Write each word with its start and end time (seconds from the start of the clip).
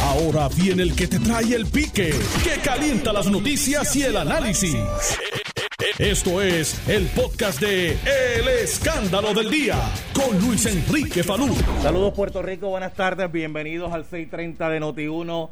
Ahora 0.00 0.48
viene 0.48 0.82
el 0.82 0.96
que 0.96 1.06
te 1.06 1.18
trae 1.18 1.54
el 1.54 1.66
pique, 1.66 2.14
que 2.42 2.60
calienta 2.62 3.12
las 3.12 3.26
noticias 3.26 3.94
y 3.96 4.02
el 4.02 4.16
análisis. 4.16 4.76
Esto 5.98 6.40
es 6.40 6.88
el 6.88 7.06
podcast 7.08 7.60
de 7.60 7.92
El 7.92 8.48
Escándalo 8.48 9.34
del 9.34 9.50
Día 9.50 9.76
con 10.14 10.38
Luis 10.40 10.64
Enrique 10.66 11.22
Falú. 11.22 11.54
Saludos 11.82 12.14
Puerto 12.14 12.40
Rico, 12.40 12.68
buenas 12.68 12.94
tardes, 12.94 13.30
bienvenidos 13.30 13.92
al 13.92 14.04
630 14.04 14.68
de 14.70 14.80
Noti1 14.80 15.50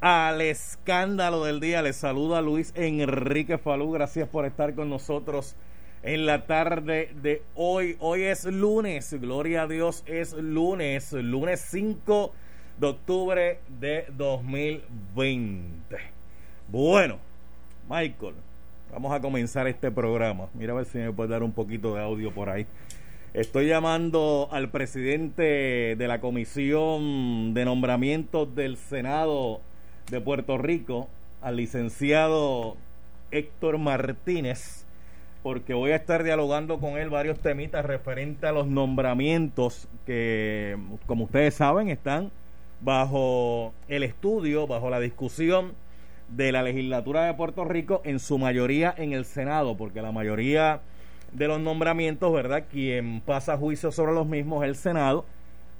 al 0.00 0.40
Escándalo 0.40 1.44
del 1.44 1.58
Día. 1.58 1.82
Les 1.82 1.96
saluda 1.96 2.40
Luis 2.42 2.72
Enrique 2.76 3.58
Falú, 3.58 3.90
gracias 3.90 4.28
por 4.28 4.46
estar 4.46 4.74
con 4.74 4.88
nosotros 4.88 5.56
en 6.02 6.26
la 6.26 6.46
tarde 6.46 7.10
de 7.22 7.42
hoy. 7.54 7.96
Hoy 7.98 8.22
es 8.22 8.44
lunes, 8.44 9.12
gloria 9.20 9.62
a 9.62 9.66
Dios, 9.66 10.04
es 10.06 10.32
lunes, 10.32 11.12
lunes 11.12 11.66
5 11.70 12.32
de 12.32 12.45
octubre 12.84 13.58
de 13.80 14.04
2020. 14.16 15.96
Bueno, 16.68 17.18
Michael, 17.88 18.34
vamos 18.92 19.12
a 19.12 19.20
comenzar 19.20 19.66
este 19.66 19.90
programa. 19.90 20.48
Mira 20.54 20.72
a 20.72 20.76
ver 20.76 20.86
si 20.86 20.98
me 20.98 21.12
puede 21.12 21.30
dar 21.30 21.42
un 21.42 21.52
poquito 21.52 21.94
de 21.94 22.02
audio 22.02 22.32
por 22.32 22.50
ahí. 22.50 22.66
Estoy 23.32 23.66
llamando 23.66 24.48
al 24.50 24.70
presidente 24.70 25.94
de 25.96 26.08
la 26.08 26.20
Comisión 26.20 27.54
de 27.54 27.64
Nombramientos 27.64 28.54
del 28.54 28.76
Senado 28.76 29.60
de 30.10 30.20
Puerto 30.20 30.58
Rico, 30.58 31.08
al 31.42 31.56
licenciado 31.56 32.76
Héctor 33.30 33.78
Martínez, 33.78 34.84
porque 35.42 35.74
voy 35.74 35.92
a 35.92 35.96
estar 35.96 36.24
dialogando 36.24 36.78
con 36.78 36.96
él 36.98 37.10
varios 37.10 37.38
temitas 37.38 37.84
referentes 37.84 38.44
a 38.44 38.52
los 38.52 38.66
nombramientos 38.66 39.86
que, 40.06 40.76
como 41.06 41.24
ustedes 41.24 41.54
saben, 41.54 41.88
están 41.88 42.30
bajo 42.80 43.72
el 43.88 44.02
estudio, 44.02 44.66
bajo 44.66 44.90
la 44.90 45.00
discusión 45.00 45.72
de 46.28 46.52
la 46.52 46.62
legislatura 46.62 47.24
de 47.24 47.34
Puerto 47.34 47.64
Rico, 47.64 48.00
en 48.04 48.18
su 48.18 48.38
mayoría 48.38 48.94
en 48.96 49.12
el 49.12 49.24
Senado, 49.24 49.76
porque 49.76 50.02
la 50.02 50.12
mayoría 50.12 50.80
de 51.32 51.48
los 51.48 51.60
nombramientos, 51.60 52.32
¿verdad? 52.32 52.64
Quien 52.70 53.20
pasa 53.20 53.56
juicio 53.56 53.92
sobre 53.92 54.12
los 54.12 54.26
mismos 54.26 54.64
es 54.64 54.70
el 54.70 54.76
Senado. 54.76 55.24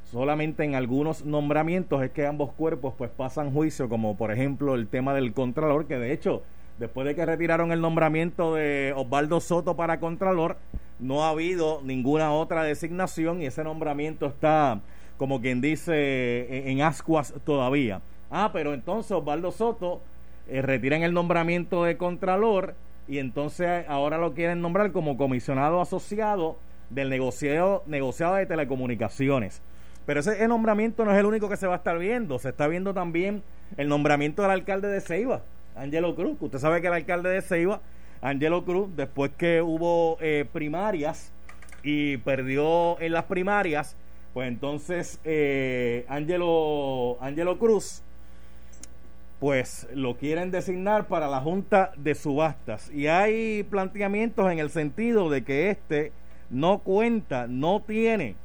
Solamente 0.05 0.63
en 0.63 0.77
algunos 0.77 1.25
nombramientos 1.25 2.03
es 2.03 2.11
que 2.13 2.27
ambos 2.27 2.53
cuerpos 2.53 2.95
pues 2.97 3.11
pasan 3.11 3.53
juicio, 3.53 3.89
como 3.89 4.17
por 4.17 4.31
ejemplo 4.31 4.75
el 4.75 4.87
tema 4.87 5.15
del 5.15 5.33
Contralor, 5.33 5.87
que 5.87 5.99
de 5.99 6.13
hecho, 6.13 6.43
después 6.79 7.07
de 7.07 7.17
que 7.17 7.27
retiraron 7.27 7.73
el 7.73 7.81
nombramiento 7.81 8.55
de 8.55 8.93
Osvaldo 8.97 9.41
Soto 9.41 9.75
para 9.75 9.99
Contralor, 9.99 10.59
no 11.01 11.25
ha 11.25 11.31
habido 11.31 11.81
ninguna 11.83 12.33
otra 12.33 12.63
designación 12.63 13.43
y 13.43 13.47
ese 13.47 13.65
nombramiento 13.65 14.27
está 14.27 14.81
como 15.19 15.41
quien 15.41 15.61
dice, 15.61 16.71
en, 16.71 16.83
ascuas 16.83 17.35
todavía. 17.45 18.01
Ah, 18.31 18.51
pero 18.53 18.75
entonces 18.75 19.13
Osvaldo 19.13 19.53
Soto 19.53 20.01
eh, 20.49 20.63
retiran 20.63 21.03
el 21.03 21.15
nombramiento 21.15 21.85
de 21.85 21.97
Contralor 21.97 22.75
y 23.09 23.19
entonces 23.19 23.85
ahora 23.89 24.19
lo 24.19 24.35
quieren 24.35 24.61
nombrar 24.61 24.93
como 24.93 25.17
comisionado 25.17 25.81
asociado 25.81 26.57
del 26.91 27.09
negociado, 27.09 27.83
negociado 27.87 28.35
de 28.35 28.47
telecomunicaciones. 28.47 29.63
Pero 30.07 30.21
ese 30.21 30.47
nombramiento 30.47 31.05
no 31.05 31.13
es 31.13 31.19
el 31.19 31.27
único 31.27 31.49
que 31.49 31.57
se 31.57 31.67
va 31.67 31.75
a 31.75 31.79
estar 31.79 31.99
viendo, 31.99 32.39
se 32.39 32.51
está 32.51 32.69
viendo 32.69 32.95
también 32.95 33.43
el 33.77 33.89
nombramiento 33.89 34.43
del 34.43 34.53
alcalde 34.53 34.89
de 34.89 35.01
Ceiba, 35.01 35.43
Angelo 35.75 36.15
Cruz. 36.15 36.37
Usted 36.41 36.59
sabe 36.59 36.81
que 36.81 36.87
el 36.87 36.93
alcalde 36.93 37.31
de 37.31 37.43
Ceiba, 37.43 37.81
Angelo 38.23 38.65
Cruz, 38.65 38.89
después 38.97 39.33
que 39.37 39.63
hubo 39.63 40.17
eh, 40.21 40.45
primarias 40.53 41.33
y 41.83 42.19
perdió 42.19 43.01
en 43.01 43.13
las 43.13 43.25
primarias, 43.25 43.97
pues 44.37 44.49
entonces, 44.49 45.19
eh, 45.25 46.05
Angelo, 46.11 47.17
Angelo 47.23 47.59
Cruz, 47.59 48.03
pues 49.41 49.89
lo 49.95 50.19
quieren 50.19 50.51
designar 50.51 51.09
para 51.09 51.27
la 51.27 51.41
Junta 51.41 51.93
de 51.97 52.15
Subastas. 52.15 52.91
Y 52.91 53.07
hay 53.07 53.63
planteamientos 53.63 54.53
en 54.53 54.59
el 54.59 54.69
sentido 54.69 55.31
de 55.31 55.43
que 55.43 55.71
este 55.71 56.13
no 56.51 56.81
cuenta, 56.81 57.47
no 57.47 57.81
tiene 57.81 58.37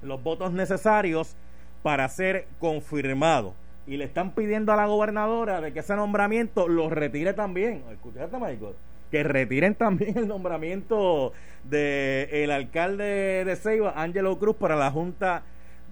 los 0.00 0.22
votos 0.22 0.52
necesarios 0.52 1.34
para 1.82 2.08
ser 2.08 2.46
confirmado. 2.60 3.54
Y 3.84 3.96
le 3.96 4.04
están 4.04 4.30
pidiendo 4.30 4.72
a 4.72 4.76
la 4.76 4.86
gobernadora 4.86 5.60
de 5.60 5.72
que 5.72 5.80
ese 5.80 5.96
nombramiento 5.96 6.68
lo 6.68 6.88
retire 6.88 7.32
también. 7.32 7.82
Escuchaste, 7.90 8.38
Michael 8.38 8.76
que 9.10 9.22
retiren 9.22 9.74
también 9.74 10.18
el 10.18 10.28
nombramiento 10.28 11.32
de 11.70 12.28
el 12.44 12.50
alcalde 12.50 13.44
de 13.44 13.56
Ceiba, 13.56 13.92
Ángelo 13.96 14.38
Cruz, 14.38 14.56
para 14.56 14.76
la 14.76 14.90
Junta 14.90 15.42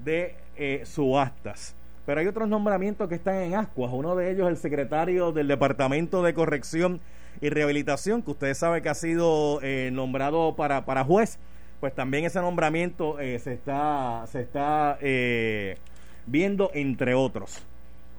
de 0.04 0.36
eh, 0.56 0.82
Subastas. 0.84 1.74
Pero 2.06 2.20
hay 2.20 2.26
otros 2.26 2.48
nombramientos 2.48 3.08
que 3.08 3.14
están 3.14 3.36
en 3.36 3.54
ascuas. 3.54 3.90
Uno 3.92 4.14
de 4.14 4.30
ellos 4.30 4.48
el 4.48 4.56
secretario 4.56 5.32
del 5.32 5.48
Departamento 5.48 6.22
de 6.22 6.34
Corrección 6.34 7.00
y 7.40 7.48
Rehabilitación, 7.48 8.22
que 8.22 8.32
ustedes 8.32 8.58
saben 8.58 8.82
que 8.82 8.88
ha 8.88 8.94
sido 8.94 9.60
eh, 9.62 9.90
nombrado 9.92 10.54
para, 10.54 10.84
para 10.84 11.04
juez. 11.04 11.38
Pues 11.80 11.94
también 11.94 12.24
ese 12.24 12.40
nombramiento 12.40 13.18
eh, 13.20 13.38
se 13.38 13.54
está, 13.54 14.24
se 14.26 14.40
está 14.40 14.98
viendo 16.26 16.70
entre 16.74 17.14
otros. 17.14 17.62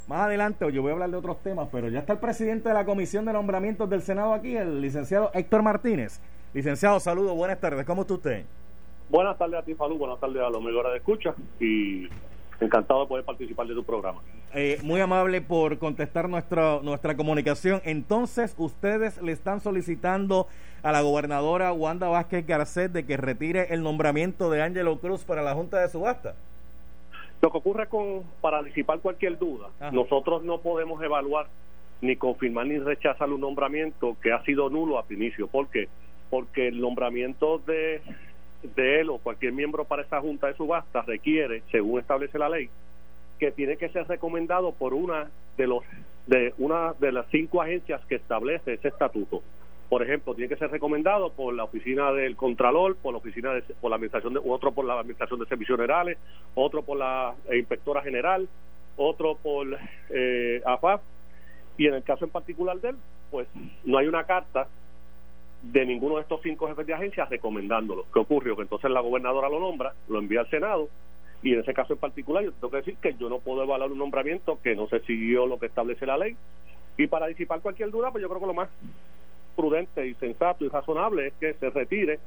Más 0.07 0.21
adelante 0.21 0.71
yo 0.71 0.83
voy 0.83 0.91
a 0.91 0.94
hablar 0.94 1.09
de 1.09 1.17
otros 1.17 1.41
temas, 1.41 1.67
pero 1.71 1.89
ya 1.89 1.99
está 1.99 2.13
el 2.13 2.19
presidente 2.19 2.69
de 2.69 2.75
la 2.75 2.85
Comisión 2.85 3.25
de 3.25 3.33
Nombramientos 3.33 3.89
del 3.89 4.03
Senado 4.03 4.33
aquí, 4.33 4.55
el 4.55 4.81
licenciado 4.81 5.31
Héctor 5.33 5.63
Martínez. 5.63 6.19
Licenciado, 6.55 7.01
saludos, 7.01 7.35
buenas 7.35 7.59
tardes. 7.59 7.85
¿Cómo 7.85 8.03
está 8.03 8.13
usted? 8.13 8.45
Buenas 9.09 9.38
tardes 9.38 9.59
a 9.59 9.63
ti, 9.63 9.75
Falú. 9.75 9.97
Buenas 9.97 10.21
tardes 10.21 10.41
a 10.41 10.49
los 10.49 10.63
mejores 10.63 10.93
de 10.93 10.97
escucha. 10.99 11.35
Y 11.59 12.07
encantado 12.61 13.01
de 13.01 13.07
poder 13.07 13.25
participar 13.25 13.67
de 13.67 13.73
tu 13.73 13.83
programa. 13.83 14.21
Eh, 14.53 14.79
muy 14.81 15.01
amable 15.01 15.41
por 15.41 15.77
contestar 15.77 16.29
nuestra, 16.29 16.79
nuestra 16.81 17.17
comunicación. 17.17 17.81
Entonces, 17.83 18.55
ustedes 18.57 19.21
le 19.21 19.33
están 19.33 19.59
solicitando 19.59 20.47
a 20.81 20.94
la 20.94 21.01
gobernadora 21.01 21.73
Wanda 21.73 22.07
Vázquez 22.07 22.47
Garcet 22.47 22.89
de 22.89 23.05
que 23.05 23.17
retire 23.17 23.73
el 23.73 23.83
nombramiento 23.83 24.49
de 24.49 24.61
Ángelo 24.61 24.97
Cruz 24.99 25.25
para 25.25 25.41
la 25.41 25.55
Junta 25.55 25.81
de 25.81 25.89
Subasta. 25.89 26.35
Lo 27.41 27.51
que 27.51 27.57
ocurre 27.57 27.88
con, 27.88 28.23
para 28.39 28.63
disipar 28.63 28.99
cualquier 28.99 29.38
duda, 29.38 29.67
nosotros 29.91 30.41
no 30.44 30.59
podemos 30.59 31.03
evaluar 31.03 31.47
ni 31.99 32.15
confirmar 32.15 32.67
ni 32.67 32.77
rechazar 32.79 33.29
un 33.29 33.41
nombramiento 33.41 34.15
que 34.21 34.31
ha 34.31 34.41
sido 34.44 34.69
nulo 34.69 34.97
a 34.97 35.05
inicio. 35.09 35.47
¿Por 35.47 35.67
qué? 35.67 35.89
Porque 35.89 36.04
el 36.56 36.80
nombramiento 36.81 37.59
de, 37.59 38.02
de 38.75 39.02
él 39.02 39.09
o 39.09 39.19
cualquier 39.19 39.53
miembro 39.53 39.86
para 39.86 40.02
esa 40.02 40.22
junta 40.22 40.47
de 40.47 40.56
subasta 40.56 41.02
requiere, 41.03 41.63
según 41.72 42.00
establece 42.00 42.40
la 42.40 42.50
ley, 42.50 42.69
que 43.40 43.52
tiene 43.52 43.78
que 43.78 43.90
ser 43.90 44.08
recomendado 44.08 44.74
por 44.74 44.94
una 44.94 45.30
de 45.58 45.68
los 45.68 45.84
de 46.28 46.53
una 46.58 46.94
de 46.94 47.12
las 47.12 47.28
cinco 47.30 47.62
agencias 47.62 48.03
que 48.06 48.16
establece 48.16 48.74
ese 48.74 48.88
estatuto. 48.88 49.44
Por 49.90 50.02
ejemplo, 50.02 50.34
tiene 50.34 50.50
que 50.50 50.58
ser 50.58 50.72
recomendado 50.72 51.31
por 51.31 51.53
la 51.53 51.63
oficina 51.63 52.12
del 52.12 52.36
Contralor, 52.36 52.96
por 52.96 53.13
la 53.13 53.19
oficina 53.19 53.53
de, 53.53 53.62
por 53.62 53.92
la 53.92 53.97
administración 53.97 54.34
de, 54.34 54.42
otro 54.44 54.72
por 54.72 54.86
la 54.86 55.00
administración 55.00 55.40
de 55.40 55.46
servicios 55.46 55.78
generales, 55.78 56.18
otro 56.56 56.81
por 56.81 56.97
la 56.97 57.36
inspectora 57.53 58.02
general, 58.02 58.50
otro 58.97 59.36
por 59.36 59.68
eh, 60.09 60.62
AFAP. 60.66 61.02
Y 61.78 61.88
en 61.88 61.94
el 61.94 62.03
caso 62.03 62.25
en 62.25 62.31
particular 62.31 62.80
de 62.81 62.90
él, 62.90 62.96
pues 63.30 63.47
no 63.84 64.00
hay 64.00 64.07
una 64.07 64.24
carta 64.24 64.68
de 65.71 65.85
ninguno 65.85 66.15
de 66.15 66.21
estos 66.21 66.41
cinco 66.43 66.67
jefes 66.67 66.85
de 66.85 66.93
agencia 66.93 67.25
recomendándolo. 67.25 68.05
¿Qué 68.13 68.19
ocurrió? 68.19 68.55
Que 68.55 68.63
entonces 68.63 68.91
la 68.91 69.01
gobernadora 69.01 69.49
lo 69.49 69.59
nombra, 69.59 69.93
lo 70.07 70.19
envía 70.19 70.41
al 70.41 70.49
Senado 70.49 70.89
y 71.41 71.53
en 71.53 71.59
ese 71.59 71.73
caso 71.73 71.93
en 71.93 71.99
particular 71.99 72.43
yo 72.43 72.51
tengo 72.53 72.71
que 72.71 72.77
decir 72.77 72.97
que 72.97 73.15
yo 73.15 73.29
no 73.29 73.39
puedo 73.39 73.63
evaluar 73.63 73.91
un 73.91 73.97
nombramiento 73.97 74.59
que 74.63 74.75
no 74.75 74.87
se 74.87 74.99
siguió 75.01 75.47
lo 75.47 75.59
que 75.59 75.65
establece 75.67 76.05
la 76.05 76.17
ley 76.17 76.35
y 76.97 77.07
para 77.07 77.27
disipar 77.27 77.61
cualquier 77.61 77.91
duda, 77.91 78.11
pues 78.11 78.21
yo 78.21 78.29
creo 78.29 78.39
que 78.39 78.47
lo 78.47 78.53
más 78.53 78.69
prudente 79.55 80.07
y 80.07 80.13
sensato 80.15 80.65
y 80.65 80.69
razonable 80.69 81.27
es 81.27 81.33
que 81.33 81.53
se 81.55 81.69
retire, 81.69 82.19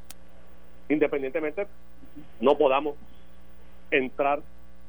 independientemente 0.88 1.66
no 2.40 2.58
podamos 2.58 2.96
entrar 3.90 4.40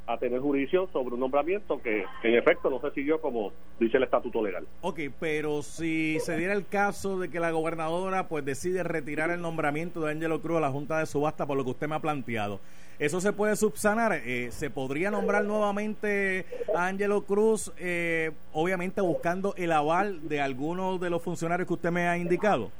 a 0.09 0.17
tener 0.17 0.39
jurisdicción 0.39 0.91
sobre 0.91 1.13
un 1.13 1.19
nombramiento 1.19 1.79
que 1.83 2.03
en 2.23 2.33
efecto 2.33 2.71
no 2.71 2.81
se 2.81 2.89
siguió 2.91 3.21
como 3.21 3.53
dice 3.79 3.97
el 3.97 4.03
estatuto 4.03 4.43
legal. 4.43 4.65
Ok, 4.81 5.01
pero 5.19 5.61
si 5.61 6.19
se 6.19 6.35
diera 6.35 6.53
el 6.53 6.65
caso 6.65 7.19
de 7.19 7.29
que 7.29 7.39
la 7.39 7.51
gobernadora 7.51 8.27
pues 8.27 8.43
decide 8.43 8.81
retirar 8.81 9.29
el 9.29 9.39
nombramiento 9.39 10.01
de 10.01 10.11
Angelo 10.11 10.41
Cruz 10.41 10.57
a 10.57 10.61
la 10.61 10.71
Junta 10.71 10.97
de 10.97 11.05
Subasta 11.05 11.45
por 11.45 11.57
lo 11.57 11.63
que 11.63 11.69
usted 11.69 11.87
me 11.87 11.93
ha 11.93 11.99
planteado, 11.99 12.59
¿eso 12.97 13.21
se 13.21 13.33
puede 13.33 13.55
subsanar? 13.55 14.13
Eh, 14.25 14.49
¿Se 14.51 14.71
podría 14.71 15.11
nombrar 15.11 15.45
nuevamente 15.45 16.45
a 16.75 16.87
Angelo 16.87 17.25
Cruz, 17.25 17.71
eh, 17.77 18.31
obviamente 18.51 19.01
buscando 19.01 19.53
el 19.57 19.71
aval 19.71 20.27
de 20.27 20.41
algunos 20.41 20.99
de 20.99 21.11
los 21.11 21.21
funcionarios 21.21 21.67
que 21.67 21.75
usted 21.75 21.91
me 21.91 22.07
ha 22.07 22.17
indicado? 22.17 22.71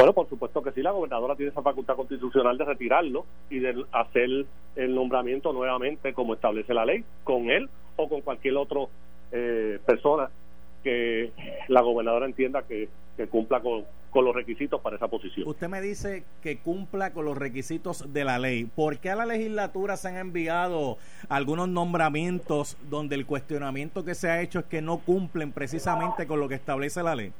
Bueno, 0.00 0.14
por 0.14 0.30
supuesto 0.30 0.62
que 0.62 0.72
sí, 0.72 0.80
la 0.80 0.92
gobernadora 0.92 1.36
tiene 1.36 1.50
esa 1.52 1.60
facultad 1.60 1.94
constitucional 1.94 2.56
de 2.56 2.64
retirarlo 2.64 3.26
y 3.50 3.58
de 3.58 3.84
hacer 3.92 4.46
el 4.74 4.94
nombramiento 4.94 5.52
nuevamente 5.52 6.14
como 6.14 6.32
establece 6.32 6.72
la 6.72 6.86
ley, 6.86 7.04
con 7.22 7.50
él 7.50 7.68
o 7.96 8.08
con 8.08 8.22
cualquier 8.22 8.56
otra 8.56 8.80
eh, 9.30 9.78
persona 9.84 10.30
que 10.82 11.32
la 11.68 11.82
gobernadora 11.82 12.24
entienda 12.24 12.62
que, 12.62 12.88
cumpla 13.30 13.60
con, 13.60 13.84
con 14.10 14.24
los 14.24 14.34
requisitos 14.34 14.80
para 14.80 14.96
esa 14.96 15.06
posición. 15.08 15.46
Usted 15.46 15.68
me 15.68 15.82
dice 15.82 16.24
que 16.42 16.56
cumpla 16.56 17.12
con 17.12 17.26
los 17.26 17.36
requisitos 17.36 18.10
de 18.10 18.24
la 18.24 18.38
ley. 18.38 18.64
¿Por 18.64 19.00
qué 19.00 19.10
a 19.10 19.16
la 19.16 19.26
legislatura 19.26 19.98
se 19.98 20.08
han 20.08 20.16
enviado 20.16 20.96
algunos 21.28 21.68
nombramientos 21.68 22.78
donde 22.88 23.16
el 23.16 23.26
cuestionamiento 23.26 24.02
que 24.02 24.14
se 24.14 24.30
ha 24.30 24.40
hecho 24.40 24.60
es 24.60 24.64
que 24.64 24.80
no 24.80 24.96
cumplen 24.96 25.52
precisamente 25.52 26.26
con 26.26 26.40
lo 26.40 26.48
que 26.48 26.54
establece 26.54 27.02
la 27.02 27.14
ley? 27.14 27.34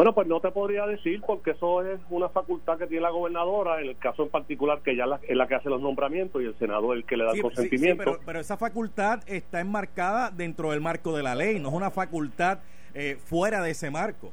Bueno, 0.00 0.14
pues 0.14 0.28
no 0.28 0.40
te 0.40 0.50
podría 0.50 0.86
decir 0.86 1.20
porque 1.26 1.50
eso 1.50 1.84
es 1.84 2.00
una 2.08 2.30
facultad 2.30 2.78
que 2.78 2.86
tiene 2.86 3.02
la 3.02 3.10
gobernadora, 3.10 3.82
en 3.82 3.88
el 3.90 3.98
caso 3.98 4.22
en 4.22 4.30
particular 4.30 4.80
que 4.80 4.92
ella 4.92 5.04
es 5.28 5.36
la 5.36 5.46
que 5.46 5.56
hace 5.56 5.68
los 5.68 5.82
nombramientos 5.82 6.40
y 6.40 6.46
el 6.46 6.54
senador 6.58 6.96
es 6.96 7.02
el 7.02 7.06
que 7.06 7.18
le 7.18 7.24
da 7.24 7.32
el 7.32 7.42
consentimiento. 7.42 8.02
pero, 8.02 8.18
pero, 8.24 8.40
esa 8.40 8.56
facultad 8.56 9.20
está 9.26 9.60
enmarcada 9.60 10.30
dentro 10.30 10.70
del 10.70 10.80
marco 10.80 11.14
de 11.14 11.22
la 11.22 11.34
ley, 11.34 11.60
no 11.60 11.68
es 11.68 11.74
una 11.74 11.90
facultad 11.90 12.60
eh, 12.94 13.18
fuera 13.22 13.60
de 13.60 13.72
ese 13.72 13.90
marco. 13.90 14.32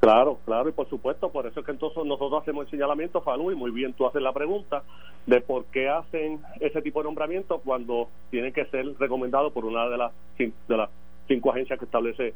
Claro, 0.00 0.38
claro, 0.44 0.68
y 0.68 0.72
por 0.72 0.86
supuesto, 0.90 1.32
por 1.32 1.46
eso 1.46 1.60
es 1.60 1.64
que 1.64 1.72
entonces 1.72 2.04
nosotros 2.04 2.42
hacemos 2.42 2.66
el 2.66 2.70
señalamiento, 2.72 3.22
Falú, 3.22 3.50
y 3.50 3.54
muy 3.54 3.70
bien 3.70 3.94
tú 3.94 4.06
haces 4.06 4.20
la 4.20 4.34
pregunta 4.34 4.82
de 5.24 5.40
por 5.40 5.64
qué 5.72 5.88
hacen 5.88 6.42
ese 6.60 6.82
tipo 6.82 7.00
de 7.00 7.04
nombramiento 7.04 7.62
cuando 7.64 8.10
tienen 8.30 8.52
que 8.52 8.66
ser 8.66 8.84
recomendados 8.98 9.54
por 9.54 9.64
una 9.64 9.88
de 9.88 9.96
las, 9.96 10.12
de 10.36 10.76
las 10.76 10.90
cinco 11.28 11.50
agencias 11.50 11.78
que 11.78 11.86
establece 11.86 12.34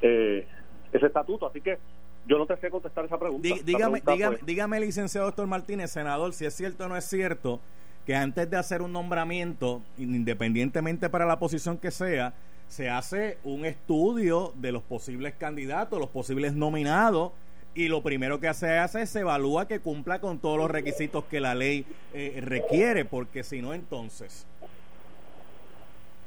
eh, 0.00 0.46
ese 0.92 1.06
estatuto. 1.06 1.46
Así 1.46 1.60
que 1.60 1.78
yo 2.26 2.38
no 2.38 2.46
te 2.46 2.56
sé 2.56 2.70
contestar 2.70 3.04
esa 3.04 3.18
pregunta. 3.18 3.48
dígame, 3.64 4.00
dígame, 4.00 4.36
pues, 4.36 4.46
dígame, 4.46 4.80
licenciado 4.80 5.26
doctor 5.26 5.46
Martínez, 5.46 5.90
senador, 5.90 6.32
si 6.32 6.44
es 6.44 6.54
cierto 6.54 6.84
o 6.84 6.88
no 6.88 6.96
es 6.96 7.04
cierto 7.04 7.60
que 8.04 8.14
antes 8.14 8.48
de 8.48 8.56
hacer 8.56 8.80
un 8.80 8.92
nombramiento, 8.92 9.82
independientemente 9.98 11.10
para 11.10 11.26
la 11.26 11.38
posición 11.38 11.76
que 11.76 11.90
sea, 11.90 12.32
se 12.66 12.88
hace 12.88 13.38
un 13.44 13.64
estudio 13.64 14.52
de 14.56 14.72
los 14.72 14.82
posibles 14.82 15.34
candidatos, 15.34 15.98
los 15.98 16.08
posibles 16.08 16.54
nominados, 16.54 17.32
y 17.74 17.88
lo 17.88 18.02
primero 18.02 18.40
que 18.40 18.52
se 18.54 18.78
hace 18.78 19.02
es 19.02 19.10
se 19.10 19.20
evalúa 19.20 19.68
que 19.68 19.80
cumpla 19.80 20.20
con 20.20 20.38
todos 20.38 20.58
los 20.58 20.70
requisitos 20.70 21.24
que 21.24 21.38
la 21.38 21.54
ley 21.54 21.86
eh, 22.12 22.40
requiere, 22.42 23.04
porque 23.04 23.44
si 23.44 23.62
no, 23.62 23.74
entonces. 23.74 24.46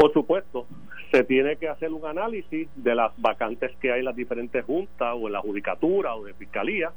Por 0.02 0.12
supuesto, 0.14 0.66
se 1.12 1.24
tiene 1.24 1.58
que 1.58 1.70
hacer 1.70 1.94
un 1.94 2.04
análisis 2.08 2.68
de 2.76 2.96
las 2.96 3.12
vacantes 3.18 3.70
que 3.80 3.92
hay 3.92 4.00
en 4.00 4.06
las 4.06 4.16
diferentes 4.16 4.66
juntas 4.66 5.14
o 5.16 5.28
en 5.28 5.34
la 5.34 5.42
judicatura 5.42 6.16
o 6.16 6.24
de 6.24 6.34
fiscalía 6.34 6.92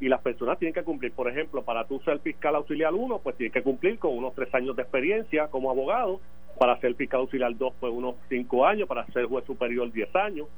y 0.00 0.08
las 0.08 0.20
personas 0.22 0.58
tienen 0.58 0.74
que 0.74 0.82
cumplir, 0.82 1.12
por 1.12 1.28
ejemplo, 1.30 1.62
para 1.62 1.86
tú 1.86 2.00
ser 2.00 2.18
fiscal 2.18 2.56
auxiliar 2.56 2.94
1, 2.94 3.20
pues 3.20 3.36
tienes 3.36 3.52
que 3.52 3.62
cumplir 3.62 4.00
con 4.00 4.18
unos 4.18 4.34
tres 4.34 4.52
años 4.56 4.74
de 4.74 4.82
experiencia 4.82 5.46
como 5.46 5.70
abogado, 5.70 6.20
para 6.58 6.76
ser 6.80 6.96
fiscal 6.96 7.20
auxiliar 7.20 7.56
2, 7.56 7.74
pues 7.78 7.92
unos 7.92 8.16
cinco 8.28 8.66
años, 8.66 8.88
para 8.88 9.06
ser 9.12 9.26
juez 9.26 9.44
superior 9.44 9.92
10 9.92 10.16
años. 10.16 10.48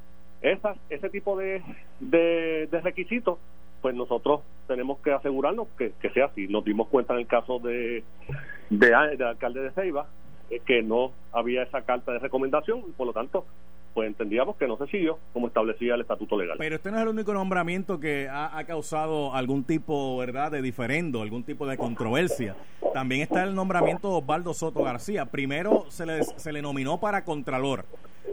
Esas, 0.41 0.79
ese 0.89 1.11
tipo 1.11 1.37
de, 1.37 1.63
de, 2.01 2.81
requisitos, 2.83 3.39
pues 3.83 3.95
nosotros 3.95 4.41
tenemos 4.69 5.01
que 5.01 5.13
asegurarnos 5.13 5.69
que, 5.77 5.93
sea 6.15 6.27
así. 6.27 6.49
Nos 6.49 6.65
dimos 6.65 6.89
cuenta 6.89 7.13
en 7.13 7.21
el 7.21 7.27
caso 7.27 7.59
de, 7.59 8.05
de, 8.71 9.17
de 9.19 9.25
alcalde 9.25 9.61
de 9.61 9.71
Ceiba, 9.73 10.07
que 10.59 10.83
no 10.83 11.13
había 11.33 11.63
esa 11.63 11.83
carta 11.83 12.13
de 12.13 12.19
recomendación, 12.19 12.81
y 12.89 12.93
por 12.93 13.07
lo 13.07 13.13
tanto 13.13 13.47
pues 13.95 14.09
entendíamos 14.09 14.57
que 14.57 14.67
no 14.67 14.77
se 14.77 14.87
siguió 14.87 15.19
como 15.33 15.49
establecía 15.49 15.95
el 15.95 16.03
estatuto 16.03 16.39
legal. 16.39 16.57
Pero 16.59 16.77
este 16.77 16.91
no 16.91 16.97
es 16.97 17.03
el 17.03 17.09
único 17.09 17.35
nombramiento 17.35 17.99
que 17.99 18.29
ha, 18.31 18.63
causado 18.65 19.35
algún 19.35 19.65
tipo, 19.65 20.19
¿verdad?, 20.19 20.53
de 20.53 20.63
diferendo, 20.63 21.23
algún 21.23 21.45
tipo 21.45 21.67
de 21.67 21.77
controversia. 21.77 22.57
También 22.95 23.23
está 23.23 23.43
el 23.43 23.55
nombramiento 23.55 24.09
de 24.09 24.15
Osvaldo 24.17 24.55
Soto 24.55 24.83
García. 24.83 25.27
Primero 25.27 25.87
se 25.89 26.07
le, 26.07 26.23
se 26.23 26.53
le 26.53 26.63
nominó 26.63 27.01
para 27.01 27.25
Contralor. 27.25 27.85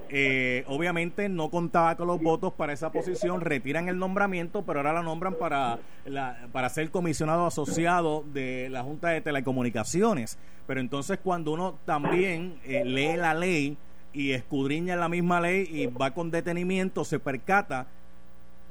Eh, 0.09 0.63
obviamente 0.67 1.27
no 1.27 1.49
contaba 1.49 1.95
con 1.95 2.07
los 2.07 2.21
votos 2.21 2.53
para 2.53 2.73
esa 2.73 2.91
posición, 2.91 3.41
retiran 3.41 3.89
el 3.89 3.97
nombramiento, 3.97 4.63
pero 4.63 4.79
ahora 4.79 4.93
la 4.93 5.03
nombran 5.03 5.35
para, 5.35 5.79
la, 6.05 6.47
para 6.51 6.69
ser 6.69 6.91
comisionado 6.91 7.45
asociado 7.45 8.23
de 8.33 8.69
la 8.69 8.83
Junta 8.83 9.09
de 9.09 9.21
Telecomunicaciones. 9.21 10.39
Pero 10.65 10.79
entonces 10.79 11.19
cuando 11.21 11.51
uno 11.51 11.79
también 11.85 12.59
eh, 12.63 12.83
lee 12.85 13.17
la 13.17 13.33
ley, 13.33 13.77
y 14.17 14.31
escudriña 14.31 14.95
la 14.95 15.09
misma 15.09 15.39
ley 15.39 15.69
y 15.71 15.85
va 15.85 16.11
con 16.11 16.31
detenimiento, 16.31 17.05
se 17.05 17.19
percata, 17.19 17.85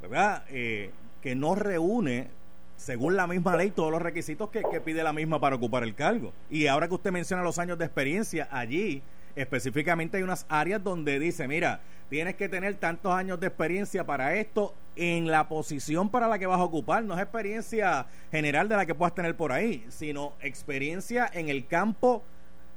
¿verdad? 0.03 0.43
Eh, 0.51 0.91
que 1.23 1.37
no 1.37 1.55
reúne, 1.55 2.31
según 2.77 3.15
la 3.15 3.29
misma 3.29 3.57
ley, 3.57 3.71
todos 3.71 3.93
los 3.93 4.03
requisitos 4.03 4.51
que, 4.51 4.65
que 4.69 4.81
pide 4.81 5.05
la 5.05 5.13
misma 5.13 5.39
para 5.41 5.55
ocupar 5.55 5.85
el 5.85 5.95
cargo. 5.95 6.33
Y 6.51 6.67
ahora 6.67 6.89
que 6.89 6.95
usted 6.95 7.13
menciona 7.13 7.45
los 7.45 7.61
años 7.61 7.79
de 7.79 7.85
experiencia, 7.85 8.49
allí 8.51 9.03
específicamente 9.37 10.17
hay 10.17 10.25
unas 10.25 10.47
áreas 10.49 10.83
donde 10.83 11.21
dice, 11.21 11.47
mira, 11.47 11.79
tienes 12.11 12.35
que 12.35 12.49
tener 12.49 12.75
tantos 12.75 13.15
años 13.15 13.39
de 13.39 13.47
experiencia 13.47 14.05
para 14.05 14.35
esto 14.35 14.75
en 14.97 15.31
la 15.31 15.49
posición 15.49 16.09
para 16.09 16.27
la 16.27 16.41
que 16.41 16.47
vas 16.47 16.59
a 16.59 16.65
ocupar. 16.65 17.05
No 17.05 17.15
es 17.15 17.21
experiencia 17.21 18.07
general 18.33 18.69
de 18.69 18.75
la 18.75 18.85
que 18.85 18.97
puedas 18.97 19.15
tener 19.15 19.37
por 19.37 19.53
ahí, 19.53 19.87
sino 19.91 20.33
experiencia 20.41 21.31
en 21.33 21.51
el 21.51 21.69
campo 21.69 22.25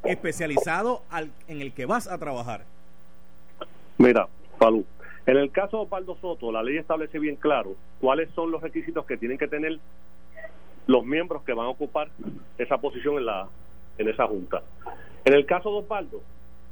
especializado 0.03 1.03
al, 1.09 1.31
en 1.47 1.61
el 1.61 1.73
que 1.73 1.85
vas 1.85 2.07
a 2.07 2.17
trabajar? 2.17 2.65
Mira, 3.97 4.27
Falú, 4.57 4.85
en 5.25 5.37
el 5.37 5.51
caso 5.51 5.77
de 5.77 5.83
Osvaldo 5.83 6.17
Soto, 6.21 6.51
la 6.51 6.63
ley 6.63 6.77
establece 6.77 7.19
bien 7.19 7.35
claro 7.35 7.75
cuáles 7.99 8.29
son 8.31 8.51
los 8.51 8.61
requisitos 8.61 9.05
que 9.05 9.17
tienen 9.17 9.37
que 9.37 9.47
tener 9.47 9.79
los 10.87 11.05
miembros 11.05 11.43
que 11.43 11.53
van 11.53 11.67
a 11.67 11.69
ocupar 11.69 12.09
esa 12.57 12.77
posición 12.79 13.17
en 13.17 13.25
la 13.25 13.47
en 13.99 14.07
esa 14.07 14.25
junta. 14.25 14.63
En 15.25 15.33
el 15.33 15.45
caso 15.45 15.71
de 15.71 15.79
Osvaldo, 15.79 16.21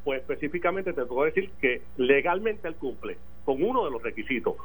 pues 0.03 0.21
específicamente 0.21 0.93
te 0.93 1.05
puedo 1.05 1.25
decir 1.25 1.51
que 1.61 1.81
legalmente 1.97 2.67
él 2.67 2.75
cumple 2.75 3.17
con 3.45 3.61
uno 3.61 3.85
de 3.85 3.91
los 3.91 4.01
requisitos, 4.01 4.55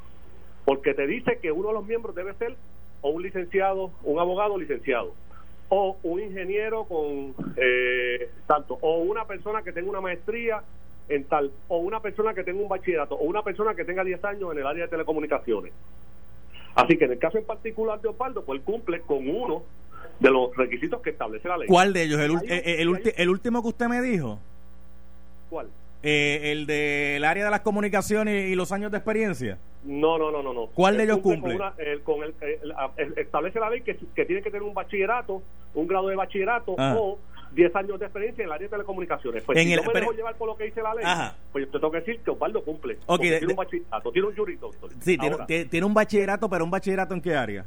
porque 0.65 0.95
te 0.95 1.07
dice 1.07 1.39
que 1.43 1.53
uno 1.53 1.69
de 1.69 1.75
los 1.75 1.85
miembros 1.85 2.15
debe 2.15 2.33
ser 2.35 2.57
o 3.01 3.11
un 3.11 3.23
licenciado, 3.23 3.91
un 4.05 4.21
abogado 4.21 4.57
licenciado, 4.57 5.13
o 5.75 5.97
un 6.03 6.21
ingeniero 6.21 6.85
con 6.85 7.35
eh, 7.57 8.29
tanto, 8.47 8.77
o 8.83 8.99
una 8.99 9.25
persona 9.25 9.63
que 9.63 9.73
tenga 9.73 9.89
una 9.89 10.03
maestría 10.03 10.63
en 11.09 11.25
tal, 11.25 11.51
o 11.69 11.79
una 11.79 12.01
persona 12.01 12.35
que 12.35 12.45
tenga 12.45 12.61
un 12.61 12.69
bachillerato, 12.69 13.15
o 13.15 13.25
una 13.25 13.43
persona 13.43 13.75
que 13.75 13.87
tenga 13.87 14.05
10 14.05 14.23
años 14.23 14.53
en 14.53 14.59
el 14.59 14.67
área 14.67 14.85
de 14.85 14.91
telecomunicaciones. 14.91 15.73
Así 16.75 16.99
que 16.99 17.07
en 17.07 17.13
el 17.13 17.19
caso 17.19 17.39
en 17.39 17.47
particular 17.47 17.99
de 18.03 18.09
Osvaldo, 18.09 18.45
pues 18.45 18.59
él 18.59 18.65
cumple 18.67 19.01
con 19.01 19.27
uno 19.27 19.63
de 20.21 20.31
los 20.31 20.55
requisitos 20.55 21.01
que 21.01 21.09
establece 21.09 21.49
la 21.49 21.57
ley. 21.57 21.69
¿Cuál 21.69 21.95
de 21.95 22.03
ellos? 22.03 22.21
¿El, 22.21 22.33
el, 22.51 23.15
el 23.17 23.29
último 23.31 23.63
que 23.63 23.69
usted 23.69 23.87
me 23.87 24.03
dijo? 24.03 24.39
¿Cuál? 25.49 25.69
Eh, 26.03 26.53
¿El 26.53 26.67
del 26.67 27.25
área 27.25 27.47
de 27.47 27.51
las 27.51 27.61
comunicaciones 27.61 28.51
y 28.51 28.55
los 28.57 28.73
años 28.73 28.91
de 28.91 28.99
experiencia? 28.99 29.57
No, 29.85 30.17
no, 30.19 30.31
no, 30.31 30.43
no. 30.43 30.53
no. 30.53 30.67
¿Cuál 30.69 30.97
de 30.97 31.05
ellos 31.05 31.19
cumple? 31.19 31.59
Con 32.05 32.23
el, 32.23 32.35
establece 33.17 33.59
la 33.59 33.71
ley 33.71 33.83
que, 33.83 33.95
tiene 33.95 34.43
que 34.43 34.51
tener 34.51 34.63
un 34.63 34.75
bachillerato, 34.75 35.43
un 35.75 35.87
grado 35.87 36.09
de 36.09 36.17
bachillerato 36.17 36.75
ah. 36.79 36.97
o 36.99 37.19
10 37.55 37.77
años 37.77 37.99
de 37.99 38.07
experiencia 38.07 38.43
en 38.43 38.49
el 38.49 38.53
área 38.53 38.67
de 38.67 38.71
telecomunicaciones. 38.71 39.43
Pues 39.45 39.59
si 39.59 39.77
no 39.77 39.83
me 39.83 40.01
dejo 40.01 40.13
llevar 40.13 40.37
por 40.37 40.49
lo 40.49 40.57
que 40.57 40.65
dice 40.65 40.83
la 40.83 40.95
ley, 40.95 41.05
pues 41.53 41.67
yo 41.67 41.71
te 41.71 41.79
tengo 41.79 41.91
que 41.91 41.99
decir 41.99 42.21
que 42.21 42.31
Osvaldo 42.31 42.63
cumple. 42.65 42.99
tiene 43.19 43.47
un 43.47 43.57
bachillerato, 43.57 44.13
tiene 44.13 44.29
un 44.29 44.37
jurito. 44.37 44.71
Sí, 45.01 45.19
tiene, 45.19 45.65
tiene 45.67 45.87
un 45.87 45.95
bachillerato, 45.95 46.49
pero 46.49 46.65
un 46.65 46.71
bachillerato 46.71 47.15
en 47.15 47.21
qué 47.21 47.35
área? 47.35 47.65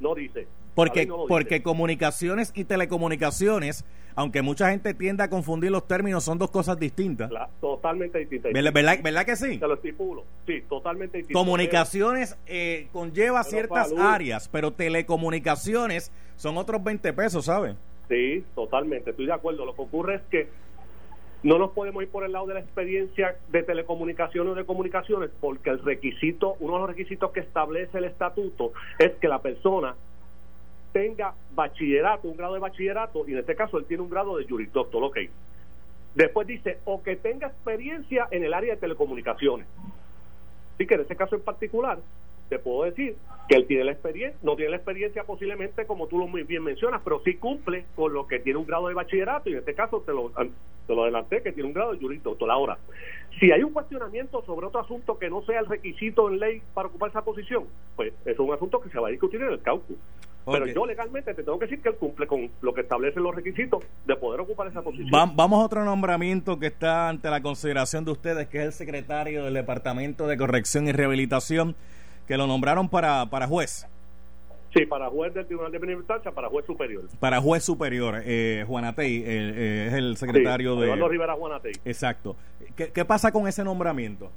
No 0.00 0.14
dice. 0.14 0.46
Porque, 0.76 1.08
porque 1.26 1.62
comunicaciones 1.62 2.52
y 2.54 2.64
telecomunicaciones, 2.64 3.86
aunque 4.14 4.42
mucha 4.42 4.70
gente 4.70 4.92
tiende 4.92 5.22
a 5.22 5.30
confundir 5.30 5.70
los 5.70 5.88
términos, 5.88 6.22
son 6.22 6.36
dos 6.36 6.50
cosas 6.50 6.78
distintas. 6.78 7.30
totalmente 7.62 8.18
distintas. 8.18 8.52
¿Verdad, 8.52 9.24
que 9.24 9.36
sí? 9.36 9.56
Te 9.56 9.66
lo 9.66 9.74
estipulo. 9.74 10.24
Sí, 10.46 10.62
totalmente 10.68 11.16
distinto. 11.16 11.38
Comunicaciones 11.38 12.36
eh, 12.46 12.88
conlleva 12.92 13.42
ciertas 13.42 13.90
áreas, 13.98 14.48
pero 14.48 14.70
telecomunicaciones 14.70 16.12
son 16.36 16.58
otros 16.58 16.84
20 16.84 17.10
pesos, 17.14 17.46
¿sabes? 17.46 17.74
Sí, 18.10 18.44
totalmente. 18.54 19.10
Estoy 19.10 19.24
de 19.24 19.32
acuerdo. 19.32 19.64
Lo 19.64 19.74
que 19.74 19.80
ocurre 19.82 20.16
es 20.16 20.22
que 20.30 20.48
no 21.42 21.56
nos 21.58 21.70
podemos 21.70 22.02
ir 22.02 22.10
por 22.10 22.22
el 22.24 22.32
lado 22.32 22.46
de 22.48 22.54
la 22.54 22.60
experiencia 22.60 23.36
de 23.48 23.62
telecomunicaciones 23.62 24.52
o 24.52 24.54
de 24.54 24.66
comunicaciones 24.66 25.30
porque 25.40 25.70
el 25.70 25.82
requisito, 25.82 26.56
uno 26.60 26.74
de 26.74 26.80
los 26.80 26.88
requisitos 26.90 27.30
que 27.32 27.40
establece 27.40 27.96
el 27.96 28.04
estatuto 28.04 28.72
es 28.98 29.12
que 29.12 29.28
la 29.28 29.40
persona 29.40 29.94
tenga 30.96 31.34
bachillerato, 31.54 32.26
un 32.26 32.38
grado 32.38 32.54
de 32.54 32.60
bachillerato, 32.60 33.28
y 33.28 33.32
en 33.32 33.40
este 33.40 33.54
caso 33.54 33.76
él 33.76 33.84
tiene 33.84 34.02
un 34.02 34.08
grado 34.08 34.38
de 34.38 34.46
jurisdoctor, 34.48 35.04
ok. 35.04 35.18
Después 36.14 36.46
dice, 36.46 36.78
o 36.86 37.02
que 37.02 37.16
tenga 37.16 37.48
experiencia 37.48 38.26
en 38.30 38.44
el 38.44 38.54
área 38.54 38.76
de 38.76 38.80
telecomunicaciones. 38.80 39.66
Así 40.74 40.86
que 40.86 40.94
en 40.94 41.02
este 41.02 41.14
caso 41.14 41.34
en 41.34 41.42
particular, 41.42 41.98
te 42.48 42.58
puedo 42.58 42.84
decir 42.84 43.14
que 43.46 43.56
él 43.56 43.66
tiene 43.66 43.84
la 43.84 43.92
experiencia, 43.92 44.38
no 44.42 44.56
tiene 44.56 44.70
la 44.70 44.76
experiencia 44.78 45.24
posiblemente 45.24 45.84
como 45.84 46.06
tú 46.06 46.18
lo 46.18 46.28
muy 46.28 46.44
bien 46.44 46.64
mencionas, 46.64 47.02
pero 47.04 47.20
sí 47.22 47.34
cumple 47.34 47.84
con 47.94 48.14
lo 48.14 48.26
que 48.26 48.38
tiene 48.38 48.58
un 48.58 48.66
grado 48.66 48.88
de 48.88 48.94
bachillerato 48.94 49.50
y 49.50 49.52
en 49.52 49.58
este 49.58 49.74
caso 49.74 50.00
te 50.00 50.12
lo, 50.12 50.30
te 50.30 50.94
lo 50.94 51.02
adelanté 51.02 51.42
que 51.42 51.52
tiene 51.52 51.66
un 51.68 51.74
grado 51.74 51.92
de 51.92 51.98
jurisdoctor. 51.98 52.50
Ahora, 52.50 52.78
si 53.38 53.52
hay 53.52 53.62
un 53.62 53.74
cuestionamiento 53.74 54.42
sobre 54.46 54.66
otro 54.66 54.80
asunto 54.80 55.18
que 55.18 55.28
no 55.28 55.42
sea 55.42 55.60
el 55.60 55.66
requisito 55.66 56.30
en 56.30 56.38
ley 56.38 56.62
para 56.72 56.88
ocupar 56.88 57.10
esa 57.10 57.22
posición, 57.22 57.64
pues 57.96 58.14
es 58.24 58.38
un 58.38 58.54
asunto 58.54 58.80
que 58.80 58.88
se 58.88 58.98
va 58.98 59.08
a 59.08 59.10
discutir 59.10 59.42
en 59.42 59.52
el 59.52 59.60
Pero 60.46 60.66
yo 60.66 60.86
legalmente 60.86 61.34
te 61.34 61.42
tengo 61.42 61.58
que 61.58 61.66
decir 61.66 61.82
que 61.82 61.88
él 61.88 61.96
cumple 61.96 62.26
con 62.26 62.48
lo 62.60 62.72
que 62.72 62.82
establecen 62.82 63.22
los 63.22 63.34
requisitos 63.34 63.82
de 64.06 64.16
poder 64.16 64.40
ocupar 64.40 64.68
esa 64.68 64.80
posición. 64.80 65.10
vamos 65.10 65.60
a 65.60 65.64
otro 65.64 65.84
nombramiento 65.84 66.58
que 66.58 66.66
está 66.66 67.08
ante 67.08 67.28
la 67.28 67.42
consideración 67.42 68.04
de 68.04 68.12
ustedes, 68.12 68.46
que 68.46 68.58
es 68.58 68.64
el 68.64 68.72
secretario 68.72 69.44
del 69.44 69.54
Departamento 69.54 70.26
de 70.26 70.36
Corrección 70.36 70.86
y 70.86 70.92
Rehabilitación 70.92 71.74
que 72.26 72.36
lo 72.36 72.46
nombraron 72.46 72.88
para, 72.88 73.26
para 73.26 73.46
juez. 73.46 73.86
Sí, 74.74 74.84
para 74.84 75.08
juez 75.08 75.32
del 75.32 75.46
Tribunal 75.46 75.72
de 75.72 75.78
Primera 75.78 75.98
Instancia, 75.98 76.30
para 76.32 76.48
juez 76.48 76.66
superior. 76.66 77.04
Para 77.18 77.40
juez 77.40 77.64
superior, 77.64 78.20
eh, 78.24 78.64
Juanatey 78.66 79.22
eh, 79.24 79.86
es 79.88 79.94
el 79.94 80.16
secretario 80.16 80.76
de... 80.76 80.86
Eduardo 80.86 81.08
Rivera 81.08 81.34
Juanatey. 81.34 81.72
Exacto. 81.84 82.36
¿Qué, 82.76 82.90
¿Qué, 82.92 83.04
pasa 83.04 83.32
con 83.32 83.48
ese 83.48 83.64
nombramiento? 83.64 84.30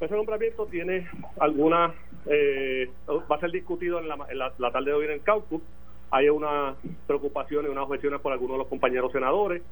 Ese 0.00 0.14
nombramiento 0.14 0.66
tiene 0.66 1.08
alguna... 1.40 1.92
Eh, 2.26 2.90
va 3.08 3.36
a 3.36 3.40
ser 3.40 3.50
discutido 3.50 3.98
en 4.00 4.08
la, 4.08 4.16
la, 4.58 4.70
tarde 4.70 4.86
de 4.86 4.92
hoy 4.92 5.04
en 5.06 5.12
el 5.12 5.22
caucus. 5.22 5.62
Hay 6.10 6.28
unas 6.28 6.76
preocupaciones, 7.06 7.70
unas 7.70 7.84
objeciones 7.84 8.20
por 8.20 8.32
algunos 8.32 8.54
de 8.54 8.58
los 8.58 8.68
compañeros 8.68 9.12
senadores. 9.12 9.62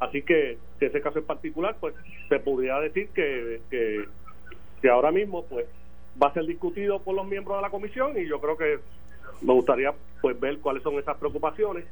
Así 0.00 0.22
que, 0.22 0.52
en 0.52 0.58
ese 0.80 1.00
caso 1.00 1.18
en 1.18 1.24
particular, 1.24 1.76
pues 1.80 1.94
se 2.28 2.38
podría 2.40 2.80
decir 2.80 3.08
que, 3.10 3.60
que, 3.70 4.04
que 4.82 4.88
ahora 4.88 5.12
mismo, 5.12 5.44
pues 5.44 5.66
va 6.22 6.28
a 6.28 6.34
ser 6.34 6.46
discutido 6.46 7.00
por 7.00 7.14
los 7.14 7.26
miembros 7.26 7.58
de 7.58 7.62
la 7.62 7.70
comisión 7.70 8.18
y 8.18 8.26
yo 8.26 8.40
creo 8.40 8.56
que 8.56 8.78
me 9.42 9.52
gustaría 9.52 9.92
pues 10.20 10.38
ver 10.38 10.58
cuáles 10.58 10.82
son 10.82 10.98
esas 10.98 11.16
preocupaciones. 11.18 11.84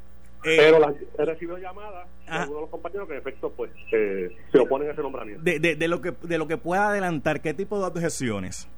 Eh, 0.44 0.56
pero 0.58 0.80
las, 0.80 0.94
he 1.18 1.24
recibido 1.24 1.56
llamadas 1.56 2.08
de 2.26 2.32
algunos 2.32 2.54
de 2.54 2.60
los 2.62 2.70
compañeros 2.70 3.06
que 3.06 3.14
en 3.14 3.20
efecto 3.20 3.52
pues 3.56 3.70
eh, 3.92 4.28
se 4.50 4.58
oponen 4.58 4.88
a 4.88 4.92
ese 4.92 5.02
nombramiento. 5.02 5.42
De, 5.44 5.60
de, 5.60 5.88
lo 5.88 6.00
que 6.00 6.10
de 6.10 6.38
lo 6.38 6.48
que 6.48 6.56
pueda 6.56 6.88
adelantar, 6.88 7.40
¿qué 7.40 7.54
tipo 7.54 7.78
de 7.78 7.86
objeciones? 7.86 8.68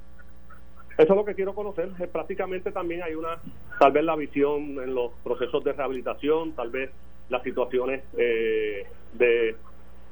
Eso 0.97 1.13
es 1.13 1.17
lo 1.17 1.25
que 1.25 1.35
quiero 1.35 1.53
conocer. 1.53 1.89
Eh, 1.99 2.07
prácticamente 2.07 2.71
también 2.71 3.03
hay 3.03 3.15
una, 3.15 3.39
tal 3.79 3.91
vez 3.91 4.03
la 4.03 4.15
visión 4.15 4.79
en 4.81 4.95
los 4.95 5.11
procesos 5.23 5.63
de 5.63 5.73
rehabilitación, 5.73 6.53
tal 6.53 6.69
vez 6.69 6.91
las 7.29 7.43
situaciones 7.43 8.03
eh, 8.17 8.85
de 9.13 9.55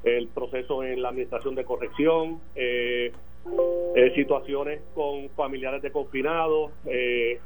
el 0.04 0.28
proceso 0.28 0.84
en 0.84 1.00
la 1.00 1.08
administración 1.08 1.54
de 1.54 1.64
corrección, 1.64 2.40
eh, 2.54 3.12
situaciones 4.14 4.80
con 4.94 5.28
familiares 5.30 5.82
de 5.82 5.90
confinados, 5.90 6.72
eh, 6.86 7.40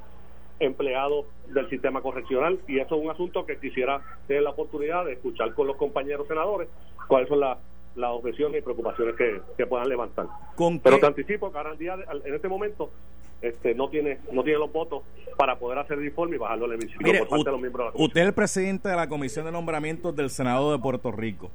empleados 0.60 1.26
del 1.48 1.68
sistema 1.70 2.02
correccional 2.02 2.58
y 2.66 2.78
eso 2.78 2.96
es 2.96 3.02
un 3.02 3.10
asunto 3.10 3.46
que 3.46 3.58
quisiera 3.58 4.00
tener 4.26 4.42
la 4.42 4.50
oportunidad 4.50 5.04
de 5.04 5.12
escuchar 5.12 5.54
con 5.54 5.68
los 5.68 5.76
compañeros 5.76 6.26
senadores 6.26 6.68
cuáles 7.06 7.28
son 7.28 7.40
las 7.40 7.58
las 7.94 8.10
objeciones 8.12 8.60
y 8.60 8.62
preocupaciones 8.62 9.16
que, 9.16 9.66
puedan 9.66 9.88
levantar. 9.88 10.26
Pero 10.84 11.00
te 11.00 11.06
anticipo 11.06 11.50
que 11.50 11.58
ahora 11.58 11.72
en, 11.72 11.78
día, 11.78 11.96
en 12.24 12.34
este 12.34 12.46
momento 12.46 12.90
este, 13.42 13.74
no 13.74 13.88
tiene 13.88 14.18
no 14.32 14.42
tiene 14.42 14.58
los 14.58 14.72
votos 14.72 15.02
para 15.36 15.58
poder 15.58 15.78
hacer 15.78 15.98
el 15.98 16.06
informe 16.06 16.36
y 16.36 16.38
bajarlo 16.38 16.64
al 16.64 16.72
hemiciclo 16.72 17.12
por 17.18 17.28
parte 17.28 17.44
de 17.44 17.50
los 17.52 17.60
miembros 17.60 17.94
Usted 17.94 18.20
es 18.20 18.26
el 18.26 18.34
presidente 18.34 18.88
de 18.88 18.96
la 18.96 19.08
Comisión 19.08 19.44
de 19.44 19.52
Nombramientos 19.52 20.14
del 20.16 20.30
Senado 20.30 20.72
de 20.72 20.78
Puerto 20.78 21.12
Rico. 21.12 21.50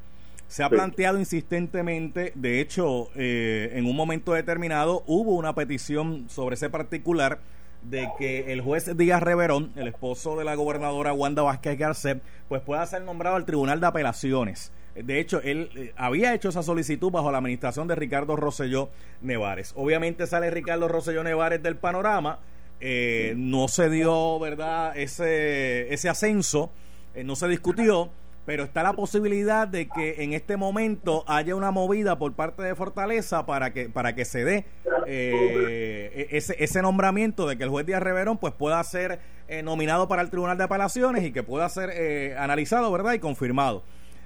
Se 0.47 0.63
ha 0.63 0.69
planteado 0.69 1.17
insistentemente, 1.17 2.31
de 2.35 2.61
hecho, 2.61 3.09
eh, 3.15 3.71
en 3.73 3.85
un 3.85 3.95
momento 3.95 4.33
determinado 4.33 5.03
hubo 5.07 5.33
una 5.35 5.55
petición 5.55 6.29
sobre 6.29 6.55
ese 6.55 6.69
particular 6.69 7.39
de 7.81 8.07
que 8.17 8.53
el 8.53 8.61
juez 8.61 8.95
Díaz 8.95 9.21
Reverón, 9.21 9.71
el 9.75 9.87
esposo 9.87 10.37
de 10.37 10.45
la 10.45 10.55
gobernadora 10.55 11.11
Wanda 11.11 11.41
Vázquez 11.41 11.77
Garcet, 11.77 12.21
pues 12.47 12.61
pueda 12.61 12.85
ser 12.85 13.01
nombrado 13.01 13.35
al 13.35 13.45
Tribunal 13.45 13.79
de 13.79 13.87
Apelaciones. 13.87 14.71
De 14.95 15.19
hecho, 15.19 15.41
él 15.41 15.69
eh, 15.75 15.93
había 15.95 16.33
hecho 16.33 16.49
esa 16.49 16.61
solicitud 16.61 17.11
bajo 17.11 17.31
la 17.31 17.39
administración 17.39 17.87
de 17.87 17.95
Ricardo 17.95 18.35
Rosselló 18.35 18.89
Nevares. 19.21 19.73
Obviamente 19.75 20.27
sale 20.27 20.51
Ricardo 20.51 20.87
Rosselló 20.87 21.23
Nevares 21.23 21.63
del 21.63 21.77
panorama. 21.77 22.39
Eh, 22.85 23.33
no 23.37 23.69
se 23.69 23.89
dio, 23.89 24.37
¿verdad?, 24.39 24.97
ese, 24.97 25.93
ese 25.93 26.09
ascenso, 26.09 26.69
eh, 27.15 27.23
no 27.23 27.35
se 27.35 27.47
discutió 27.47 28.09
pero 28.45 28.65
está 28.65 28.83
la 28.83 28.91
posibilidad 28.91 29.69
de 29.69 29.87
que 29.87 30.21
en 30.21 30.33
este 30.33 30.57
momento 30.57 31.23
haya 31.27 31.55
una 31.55 31.71
movida 31.71 32.19
por 32.19 32.33
parte 32.33 32.61
de 32.61 32.75
Fortaleza 32.75 33.45
para 33.45 33.71
que 33.71 33.87
para 33.87 34.15
que 34.15 34.25
se 34.25 34.43
dé 34.43 34.65
eh, 35.07 36.27
e-, 36.29 36.37
ese, 36.37 36.61
ese 36.61 36.81
nombramiento 36.81 37.47
de 37.47 37.57
que 37.57 37.63
el 37.63 37.69
juez 37.69 37.85
Díaz 37.85 38.03
Reverón 38.03 38.37
pues 38.37 38.53
pueda 38.53 38.83
ser 38.83 39.21
nominado 39.63 40.09
para 40.09 40.21
el 40.21 40.29
Tribunal 40.29 40.57
de 40.57 40.65
Apelaciones 40.65 41.23
y 41.23 41.31
que 41.31 41.41
pueda 41.41 41.69
ser 41.69 42.37
analizado, 42.37 42.91
¿verdad? 42.91 43.13
Y 43.13 43.19
confirmado. 43.19 43.83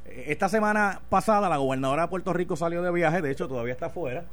Esta 0.08 0.50
semana 0.50 1.02
pasada 1.10 1.50
la 1.50 1.58
gobernadora 1.58 2.04
de 2.04 2.08
Puerto 2.08 2.34
Rico 2.34 2.56
salió 2.56 2.82
de 2.82 2.92
viaje, 2.92 3.22
de 3.22 3.32
hecho 3.32 3.48
todavía 3.48 3.74
está 3.74 3.88
afuera, 3.88 4.26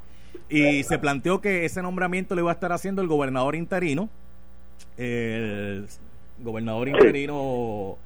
y 0.48 0.82
se 0.84 0.98
planteó 0.98 1.40
que 1.40 1.64
ese 1.64 1.82
nombramiento 1.82 2.34
lo 2.34 2.42
iba 2.42 2.50
a 2.50 2.54
estar 2.54 2.72
haciendo 2.72 3.02
el 3.02 3.08
gobernador 3.08 3.54
interino, 3.54 4.08
el 4.96 5.86
gobernador 6.38 6.88
interino 6.88 7.98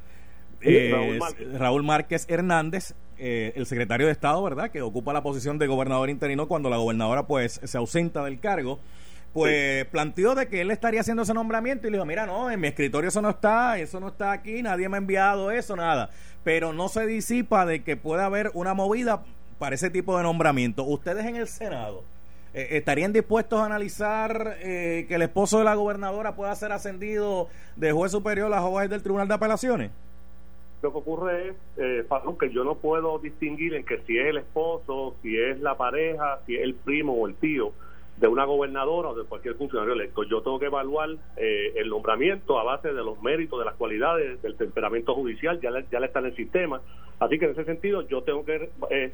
eh, 0.61 1.19
Raúl, 1.59 1.83
Márquez. 1.83 2.27
Hernández, 2.29 2.95
eh, 3.19 3.53
el 3.57 3.67
secretario 3.67 4.07
de 4.07 4.13
Estado, 4.13 4.43
¿verdad? 4.43 4.71
Que 4.71 4.83
ocupa 4.83 5.13
la 5.13 5.23
posición 5.23 5.59
de 5.59 5.67
gobernador 5.67 6.11
interino 6.11 6.49
cuando 6.49 6.71
la 6.71 6.77
gobernadora 6.77 7.27
pues 7.27 7.61
se 7.63 7.79
ausenta 7.79 8.25
del 8.25 8.41
cargo. 8.41 8.79
Pues 9.33 9.85
planteó 9.87 10.35
de 10.35 10.49
que 10.49 10.63
él 10.63 10.71
estaría 10.71 11.01
haciendo 11.01 11.23
ese 11.23 11.35
nombramiento 11.35 11.87
y 11.87 11.91
le 11.91 11.99
dijo, 11.99 12.07
mira, 12.07 12.27
no, 12.27 12.51
en 12.51 12.59
mi 12.59 12.69
escritorio 12.69 13.09
eso 13.09 13.21
no 13.21 13.31
está, 13.31 13.79
eso 13.79 14.01
no 14.01 14.09
está 14.09 14.33
aquí, 14.33 14.63
nadie 14.63 14.89
me 14.89 14.97
ha 14.97 14.99
enviado 14.99 15.51
eso, 15.51 15.77
nada. 15.77 16.11
Pero 16.45 16.73
no 16.73 16.89
se 16.89 17.07
disipa 17.07 17.67
de 17.67 17.83
que 17.83 17.97
pueda 17.97 18.27
haber 18.27 18.51
una 18.55 18.75
movida 18.75 19.25
para 19.59 19.75
ese 19.75 19.91
tipo 19.91 20.17
de 20.17 20.23
nombramiento. 20.23 20.85
Ustedes 20.85 21.27
en 21.27 21.37
el 21.37 21.49
Senado, 21.49 22.05
eh, 22.55 22.69
¿estarían 22.73 23.13
dispuestos 23.13 23.61
a 23.61 23.67
analizar 23.67 24.57
que 24.61 25.07
el 25.09 25.23
esposo 25.23 25.59
de 25.59 25.65
la 25.65 25.75
gobernadora 25.75 26.37
pueda 26.37 26.55
ser 26.55 26.73
ascendido 26.73 27.49
de 27.77 27.93
juez 27.93 28.13
superior 28.13 28.53
a 28.53 28.63
juez 28.63 28.89
del 28.89 29.03
Tribunal 29.03 29.29
de 29.29 29.35
Apelaciones? 29.35 29.91
Lo 30.81 30.93
que 30.93 30.99
ocurre 30.99 31.49
es, 31.49 31.57
eh, 31.77 32.07
que 32.39 32.51
yo 32.51 32.63
no 32.63 32.77
puedo 32.77 33.19
distinguir 33.19 33.75
en 33.75 33.85
que 33.85 33.99
si 34.07 34.17
es 34.17 34.29
el 34.29 34.39
esposo, 34.39 35.17
si 35.23 35.37
es 35.37 35.59
la 35.61 35.77
pareja, 35.77 36.39
si 36.47 36.55
es 36.55 36.63
el 36.63 36.75
primo 36.75 37.15
o 37.15 37.27
el 37.27 37.35
tío 37.35 37.73
de 38.19 38.27
una 38.27 38.45
gobernadora 38.45 39.11
o 39.11 39.15
de 39.15 39.25
cualquier 39.25 39.55
funcionario 39.55 39.95
electo. 39.95 40.25
Yo 40.25 40.43
tengo 40.43 40.59
que 40.59 40.67
evaluar 40.67 41.11
eh, 41.37 41.73
el 41.77 41.89
nombramiento 41.89 42.59
a 42.59 42.65
base 42.65 42.89
de 42.89 43.03
los 43.05 43.23
méritos, 43.23 43.59
de 43.59 43.65
las 43.65 43.77
cualidades, 43.77 44.43
del 44.43 44.57
temperamento 44.57 45.15
judicial, 45.15 45.61
ya 45.61 45.71
le, 45.71 45.85
ya 45.91 46.01
le 46.01 46.07
está 46.07 46.19
en 46.19 46.27
el 46.27 46.37
sistema. 46.37 46.81
Así 47.21 47.39
que 47.39 47.45
en 47.45 47.53
ese 47.53 47.65
sentido 47.65 48.03
yo 48.03 48.23
tengo 48.23 48.45
que 48.45 48.71
eh, 48.91 49.13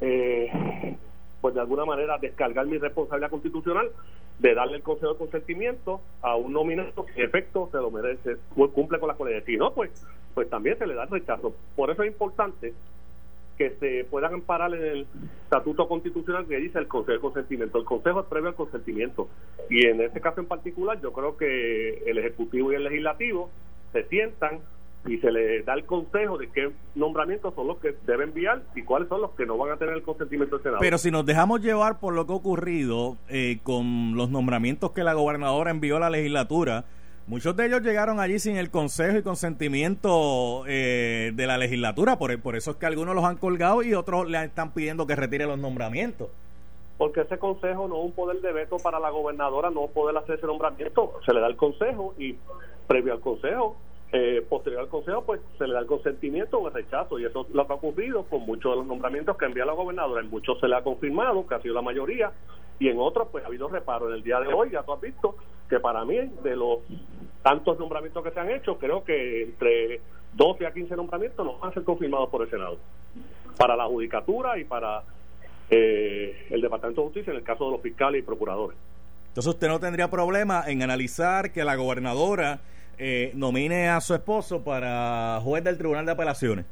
eh 0.00 0.96
pues 1.42 1.54
de 1.54 1.60
alguna 1.60 1.84
manera 1.84 2.18
descargar 2.18 2.66
mi 2.66 2.78
responsabilidad 2.78 3.28
constitucional 3.28 3.90
de 4.38 4.54
darle 4.54 4.76
el 4.76 4.82
consejo 4.82 5.12
de 5.12 5.18
consentimiento 5.18 6.00
a 6.22 6.36
un 6.36 6.52
nominado 6.52 7.04
que 7.04 7.20
en 7.20 7.26
efecto 7.26 7.68
se 7.72 7.78
lo 7.78 7.90
merece, 7.90 8.36
cumple 8.54 9.00
con 9.00 9.08
las 9.08 9.16
cualidades. 9.16 9.44
Si 9.44 9.56
no, 9.56 9.74
pues, 9.74 9.90
pues 10.34 10.48
también 10.48 10.78
se 10.78 10.86
le 10.86 10.94
da 10.94 11.02
el 11.02 11.10
rechazo. 11.10 11.52
Por 11.74 11.90
eso 11.90 12.04
es 12.04 12.12
importante 12.12 12.72
que 13.62 13.76
se 13.78 14.04
puedan 14.04 14.34
amparar 14.34 14.74
en 14.74 14.84
el 14.84 15.06
estatuto 15.44 15.86
constitucional 15.86 16.46
que 16.46 16.56
dice 16.56 16.78
el 16.78 16.88
consejo 16.88 17.12
de 17.12 17.20
consentimiento. 17.20 17.78
El 17.78 17.84
consejo 17.84 18.20
es 18.20 18.26
previo 18.26 18.48
al 18.48 18.54
consentimiento. 18.54 19.28
Y 19.70 19.86
en 19.86 20.00
este 20.00 20.20
caso 20.20 20.40
en 20.40 20.46
particular, 20.46 21.00
yo 21.00 21.12
creo 21.12 21.36
que 21.36 22.02
el 22.06 22.18
ejecutivo 22.18 22.72
y 22.72 22.76
el 22.76 22.84
legislativo 22.84 23.50
se 23.92 24.04
sientan 24.08 24.60
y 25.06 25.18
se 25.18 25.32
le 25.32 25.62
da 25.62 25.74
el 25.74 25.84
consejo 25.84 26.38
de 26.38 26.48
qué 26.50 26.70
nombramientos 26.94 27.54
son 27.54 27.66
los 27.66 27.78
que 27.78 27.94
debe 28.06 28.24
enviar 28.24 28.62
y 28.74 28.82
cuáles 28.82 29.08
son 29.08 29.20
los 29.20 29.32
que 29.32 29.46
no 29.46 29.56
van 29.56 29.72
a 29.72 29.76
tener 29.76 29.94
el 29.94 30.02
consentimiento 30.02 30.56
del 30.56 30.62
Senado. 30.62 30.80
Pero 30.80 30.98
si 30.98 31.10
nos 31.10 31.26
dejamos 31.26 31.60
llevar 31.60 31.98
por 31.98 32.14
lo 32.14 32.26
que 32.26 32.32
ha 32.32 32.36
ocurrido 32.36 33.16
eh, 33.28 33.58
con 33.62 34.14
los 34.16 34.30
nombramientos 34.30 34.92
que 34.92 35.02
la 35.02 35.14
gobernadora 35.14 35.70
envió 35.70 35.96
a 35.96 36.00
la 36.00 36.10
legislatura, 36.10 36.84
muchos 37.26 37.56
de 37.56 37.66
ellos 37.66 37.82
llegaron 37.82 38.20
allí 38.20 38.38
sin 38.38 38.56
el 38.56 38.70
consejo 38.70 39.18
y 39.18 39.22
consentimiento 39.22 40.64
eh, 40.66 41.32
de 41.34 41.46
la 41.46 41.58
legislatura, 41.58 42.18
por, 42.18 42.38
por 42.40 42.56
eso 42.56 42.72
es 42.72 42.76
que 42.76 42.86
algunos 42.86 43.14
los 43.14 43.24
han 43.24 43.36
colgado 43.36 43.82
y 43.82 43.94
otros 43.94 44.28
le 44.28 44.44
están 44.44 44.72
pidiendo 44.72 45.06
que 45.06 45.16
retire 45.16 45.46
los 45.46 45.58
nombramientos. 45.58 46.28
Porque 46.98 47.22
ese 47.22 47.38
consejo 47.38 47.88
no 47.88 47.98
es 47.98 48.04
un 48.04 48.12
poder 48.12 48.40
de 48.40 48.52
veto 48.52 48.76
para 48.76 49.00
la 49.00 49.10
gobernadora 49.10 49.70
no 49.70 49.86
poder 49.88 50.16
hacer 50.16 50.36
ese 50.36 50.46
nombramiento, 50.46 51.14
se 51.24 51.32
le 51.32 51.40
da 51.40 51.46
el 51.46 51.56
consejo 51.56 52.14
y 52.18 52.36
previo 52.86 53.12
al 53.12 53.20
consejo 53.20 53.76
eh, 54.14 54.44
posterior 54.46 54.82
al 54.82 54.88
consejo, 54.88 55.24
pues 55.24 55.40
se 55.56 55.66
le 55.66 55.72
da 55.72 55.80
el 55.80 55.86
consentimiento 55.86 56.58
o 56.58 56.68
el 56.68 56.74
rechazo, 56.74 57.18
y 57.18 57.24
eso 57.24 57.46
es 57.48 57.54
lo 57.54 57.66
que 57.66 57.72
ha 57.72 57.76
ocurrido 57.76 58.24
con 58.24 58.42
muchos 58.42 58.72
de 58.72 58.76
los 58.76 58.86
nombramientos 58.86 59.38
que 59.38 59.46
envía 59.46 59.64
la 59.64 59.72
gobernadora. 59.72 60.20
En 60.20 60.28
muchos 60.28 60.60
se 60.60 60.68
le 60.68 60.76
ha 60.76 60.82
confirmado, 60.82 61.46
sido 61.62 61.74
la 61.74 61.80
mayoría, 61.80 62.30
y 62.78 62.88
en 62.88 62.98
otros, 62.98 63.28
pues 63.30 63.44
ha 63.44 63.48
habido 63.48 63.68
reparo. 63.68 64.08
En 64.08 64.14
el 64.14 64.22
día 64.22 64.40
de 64.40 64.52
hoy, 64.52 64.70
ya 64.70 64.82
tú 64.82 64.92
has 64.92 65.00
visto 65.00 65.36
que 65.68 65.80
para 65.80 66.04
mí, 66.04 66.16
de 66.42 66.56
los 66.56 66.80
tantos 67.42 67.78
nombramientos 67.78 68.22
que 68.22 68.30
se 68.30 68.40
han 68.40 68.50
hecho, 68.50 68.78
creo 68.78 69.04
que 69.04 69.42
entre 69.44 70.00
12 70.34 70.66
a 70.66 70.72
15 70.72 70.96
nombramientos 70.96 71.44
no 71.44 71.58
van 71.58 71.70
a 71.70 71.74
ser 71.74 71.84
confirmados 71.84 72.28
por 72.30 72.42
el 72.42 72.50
Senado, 72.50 72.78
para 73.56 73.76
la 73.76 73.86
judicatura 73.86 74.58
y 74.58 74.64
para 74.64 75.02
eh, 75.70 76.46
el 76.50 76.60
Departamento 76.60 77.00
de 77.00 77.06
Justicia 77.06 77.30
en 77.30 77.38
el 77.38 77.44
caso 77.44 77.66
de 77.66 77.72
los 77.72 77.80
fiscales 77.80 78.20
y 78.20 78.22
procuradores. 78.22 78.76
Entonces 79.28 79.54
usted 79.54 79.68
no 79.68 79.80
tendría 79.80 80.10
problema 80.10 80.64
en 80.66 80.82
analizar 80.82 81.52
que 81.52 81.64
la 81.64 81.76
gobernadora 81.76 82.60
eh, 82.98 83.32
nomine 83.34 83.88
a 83.88 84.00
su 84.00 84.14
esposo 84.14 84.62
para 84.62 85.40
juez 85.42 85.64
del 85.64 85.78
Tribunal 85.78 86.04
de 86.04 86.12
Apelaciones? 86.12 86.66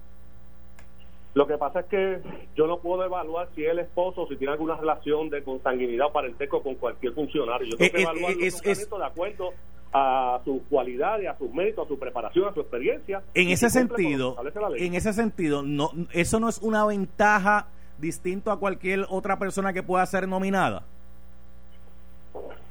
Lo 1.34 1.46
que 1.46 1.56
pasa 1.56 1.80
es 1.80 1.86
que 1.86 2.20
yo 2.56 2.66
no 2.66 2.78
puedo 2.78 3.04
evaluar 3.04 3.48
si 3.54 3.64
es 3.64 3.70
el 3.70 3.78
esposo, 3.78 4.26
si 4.26 4.36
tiene 4.36 4.52
alguna 4.52 4.76
relación 4.76 5.30
de 5.30 5.44
consanguinidad 5.44 6.08
o 6.08 6.12
parentesco 6.12 6.62
con 6.62 6.74
cualquier 6.74 7.12
funcionario. 7.12 7.68
Yo 7.68 7.76
tengo 7.76 7.92
que 7.92 7.98
eh, 7.98 8.00
eh, 8.00 8.02
evaluar 8.02 8.32
es, 8.40 8.60
de 8.62 9.04
acuerdo 9.04 9.52
a 9.92 10.40
sus 10.44 10.62
cualidades, 10.68 11.28
a 11.28 11.38
sus 11.38 11.52
méritos, 11.52 11.84
a 11.84 11.88
su 11.88 11.98
preparación, 11.98 12.48
a 12.48 12.54
su 12.54 12.60
experiencia. 12.60 13.22
En 13.34 13.48
ese 13.48 13.70
sentido, 13.70 14.36
en 14.76 14.94
ese 14.94 15.12
sentido, 15.12 15.62
no, 15.62 15.90
eso 16.12 16.40
no 16.40 16.48
es 16.48 16.58
una 16.58 16.84
ventaja 16.84 17.68
distinto 17.98 18.50
a 18.50 18.58
cualquier 18.58 19.06
otra 19.08 19.38
persona 19.38 19.72
que 19.72 19.82
pueda 19.82 20.04
ser 20.06 20.26
nominada. 20.26 20.82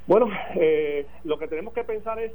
Bueno, 0.06 0.28
eh, 0.56 1.06
lo 1.24 1.38
que 1.38 1.46
tenemos 1.46 1.72
que 1.72 1.84
pensar 1.84 2.18
es 2.18 2.32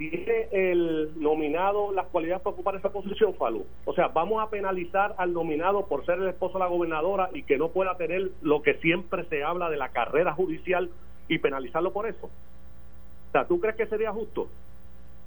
¿Tiene 0.00 0.48
el 0.50 1.10
nominado 1.20 1.92
las 1.92 2.06
cualidades 2.06 2.40
para 2.42 2.54
ocupar 2.54 2.74
esa 2.74 2.88
posición, 2.88 3.34
Falú? 3.34 3.66
O 3.84 3.92
sea, 3.92 4.08
vamos 4.08 4.42
a 4.42 4.48
penalizar 4.48 5.14
al 5.18 5.34
nominado 5.34 5.84
por 5.88 6.06
ser 6.06 6.18
el 6.20 6.28
esposo 6.28 6.54
de 6.54 6.60
la 6.60 6.70
gobernadora 6.70 7.28
y 7.34 7.42
que 7.42 7.58
no 7.58 7.68
pueda 7.68 7.98
tener 7.98 8.30
lo 8.40 8.62
que 8.62 8.78
siempre 8.78 9.26
se 9.28 9.44
habla 9.44 9.68
de 9.68 9.76
la 9.76 9.90
carrera 9.90 10.32
judicial 10.32 10.88
y 11.28 11.36
penalizarlo 11.36 11.92
por 11.92 12.08
eso. 12.08 12.28
O 12.28 13.32
sea, 13.32 13.46
¿tú 13.46 13.60
crees 13.60 13.76
que 13.76 13.86
sería 13.88 14.10
justo? 14.10 14.48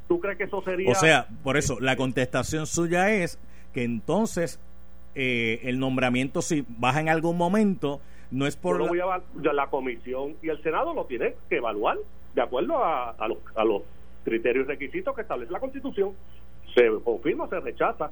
¿Tú 0.08 0.20
crees 0.20 0.40
que 0.40 0.46
eso 0.46 0.64
sería... 0.64 0.90
O 0.90 0.96
sea, 0.96 1.28
por 1.44 1.56
eso, 1.56 1.80
la 1.80 1.96
contestación 1.96 2.66
suya 2.66 3.12
es 3.12 3.38
que 3.76 3.84
entonces 3.84 4.60
eh, 5.14 5.60
el 5.66 5.78
nombramiento, 5.80 6.42
si 6.42 6.66
baja 6.68 7.00
en 7.00 7.10
algún 7.10 7.38
momento, 7.38 8.02
no 8.32 8.48
es 8.48 8.58
por... 8.58 8.82
la... 8.92 9.22
la 9.54 9.68
comisión 9.68 10.36
y 10.42 10.50
el 10.50 10.60
Senado 10.64 10.96
lo 10.96 11.06
tiene 11.06 11.36
que 11.48 11.58
evaluar 11.58 12.00
de 12.34 12.42
acuerdo 12.42 12.84
a, 12.84 13.12
a 13.12 13.28
los... 13.28 13.38
A 13.56 13.64
los 13.64 13.84
criterios 14.24 14.66
y 14.66 14.68
requisitos 14.70 15.16
que 15.16 15.22
establece 15.22 15.52
la 15.52 15.60
Constitución. 15.60 16.14
Se 16.74 16.90
confirma, 17.04 17.48
se 17.50 17.60
rechaza. 17.60 18.12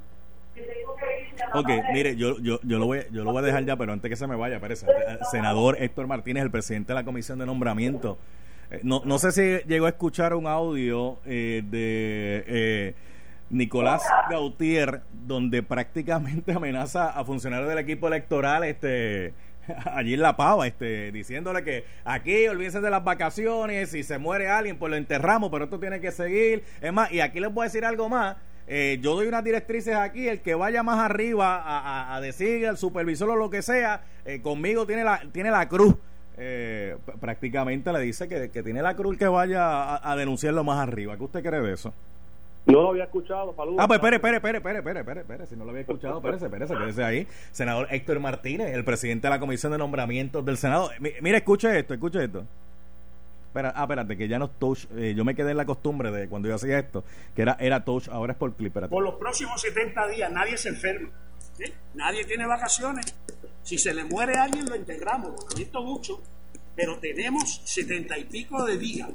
Ok, 1.53 1.69
mire, 1.93 2.15
yo, 2.15 2.37
yo, 2.39 2.59
yo, 2.63 2.77
lo 2.77 2.85
voy, 2.85 2.99
yo 3.11 3.23
lo 3.23 3.31
voy 3.31 3.41
a 3.41 3.45
dejar 3.45 3.65
ya, 3.65 3.77
pero 3.77 3.93
antes 3.93 4.09
que 4.09 4.15
se 4.15 4.27
me 4.27 4.35
vaya, 4.35 4.59
parece. 4.59 4.85
Eh, 4.85 5.17
senador 5.31 5.77
Héctor 5.79 6.07
Martínez, 6.07 6.43
el 6.43 6.51
presidente 6.51 6.89
de 6.89 6.95
la 6.95 7.05
Comisión 7.05 7.39
de 7.39 7.45
Nombramiento. 7.45 8.17
Eh, 8.69 8.81
no, 8.83 9.01
no 9.05 9.17
sé 9.17 9.31
si 9.31 9.67
llegó 9.67 9.85
a 9.85 9.89
escuchar 9.89 10.33
un 10.33 10.47
audio 10.47 11.17
eh, 11.25 11.63
de 11.65 12.95
Nicolás 13.49 14.03
Gautier, 14.29 15.01
donde 15.11 15.63
prácticamente 15.63 16.51
amenaza 16.55 17.09
a 17.09 17.23
funcionarios 17.25 17.69
del 17.69 17.79
equipo 17.79 18.07
electoral 18.07 18.63
este 18.63 19.33
allí 19.93 20.13
en 20.13 20.21
La 20.21 20.35
Pava, 20.35 20.67
este, 20.67 21.11
diciéndole 21.11 21.63
que 21.63 21.85
aquí 22.03 22.47
olvídense 22.47 22.81
de 22.81 22.89
las 22.89 23.03
vacaciones, 23.03 23.89
si 23.89 24.03
se 24.03 24.17
muere 24.17 24.49
alguien, 24.49 24.77
pues 24.77 24.89
lo 24.89 24.97
enterramos, 24.97 25.51
pero 25.51 25.65
esto 25.65 25.79
tiene 25.79 25.99
que 25.99 26.11
seguir. 26.11 26.63
Es 26.81 26.93
más, 26.93 27.11
y 27.11 27.19
aquí 27.19 27.39
les 27.39 27.53
voy 27.53 27.63
a 27.63 27.65
decir 27.65 27.85
algo 27.85 28.09
más. 28.09 28.37
Eh, 28.67 28.99
yo 29.01 29.15
doy 29.15 29.27
unas 29.27 29.43
directrices 29.43 29.95
aquí, 29.95 30.27
el 30.27 30.41
que 30.41 30.55
vaya 30.55 30.83
más 30.83 30.99
arriba 30.99 32.15
a, 32.15 32.21
decir 32.21 32.67
al 32.67 32.77
supervisor 32.77 33.29
o 33.31 33.35
lo 33.35 33.49
que 33.49 33.61
sea, 33.61 34.03
eh, 34.23 34.41
conmigo 34.41 34.85
tiene 34.85 35.03
la, 35.03 35.21
tiene 35.31 35.51
la 35.51 35.67
cruz. 35.67 35.95
Eh, 36.37 36.95
prácticamente 37.19 37.91
le 37.91 37.99
dice 37.99 38.27
que, 38.27 38.49
que, 38.49 38.63
tiene 38.63 38.81
la 38.81 38.95
cruz 38.95 39.17
que 39.17 39.27
vaya 39.27 39.95
a, 39.95 40.11
a 40.11 40.15
denunciarlo 40.15 40.63
más 40.63 40.79
arriba. 40.79 41.17
¿Qué 41.17 41.23
usted 41.23 41.43
cree 41.43 41.61
de 41.61 41.73
eso? 41.73 41.93
No 42.65 42.83
lo 42.83 42.89
había 42.89 43.05
escuchado, 43.05 43.53
Falú. 43.53 43.75
Ah, 43.79 43.87
pues 43.87 43.97
espere, 43.97 44.17
espere, 44.17 44.37
espere, 44.37 44.57
espere, 44.57 44.79
espere, 44.79 44.99
espere, 44.99 45.21
espere, 45.21 45.47
si 45.47 45.55
no 45.55 45.65
lo 45.65 45.71
había 45.71 45.81
escuchado, 45.81 46.17
espérese, 46.17 46.45
espérese, 46.45 46.75
quédese 46.75 47.03
ahí. 47.03 47.27
Senador 47.51 47.87
Héctor 47.89 48.19
Martínez, 48.19 48.73
el 48.73 48.85
presidente 48.85 49.27
de 49.27 49.31
la 49.31 49.39
Comisión 49.39 49.71
de 49.71 49.79
Nombramientos 49.79 50.45
del 50.45 50.57
Senado. 50.57 50.91
mira, 50.99 51.37
escuche 51.37 51.77
esto, 51.77 51.93
escuche 51.93 52.23
esto. 52.23 52.45
Espera, 53.47 53.73
ah, 53.75 53.81
espérate, 53.83 54.15
que 54.15 54.27
ya 54.27 54.37
no 54.39 54.45
es 54.45 54.51
touch. 54.59 54.85
Eh, 54.95 55.13
yo 55.15 55.25
me 55.25 55.35
quedé 55.35 55.51
en 55.51 55.57
la 55.57 55.65
costumbre 55.65 56.11
de 56.11 56.29
cuando 56.29 56.47
yo 56.47 56.55
hacía 56.55 56.79
esto, 56.79 57.03
que 57.35 57.41
era, 57.41 57.57
era 57.59 57.83
touch, 57.83 58.07
ahora 58.09 58.33
es 58.33 58.37
por 58.37 58.53
clip. 58.53 58.67
Espérate. 58.67 58.91
Por 58.91 59.03
los 59.03 59.15
próximos 59.15 59.59
70 59.59 60.07
días 60.07 60.31
nadie 60.31 60.57
se 60.57 60.69
enferma. 60.69 61.09
Nadie 61.95 62.25
tiene 62.25 62.45
vacaciones. 62.45 63.13
Si 63.63 63.77
se 63.77 63.93
le 63.93 64.03
muere 64.05 64.37
a 64.37 64.43
alguien, 64.43 64.69
lo 64.69 64.75
integramos. 64.75 65.31
Lo 65.49 65.57
visto 65.57 65.81
mucho. 65.81 66.21
Pero 66.75 66.97
tenemos 66.99 67.61
70 67.65 68.17
y 68.19 68.23
pico 68.25 68.63
de 68.63 68.77
días 68.77 69.09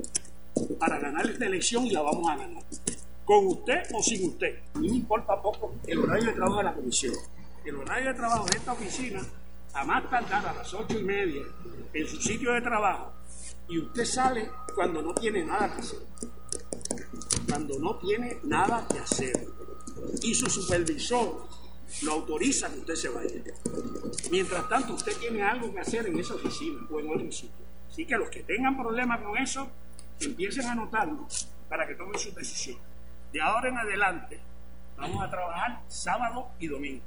para 0.79 0.99
ganar 0.99 1.27
esta 1.27 1.47
elección 1.47 1.87
y 1.87 1.91
la 1.91 2.03
vamos 2.03 2.31
a 2.31 2.37
ganar 2.37 2.63
con 3.27 3.45
usted 3.49 3.83
o 3.93 4.03
sin 4.03 4.29
usted. 4.29 4.61
A 4.73 4.79
mí 4.79 4.89
me 4.89 4.97
importa 4.97 5.43
poco 5.43 5.75
el 5.87 5.99
horario 5.99 6.27
de 6.27 6.33
trabajo 6.33 6.59
de 6.59 6.65
la 6.65 6.75
comisión. 6.75 7.15
El 7.65 7.75
horario 7.75 8.09
de 8.09 8.15
trabajo 8.15 8.47
de 8.47 8.57
esta 8.57 8.73
oficina, 8.73 9.21
a 9.75 9.85
más 9.85 10.09
tardar 10.09 10.47
a 10.47 10.55
las 10.55 10.73
ocho 10.73 10.99
y 10.99 11.03
media, 11.03 11.43
en 11.93 12.07
su 12.07 12.17
sitio 12.23 12.53
de 12.53 12.61
trabajo, 12.63 13.13
y 13.69 13.81
usted 13.81 14.05
sale 14.05 14.49
cuando 14.75 15.03
no 15.03 15.13
tiene 15.13 15.45
nada 15.45 15.75
que 15.75 15.81
hacer. 15.81 15.99
Cuando 17.49 17.79
no 17.81 17.97
tiene 17.99 18.39
nada 18.45 18.87
que 18.89 19.01
hacer. 19.01 19.49
Y 20.23 20.33
su 20.33 20.49
supervisor 20.49 21.49
lo 22.03 22.13
autoriza 22.13 22.73
que 22.73 22.79
usted 22.79 22.95
se 22.95 23.09
vaya. 23.09 23.43
Mientras 24.31 24.69
tanto, 24.69 24.95
usted 24.95 25.17
tiene 25.17 25.43
algo 25.43 25.73
que 25.73 25.81
hacer 25.81 26.07
en 26.07 26.19
esa 26.19 26.35
oficina 26.35 26.87
o 26.89 27.01
en 27.01 27.11
otro 27.11 27.33
sitio. 27.33 27.67
Así 27.91 28.07
que 28.07 28.17
los 28.17 28.31
que 28.31 28.45
tengan 28.45 28.77
problemas 28.77 29.21
con 29.21 29.37
eso, 29.37 29.69
empiecen 30.21 30.67
a 30.67 30.73
anotarlo 30.73 31.27
para 31.69 31.89
que 31.89 31.95
tomen 31.97 32.19
su 32.21 32.33
decisión. 32.33 32.79
De 33.33 33.41
ahora 33.41 33.69
en 33.69 33.79
adelante 33.79 34.41
vamos 34.97 35.23
a 35.23 35.31
trabajar 35.31 35.81
sábado 35.89 36.51
y 36.59 36.69
domingo 36.69 37.05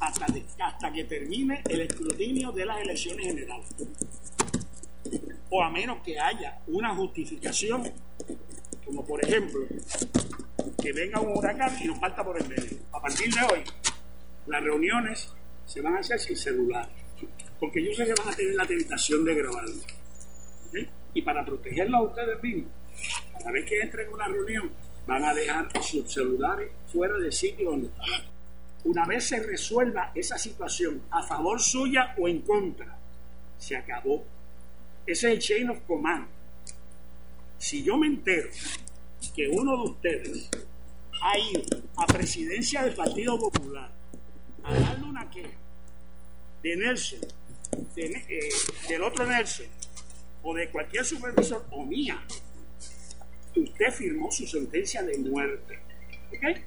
hasta, 0.00 0.26
hasta 0.60 0.92
que 0.92 1.04
termine 1.04 1.62
el 1.68 1.82
escrutinio 1.82 2.52
de 2.52 2.66
las 2.66 2.80
elecciones 2.80 3.26
generales. 3.26 3.66
O 5.50 5.62
a 5.62 5.70
menos 5.70 6.02
que 6.02 6.18
haya 6.18 6.58
una 6.66 6.94
justificación, 6.94 7.90
como 8.84 9.04
por 9.04 9.22
ejemplo 9.24 9.60
que 10.82 10.92
venga 10.92 11.20
un 11.20 11.36
huracán 11.36 11.76
y 11.80 11.86
nos 11.86 11.98
falta 12.00 12.24
por 12.24 12.40
el 12.40 12.48
medio. 12.48 12.78
A 12.92 13.00
partir 13.00 13.32
de 13.32 13.40
hoy, 13.42 13.64
las 14.46 14.62
reuniones 14.62 15.32
se 15.64 15.80
van 15.80 15.96
a 15.96 16.00
hacer 16.00 16.18
sin 16.18 16.36
celular, 16.36 16.88
porque 17.60 17.84
yo 17.84 17.94
sé 17.94 18.04
que 18.04 18.14
van 18.14 18.28
a 18.28 18.36
tener 18.36 18.54
la 18.54 18.66
tentación 18.66 19.24
de 19.24 19.34
grabarlo. 19.34 19.82
Y 21.14 21.22
para 21.22 21.44
protegerlo 21.44 21.98
a 21.98 22.02
ustedes 22.02 22.42
mismos, 22.42 22.72
cada 23.32 23.52
vez 23.52 23.68
que 23.68 23.80
entren 23.80 24.08
en 24.08 24.14
una 24.14 24.26
reunión, 24.26 24.72
van 25.06 25.24
a 25.24 25.34
dejar 25.34 25.68
sus 25.82 26.12
celulares 26.12 26.70
fuera 26.86 27.16
del 27.18 27.32
sitio 27.32 27.70
donde 27.70 27.88
están. 27.88 28.32
Una 28.84 29.06
vez 29.06 29.28
se 29.28 29.40
resuelva 29.40 30.12
esa 30.14 30.38
situación 30.38 31.02
a 31.10 31.22
favor 31.22 31.60
suya 31.60 32.14
o 32.18 32.28
en 32.28 32.40
contra, 32.40 32.96
se 33.58 33.76
acabó. 33.76 34.24
Ese 35.06 35.28
es 35.28 35.34
el 35.34 35.38
chain 35.38 35.70
of 35.70 35.80
command. 35.86 36.26
Si 37.58 37.82
yo 37.82 37.96
me 37.96 38.08
entero 38.08 38.48
que 39.34 39.48
uno 39.48 39.76
de 39.76 39.90
ustedes 39.90 40.48
ha 41.22 41.38
ido 41.38 41.62
a 41.96 42.06
presidencia 42.06 42.82
del 42.82 42.94
Partido 42.94 43.38
Popular 43.38 43.90
a 44.64 44.74
darle 44.74 45.04
una 45.04 45.30
queja 45.30 45.56
de 46.62 46.76
Nelson, 46.76 47.20
eh, 47.96 48.48
del 48.88 49.02
otro 49.02 49.26
Nelson, 49.26 49.66
o 50.42 50.54
de 50.54 50.68
cualquier 50.70 51.04
supervisor, 51.04 51.64
o 51.70 51.84
mía, 51.84 52.20
usted 53.60 53.90
firmó 53.92 54.30
su 54.30 54.46
sentencia 54.46 55.02
de 55.02 55.18
muerte. 55.18 55.78
¿Ok? 56.30 56.58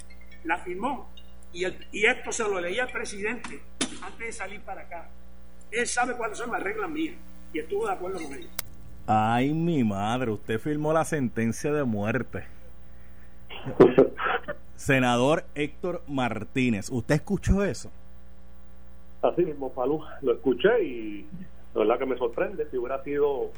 La 0.43 0.58
firmó. 0.60 1.10
Y, 1.54 1.65
y 1.91 2.06
esto 2.06 2.32
se 2.32 2.43
lo 2.43 2.60
leía 2.60 2.84
al 2.84 2.91
presidente 2.91 3.62
antes 4.02 4.28
de 4.28 4.32
salir 4.32 4.62
para 4.62 4.82
acá. 4.82 5.10
Él 5.71 5.88
sabe 5.88 6.15
cuáles 6.15 6.38
son 6.38 6.52
las 6.52 6.62
reglas 6.62 6.89
mías 6.89 7.15
y 7.54 7.60
estuvo 7.60 7.88
de 7.88 7.93
acuerdo 7.93 8.19
con 8.21 8.34
ellas. 8.34 8.52
Ay, 9.08 9.54
mi 9.54 9.84
madre, 9.84 10.32
usted 10.32 10.60
firmó 10.60 10.91
la 10.91 11.06
sentencia 11.06 11.71
de 11.71 11.84
muerte. 11.84 12.43
Senador 14.76 15.45
Héctor 15.56 16.02
Martínez, 16.08 16.89
¿usted 16.89 17.15
escuchó 17.15 17.63
eso? 17.63 17.91
Así 19.21 19.43
mismo, 19.43 19.71
Palú, 19.71 20.04
lo 20.21 20.34
escuché 20.34 20.84
y 20.84 21.28
la 21.74 21.82
verdad 21.82 22.00
que 22.00 22.06
me 22.06 22.17
sorprende 22.17 22.67
si 22.69 22.78
hubiera 22.78 23.04
sido 23.04 23.52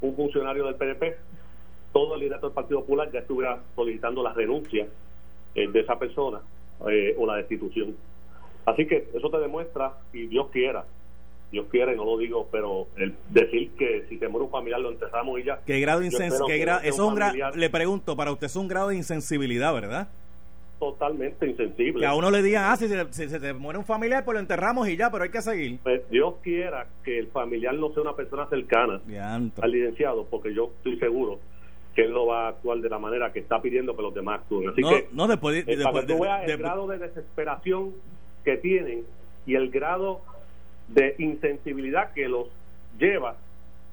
un 0.00 0.16
funcionario 0.16 0.66
del 0.66 0.76
PNP 0.76 1.16
todo 1.98 2.14
el 2.14 2.20
liderato 2.20 2.46
del 2.46 2.54
Partido 2.54 2.80
Popular 2.82 3.10
ya 3.10 3.18
estuviera 3.18 3.58
solicitando 3.74 4.22
la 4.22 4.32
renuncia 4.32 4.86
eh, 5.56 5.68
de 5.68 5.80
esa 5.80 5.98
persona 5.98 6.40
eh, 6.88 7.16
o 7.18 7.26
la 7.26 7.34
destitución. 7.34 7.96
Así 8.66 8.86
que 8.86 9.08
eso 9.12 9.28
te 9.28 9.38
demuestra, 9.38 9.94
y 10.12 10.28
Dios 10.28 10.46
quiera, 10.52 10.84
Dios 11.50 11.66
quiere, 11.68 11.96
no 11.96 12.04
lo 12.04 12.16
digo, 12.16 12.46
pero 12.52 12.86
el 12.96 13.16
decir 13.30 13.72
que 13.76 14.04
si 14.08 14.16
te 14.16 14.28
muere 14.28 14.44
un 14.44 14.52
familiar 14.52 14.80
lo 14.80 14.92
enterramos 14.92 15.40
y 15.40 15.42
ya. 15.42 15.58
¿Qué 15.66 15.80
grado 15.80 15.98
de 15.98 16.06
insensibilidad? 16.06 16.86
Eso 16.86 17.12
le 17.56 17.70
pregunto, 17.70 18.14
para 18.14 18.30
usted 18.30 18.46
es 18.46 18.54
un 18.54 18.68
grado 18.68 18.90
de 18.90 18.96
insensibilidad, 18.96 19.74
¿verdad? 19.74 20.06
Totalmente 20.78 21.48
insensible. 21.48 21.98
Que 21.98 22.06
a 22.06 22.14
uno 22.14 22.30
le 22.30 22.44
digan, 22.44 22.66
ah, 22.70 22.76
si 22.76 22.86
se, 22.86 23.40
te 23.40 23.52
muere 23.54 23.80
un 23.80 23.84
familiar, 23.84 24.24
pues 24.24 24.34
lo 24.34 24.38
enterramos 24.38 24.88
y 24.88 24.96
ya, 24.96 25.10
pero 25.10 25.24
hay 25.24 25.30
que 25.30 25.42
seguir. 25.42 25.80
Pues 25.82 26.08
Dios 26.10 26.34
quiera 26.42 26.86
que 27.02 27.18
el 27.18 27.26
familiar 27.26 27.74
no 27.74 27.92
sea 27.92 28.04
una 28.04 28.14
persona 28.14 28.46
cercana 28.46 29.00
al 29.60 29.72
licenciado, 29.72 30.26
porque 30.26 30.54
yo 30.54 30.70
estoy 30.76 30.96
seguro 31.00 31.40
que 31.98 32.04
él 32.04 32.12
no 32.12 32.26
va 32.26 32.44
a 32.44 32.48
actuar 32.50 32.78
de 32.78 32.88
la 32.88 33.00
manera 33.00 33.32
que 33.32 33.40
está 33.40 33.60
pidiendo 33.60 33.96
que 33.96 34.02
los 34.02 34.14
demás 34.14 34.42
actúen. 34.42 34.68
Así 34.68 34.82
que, 34.82 35.08
no 35.10 35.26
después, 35.26 35.64
eh, 35.66 35.78
para 35.82 36.00
que 36.02 36.14
tú 36.14 36.20
veas 36.20 36.48
el 36.48 36.56
grado 36.56 36.86
de 36.86 36.98
desesperación 36.98 37.92
que 38.44 38.56
tienen 38.56 39.04
y 39.46 39.56
el 39.56 39.68
grado 39.68 40.20
de 40.86 41.16
insensibilidad 41.18 42.12
que 42.12 42.28
los 42.28 42.46
lleva 43.00 43.34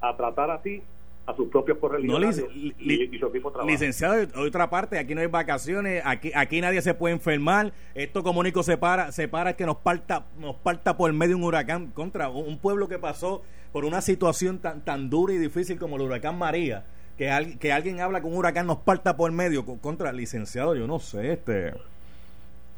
a 0.00 0.16
tratar 0.16 0.52
así 0.52 0.84
a 1.26 1.34
sus 1.34 1.48
propios 1.48 1.78
correligionarios 1.78 2.48
y, 2.54 3.18
su 3.18 3.26
equipo 3.26 3.48
de 3.48 3.54
trabajo. 3.54 3.68
Licenciado, 3.68 4.14
de 4.14 4.28
otra 4.38 4.70
parte, 4.70 5.00
aquí 5.00 5.12
no 5.16 5.20
hay 5.20 5.26
vacaciones, 5.26 6.00
aquí 6.04 6.30
aquí 6.32 6.60
nadie 6.60 6.82
se 6.82 6.94
puede 6.94 7.12
enfermar, 7.12 7.72
esto 7.96 8.22
como 8.22 8.38
único 8.38 8.62
se 8.62 8.78
para, 8.78 9.10
se 9.10 9.26
para 9.26 9.56
que 9.56 9.66
nos 9.66 9.78
parta, 9.78 10.26
nos 10.38 10.54
parta 10.54 10.96
por 10.96 11.12
medio 11.12 11.36
un 11.36 11.42
huracán 11.42 11.88
contra 11.88 12.28
un 12.28 12.56
pueblo 12.58 12.86
que 12.86 13.00
pasó 13.00 13.42
por 13.72 13.84
una 13.84 14.00
situación 14.00 14.60
tan, 14.60 14.84
tan 14.84 15.10
dura 15.10 15.34
y 15.34 15.38
difícil 15.38 15.76
como 15.76 15.96
el 15.96 16.02
huracán 16.02 16.38
María 16.38 16.84
que, 17.16 17.56
que 17.58 17.72
alguien 17.72 18.00
habla 18.00 18.20
con 18.20 18.32
un 18.32 18.38
huracán 18.38 18.66
nos 18.66 18.78
parta 18.78 19.16
por 19.16 19.30
medio 19.32 19.64
contra 19.64 20.10
el 20.10 20.16
licenciado, 20.16 20.74
yo 20.74 20.86
no 20.86 20.98
sé, 20.98 21.32
este... 21.32 21.72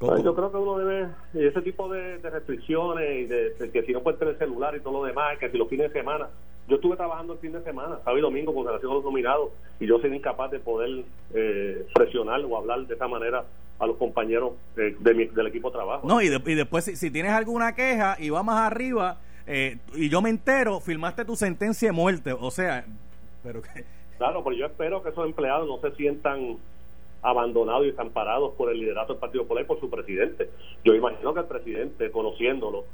yo 0.01 0.35
creo 0.35 0.51
que 0.51 0.57
uno 0.57 0.79
debe, 0.79 1.09
ese 1.35 1.61
tipo 1.63 1.89
de, 1.89 2.19
restricciones, 2.19 3.21
y 3.21 3.25
de, 3.27 3.71
que 3.73 3.83
si 3.83 3.93
no 3.93 4.03
puede 4.03 4.19
tener 4.19 4.39
celular 4.39 4.77
y 4.77 4.81
todo 4.81 5.01
lo 5.01 5.05
demás, 5.05 5.39
que 5.39 5.51
si 5.51 5.59
los 5.59 5.69
fines 5.69 5.93
de 5.93 5.99
semana, 5.99 6.29
yo 6.69 6.77
estuve 6.77 6.97
trabajando 6.97 7.33
el 7.33 7.39
fin 7.41 7.53
de 7.53 7.63
semana, 7.63 7.97
sábado 7.99 8.19
y 8.19 8.23
domingo, 8.23 8.55
con 8.55 8.67
relación 8.67 8.93
a 8.93 8.95
los 8.97 9.05
nominados, 9.05 9.51
y 9.81 9.87
yo 9.87 9.99
soy 9.99 10.15
incapaz 10.15 10.51
de 10.51 10.61
poder 10.61 11.05
eh, 11.35 11.87
presionar 11.95 12.41
o 12.45 12.57
hablar 12.57 12.87
de 12.87 12.95
esa 12.95 13.09
manera 13.09 13.45
a 13.79 13.87
los 13.87 13.97
compañeros 13.97 14.53
eh, 14.77 14.95
de 14.99 15.15
mi, 15.15 15.27
del 15.27 15.47
equipo 15.47 15.71
de 15.71 15.77
trabajo. 15.77 16.07
No, 16.07 16.21
y, 16.21 16.27
y 16.27 16.55
después, 16.55 16.85
si, 16.85 17.11
tienes 17.11 17.33
alguna 17.33 17.75
queja 17.75 18.17
y 18.21 18.31
va 18.31 18.43
más 18.43 18.71
arriba, 18.71 19.19
eh, 19.47 19.79
y 19.95 20.09
yo 20.09 20.21
me 20.21 20.31
entero, 20.31 20.79
firmaste 20.79 21.25
tu 21.25 21.35
sentencia 21.35 21.89
de 21.89 21.93
muerte, 21.93 22.33
o 22.33 22.51
sea, 22.51 22.85
pero 23.43 23.63
que... 23.63 23.98
Claro, 24.19 24.43
pero 24.45 24.57
yo 24.57 24.67
espero 24.67 25.03
que 25.03 25.11
esos 25.11 25.25
empleados 25.25 25.67
no 25.67 25.81
se 25.81 25.97
sientan 25.97 26.59
abandonados 27.23 27.85
y 27.85 27.91
desamparados 27.91 28.55
por 28.57 28.71
el 28.71 28.79
liderato 28.79 29.13
del 29.13 29.21
Partido 29.21 29.45
Popular 29.45 29.65
y 29.65 29.67
por 29.67 29.81
su 29.81 29.89
presidente. 29.89 30.51
Yo 30.85 30.95
imagino 30.95 31.35
que 31.35 31.41
el 31.41 31.47
presidente, 31.47 32.11
conociéndolo, 32.11 32.85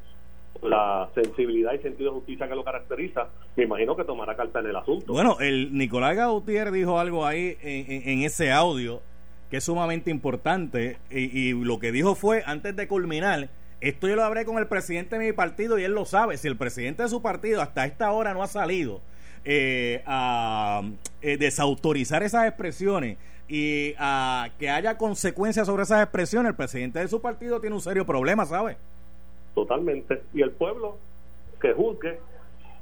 la 0.62 1.08
sensibilidad 1.14 1.72
y 1.72 1.78
sentido 1.78 2.10
de 2.10 2.18
justicia 2.18 2.48
que 2.48 2.54
lo 2.54 2.64
caracteriza, 2.64 3.28
me 3.56 3.64
imagino 3.64 3.96
que 3.96 4.04
tomará 4.04 4.36
carta 4.36 4.60
en 4.60 4.66
el 4.66 4.76
asunto. 4.76 5.12
Bueno, 5.12 5.36
el 5.40 5.76
Nicolás 5.76 6.16
Gautier 6.16 6.70
dijo 6.70 6.98
algo 6.98 7.26
ahí 7.26 7.56
en, 7.62 8.22
ese 8.22 8.52
audio 8.52 9.00
que 9.50 9.58
es 9.58 9.64
sumamente 9.64 10.10
importante 10.10 10.98
y, 11.10 11.52
lo 11.52 11.78
que 11.78 11.92
dijo 11.92 12.14
fue, 12.14 12.42
antes 12.46 12.74
de 12.76 12.88
culminar, 12.88 13.48
esto 13.80 14.08
yo 14.08 14.16
lo 14.16 14.24
hablé 14.24 14.44
con 14.44 14.58
el 14.58 14.66
presidente 14.66 15.18
de 15.18 15.26
mi 15.26 15.32
partido 15.32 15.78
y 15.78 15.84
él 15.84 15.92
lo 15.92 16.04
sabe, 16.04 16.38
si 16.38 16.48
el 16.48 16.56
presidente 16.56 17.02
de 17.02 17.08
su 17.08 17.20
partido 17.20 17.60
hasta 17.60 17.84
esta 17.84 18.10
hora 18.12 18.32
no 18.32 18.42
ha 18.42 18.46
salido 18.46 19.00
eh, 19.44 20.02
a 20.06 20.82
eh, 21.22 21.36
desautorizar 21.36 22.22
esas 22.22 22.46
expresiones 22.46 23.18
y 23.48 23.94
a 23.98 24.50
que 24.58 24.70
haya 24.70 24.96
consecuencias 24.96 25.66
sobre 25.66 25.82
esas 25.82 26.02
expresiones, 26.02 26.50
el 26.50 26.56
presidente 26.56 26.98
de 26.98 27.08
su 27.08 27.20
partido 27.20 27.60
tiene 27.60 27.76
un 27.76 27.82
serio 27.82 28.06
problema, 28.06 28.46
¿sabe? 28.46 28.76
totalmente. 29.54 30.22
Y 30.34 30.42
el 30.42 30.50
pueblo 30.50 30.98
que 31.60 31.72
juzgue 31.72 32.20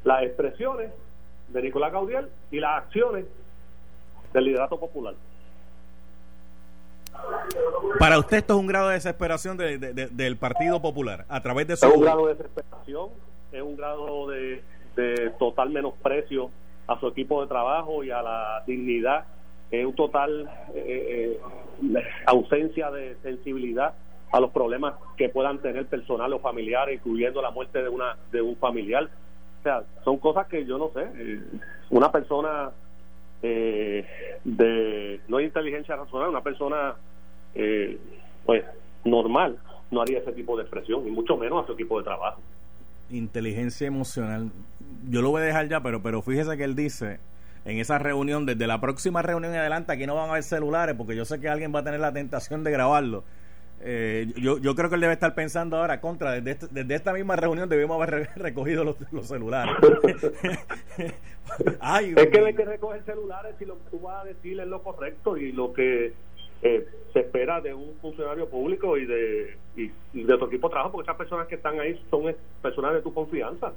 las 0.05 0.25
expresiones 0.25 0.91
de 1.49 1.63
Nicolás 1.63 1.93
Gaudiel 1.93 2.29
y 2.51 2.59
las 2.59 2.83
acciones 2.83 3.27
del 4.33 4.45
liderato 4.45 4.81
popular. 4.81 5.15
Para 7.99 8.19
usted 8.19 8.39
esto 8.39 8.55
es 8.55 8.61
un 8.61 8.67
grado 8.67 8.89
de 8.89 8.95
desesperación 8.95 9.57
del 9.59 10.37
Partido 10.39 10.81
Popular 10.81 11.27
a 11.29 11.43
través 11.43 11.69
de 11.69 11.77
su... 11.77 11.87
Es 11.87 11.95
un 11.95 12.01
grado 12.01 12.27
de 12.27 12.35
desesperación, 12.35 13.11
es 13.53 13.63
un 13.63 13.77
grado 13.77 14.29
de, 14.29 14.63
total 15.39 15.71
menosprecio 15.71 16.51
a 16.87 16.99
su 17.01 17.09
equipo 17.09 17.43
de 17.43 17.49
trabajo 17.49 18.05
y 18.05 18.11
a 18.11 18.23
la 18.23 18.63
dignidad, 18.67 19.25
es 19.71 19.87
un 19.87 19.95
total 19.95 20.51
eh, 20.75 21.39
eh, 21.41 22.03
ausencia 22.27 22.91
de 22.91 23.17
sensibilidad 23.23 23.95
a 24.33 24.41
los 24.41 24.51
problemas 24.51 24.95
que 25.17 25.29
puedan 25.29 25.59
tener 25.59 25.87
personal 25.87 26.33
o 26.33 26.41
familiares, 26.41 26.97
incluyendo 26.97 27.43
la 27.43 27.51
muerte 27.51 27.83
de 27.83 27.89
una 27.89 28.17
de 28.33 28.41
un 28.41 28.57
familiar. 28.57 29.09
O 29.61 29.63
sea, 29.63 29.85
son 30.05 30.19
cosas 30.19 30.47
que 30.49 30.65
yo 30.65 30.79
no 30.79 30.91
sé. 30.93 31.07
Eh, 31.17 31.41
una 31.91 32.11
persona 32.11 32.71
eh, 33.43 34.07
de 34.43 35.21
no 35.29 35.37
hay 35.37 35.45
inteligencia 35.45 35.97
racional, 35.97 36.31
una 36.31 36.43
persona 36.43 36.95
eh, 37.55 37.99
pues 38.47 38.65
normal 39.05 39.59
no 39.91 40.01
haría 40.01 40.19
ese 40.19 40.33
tipo 40.33 40.57
de 40.57 40.63
expresión 40.63 41.07
y 41.07 41.11
mucho 41.11 41.37
menos 41.37 41.63
a 41.63 41.67
su 41.67 41.75
equipo 41.75 41.99
de 41.99 42.05
trabajo. 42.05 42.41
Inteligencia 43.11 43.87
emocional. 43.87 44.51
Yo 45.09 45.23
lo 45.23 45.31
voy 45.31 45.43
a 45.43 45.45
dejar 45.45 45.69
ya, 45.69 45.83
pero 45.83 46.03
pero 46.03 46.23
fíjese 46.23 46.57
que 46.57 46.65
él 46.65 46.75
dice 46.75 47.21
en 47.65 47.79
esa 47.79 47.99
reunión, 47.99 48.47
desde 48.47 48.67
la 48.67 48.81
próxima 48.81 49.23
reunión 49.23 49.53
en 49.55 49.61
adelante, 49.61 49.93
aquí 49.93 50.07
no 50.07 50.15
van 50.15 50.29
a 50.29 50.33
haber 50.33 50.43
celulares 50.43 50.97
porque 50.97 51.15
yo 51.15 51.25
sé 51.25 51.41
que 51.41 51.49
alguien 51.49 51.75
va 51.75 51.81
a 51.81 51.85
tener 51.85 52.01
la 52.01 52.13
tentación 52.13 52.65
de 52.65 52.73
grabarlo 52.73 53.25
eh, 53.85 54.33
yo, 54.37 54.59
yo 54.59 54.77
creo 54.77 54.89
que 54.89 54.95
él 54.95 55.01
debe 55.01 55.15
estar 55.15 55.35
pensando 55.35 55.77
ahora 55.77 56.01
contra, 56.01 56.33
desde, 56.33 56.53
este, 56.53 56.69
desde 56.71 56.95
esta 56.95 57.13
misma 57.13 57.35
reunión 57.35 57.69
debemos 57.69 58.01
haber 58.01 58.29
recogido 58.37 58.85
los, 58.85 58.97
celulares. 59.27 59.75
es 62.17 62.27
que 62.29 62.39
hay 62.39 62.55
que 62.55 62.65
recoger 62.65 63.03
celulares 63.03 63.57
si 63.59 63.65
lo 63.65 63.75
que 63.79 63.91
tú 63.91 63.99
vas 63.99 64.23
a 64.23 64.25
decir 64.25 64.61
es 64.61 64.69
lo 64.69 64.83
correcto 64.83 65.37
y 65.37 65.51
lo 65.51 65.73
que 65.73 66.13
eh, 66.63 66.87
se 67.13 67.21
espera 67.21 67.61
de 67.61 67.75
un 67.75 67.95
funcionario 68.01 68.49
público 68.49 68.97
y 68.97 69.05
de, 69.05 69.57
y 69.77 70.23
de 70.23 70.39
tu 70.39 70.45
equipo 70.45 70.69
de 70.69 70.73
trabajo, 70.73 70.93
porque 70.93 71.11
esas 71.11 71.19
personas 71.19 71.49
que 71.49 71.57
están 71.57 71.81
ahí 71.81 72.01
son 72.09 72.33
personas 72.63 72.95
de 72.95 73.03
tu 73.03 73.13
confianza. 73.13 73.73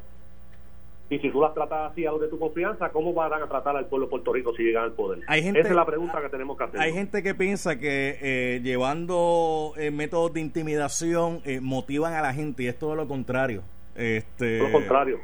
Y 1.10 1.20
si 1.20 1.30
tú 1.30 1.40
las 1.40 1.54
tratas 1.54 1.92
así 1.92 2.06
a 2.06 2.12
de 2.14 2.28
tu 2.28 2.40
confianza, 2.40 2.90
¿cómo 2.90 3.14
van 3.14 3.32
a 3.34 3.48
tratar 3.48 3.76
al 3.76 3.86
pueblo 3.86 4.08
de 4.08 4.10
Puerto 4.10 4.34
Rico 4.34 4.56
si 4.56 4.64
llegan 4.64 4.86
al 4.86 4.94
poder? 4.94 5.20
Esa 5.30 5.60
es 5.60 5.72
la 5.72 5.86
pregunta 5.86 6.20
que 6.22 6.30
tenemos 6.30 6.58
que 6.58 6.64
hacer. 6.64 6.80
Hay 6.80 6.94
gente 6.94 7.22
que 7.22 7.36
piensa 7.36 7.78
que 7.78 8.18
eh, 8.22 8.62
llevando 8.64 9.74
eh, 9.78 9.92
métodos 9.92 10.34
de 10.34 10.42
intimidación 10.42 11.42
eh, 11.46 11.60
motivan 11.62 12.14
a 12.14 12.22
la 12.22 12.34
gente 12.34 12.64
y 12.64 12.68
es 12.68 12.80
todo 12.80 12.96
lo 12.96 13.08
contrario. 13.08 13.62
Este, 13.96 14.58
lo 14.58 14.72
contrario. 14.72 15.20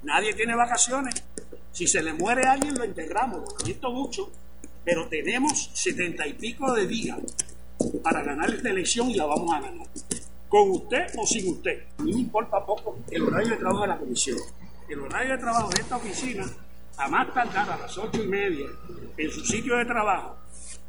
nadie 0.03 0.35
tiene 0.35 0.55
vacaciones. 0.55 1.25
Si 1.73 1.87
se 1.87 2.03
le 2.03 2.13
muere 2.13 2.47
a 2.47 2.53
alguien, 2.53 2.75
lo 2.77 2.85
integramos, 2.85 3.41
lo 3.41 3.65
siento 3.65 3.91
mucho, 3.93 4.31
pero 4.85 5.09
tenemos 5.09 5.71
70 5.75 6.27
y 6.27 6.33
pico 6.35 6.73
de 6.73 6.87
días 6.87 7.19
para 8.03 8.23
ganar 8.23 8.51
esta 8.51 8.71
elección 8.71 9.11
y 9.11 9.15
la 9.15 9.27
vamos 9.27 9.55
a 9.55 9.61
ganar. 9.61 9.87
Con 10.49 10.71
usted 10.71 11.07
o 11.19 11.27
sin 11.27 11.51
usted. 11.51 11.85
A 11.99 12.03
mí 12.03 12.15
me 12.15 12.21
importa 12.21 12.65
poco 12.65 12.99
el 13.11 13.23
horario 13.23 13.51
de 13.51 13.57
trabajo 13.57 13.83
de 13.83 13.89
la 13.89 13.99
comisión. 13.99 14.39
El 14.89 15.01
horario 15.01 15.33
de 15.33 15.39
trabajo 15.39 15.69
de 15.71 15.83
esta 15.83 15.97
oficina 15.97 16.47
a 16.99 17.09
más 17.09 17.33
tardar 17.33 17.71
a 17.71 17.77
las 17.77 17.99
ocho 17.99 18.23
y 18.23 18.27
media 18.27 18.67
en 19.17 19.31
su 19.31 19.45
sitio 19.45 19.77
de 19.77 19.85
trabajo 19.85 20.37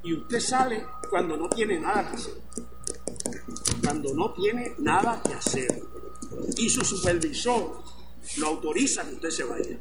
y 0.03 0.13
usted 0.13 0.39
sale 0.39 0.85
cuando 1.09 1.35
no 1.35 1.49
tiene 1.49 1.79
nada 1.79 2.09
que 2.09 2.15
hacer. 2.15 2.33
Cuando 3.83 4.13
no 4.13 4.31
tiene 4.33 4.73
nada 4.79 5.21
que 5.21 5.33
hacer. 5.33 5.81
Y 6.57 6.69
su 6.69 6.83
supervisor 6.83 7.83
lo 8.37 8.47
autoriza 8.47 9.05
que 9.07 9.15
usted 9.15 9.29
se 9.29 9.43
vaya. 9.43 9.77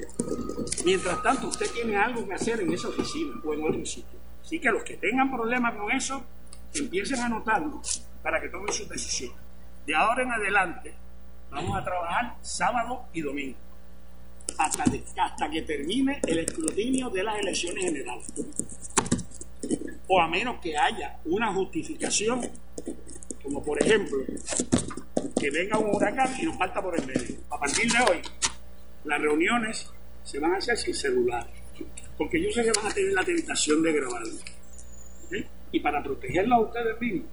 Mientras 0.85 1.23
tanto, 1.23 1.49
usted 1.49 1.71
tiene 1.71 1.97
algo 1.97 2.27
que 2.27 2.35
hacer 2.35 2.61
en 2.61 2.73
esa 2.73 2.89
oficina 2.89 3.35
o 3.45 3.55
en 3.55 3.65
otro 3.65 3.85
sitio. 3.85 4.19
Así 4.43 4.61
que 4.61 4.71
los 4.71 4.85
que 4.85 4.97
tengan 4.97 5.31
problemas 5.31 5.77
con 5.77 5.91
eso, 5.91 6.25
empiecen 6.75 7.21
a 7.21 7.27
anotarlo 7.27 7.81
para 8.23 8.41
que 8.41 8.49
tomen 8.49 8.73
su 8.73 8.87
decisión. 8.87 9.33
De 9.87 9.95
ahora 9.95 10.23
en 10.23 10.33
adelante, 10.33 10.95
vamos 11.51 11.77
a 11.77 11.85
trabajar 11.85 12.37
sábado 12.43 13.05
y 13.13 13.23
domingo 13.23 13.66
hasta, 14.59 14.85
hasta 15.17 15.51
que 15.51 15.63
termine 15.63 16.21
el 16.27 16.39
escrutinio 16.41 17.11
de 17.11 17.23
las 17.23 17.39
elecciones 17.39 17.85
generales. 17.85 18.27
O 20.09 20.21
a 20.21 20.29
menos 20.29 20.61
que 20.61 20.77
haya 20.77 21.19
una 21.25 21.53
justificación, 21.53 22.41
como 23.43 23.63
por 23.63 23.83
ejemplo, 23.83 24.19
que 25.39 25.51
venga 25.51 25.79
un 25.79 25.95
huracán 25.95 26.35
y 26.41 26.45
nos 26.45 26.57
falta 26.57 26.81
por 26.83 26.99
el 26.99 27.07
medio. 27.07 27.37
A 27.51 27.59
partir 27.59 27.91
de 27.91 27.99
hoy, 28.11 28.23
Las 29.05 29.21
reuniones 29.21 29.89
se 30.25 30.41
van 30.41 30.55
a 30.55 30.57
hacer 30.57 30.77
sin 30.77 30.95
celular, 30.95 31.47
porque 32.19 32.43
yo 32.43 32.51
sé 32.51 32.65
que 32.65 32.73
van 32.73 32.91
a 32.91 32.95
tener 32.95 33.13
la 33.13 33.25
tentación 33.25 33.83
de 33.83 33.93
grabarlo. 33.93 34.39
Y 35.71 35.81
para 35.81 36.03
protegerlo 36.03 36.57
a 36.57 36.61
ustedes 36.61 37.01
mismos, 37.01 37.27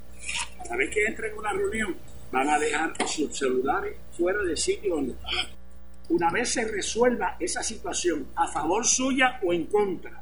cada 0.57 0.75
vez 0.75 0.93
que 0.93 1.05
entren 1.05 1.31
en 1.31 1.37
una 1.39 1.51
reunión, 1.53 1.95
van 2.31 2.49
a 2.49 2.59
dejar 2.59 2.93
sus 3.07 3.35
celulares 3.35 3.95
fuera 4.15 4.41
del 4.43 4.57
sitio 4.57 4.95
donde 4.95 5.13
están. 5.13 5.62
Una 6.09 6.29
vez 6.31 6.49
se 6.49 6.65
resuelva 6.65 7.37
esa 7.39 7.63
situación 7.63 8.27
a 8.35 8.47
favor 8.47 8.85
suya 8.85 9.39
o 9.43 9.53
en 9.53 9.65
contra, 9.65 10.21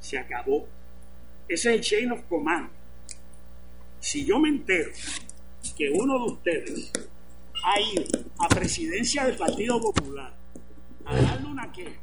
se 0.00 0.18
acabó. 0.18 0.66
Ese 1.48 1.70
es 1.70 1.76
el 1.76 1.80
chain 1.82 2.12
of 2.12 2.22
command. 2.28 2.70
Si 4.00 4.24
yo 4.24 4.38
me 4.38 4.48
entero 4.48 4.90
que 5.76 5.90
uno 5.90 6.18
de 6.18 6.32
ustedes 6.32 6.92
ha 7.64 7.80
ido 7.80 8.04
a 8.38 8.48
presidencia 8.48 9.24
del 9.24 9.36
Partido 9.36 9.80
Popular 9.80 10.32
a 11.04 11.16
darle 11.16 11.46
una 11.48 11.70
queja 11.70 12.00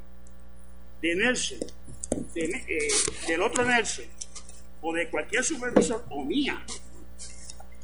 de 1.01 1.15
Nelson, 1.15 1.59
eh, 2.35 2.87
del 3.27 3.41
otro 3.41 3.65
Nelson, 3.65 4.05
o 4.81 4.93
de 4.93 5.09
cualquier 5.09 5.43
supervisor, 5.43 6.05
o 6.09 6.23
mía, 6.23 6.63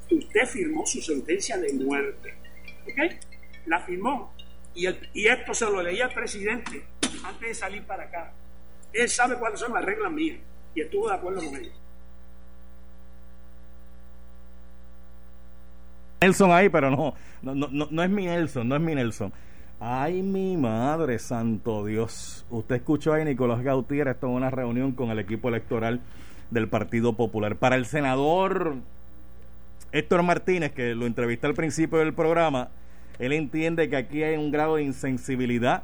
usted 0.09 0.45
firmó 0.47 0.85
su 0.85 1.01
sentencia 1.01 1.57
de 1.57 1.73
muerte. 1.73 2.35
¿Ok? 2.83 3.15
La 3.65 3.79
firmó. 3.81 4.32
Y, 4.75 4.85
el, 4.85 5.09
y 5.13 5.27
esto 5.27 5.53
se 5.53 5.65
lo 5.65 5.81
leía 5.81 6.05
al 6.05 6.13
presidente 6.13 6.85
antes 7.23 7.47
de 7.47 7.53
salir 7.53 7.83
para 7.83 8.03
acá. 8.03 8.33
Él 8.91 9.09
sabe 9.09 9.35
cuáles 9.35 9.59
son 9.59 9.73
las 9.73 9.83
reglas 9.83 10.11
mías 10.11 10.37
y 10.75 10.81
estuvo 10.81 11.09
de 11.09 11.15
acuerdo 11.15 11.43
con 11.43 11.55
ellos. 11.55 11.73
Nelson 16.21 16.51
ahí, 16.51 16.69
pero 16.69 16.89
no, 16.89 17.13
no, 17.41 17.53
no, 17.53 17.87
no 17.89 18.03
es 18.03 18.09
mi 18.09 18.25
Nelson, 18.25 18.67
no 18.67 18.75
es 18.75 18.81
mi 18.81 18.95
Nelson. 18.95 19.33
Ay, 19.79 20.23
mi 20.23 20.55
madre, 20.55 21.19
santo 21.19 21.85
Dios. 21.85 22.45
Usted 22.49 22.75
escuchó 22.75 23.13
ahí 23.13 23.25
Nicolás 23.25 23.61
Gautier, 23.61 24.07
esto 24.07 24.27
en 24.27 24.33
una 24.33 24.49
reunión 24.49 24.93
con 24.93 25.09
el 25.09 25.19
equipo 25.19 25.49
electoral 25.49 25.99
del 26.51 26.69
Partido 26.69 27.13
Popular. 27.13 27.57
Para 27.57 27.75
el 27.75 27.85
senador 27.85 28.75
Héctor 29.91 30.23
Martínez, 30.23 30.71
que 30.71 30.95
lo 30.95 31.05
entrevisté 31.05 31.47
al 31.47 31.53
principio 31.53 31.99
del 31.99 32.13
programa, 32.13 32.69
él 33.19 33.33
entiende 33.33 33.89
que 33.89 33.95
aquí 33.95 34.23
hay 34.23 34.37
un 34.37 34.51
grado 34.51 34.75
de 34.75 34.83
insensibilidad, 34.83 35.83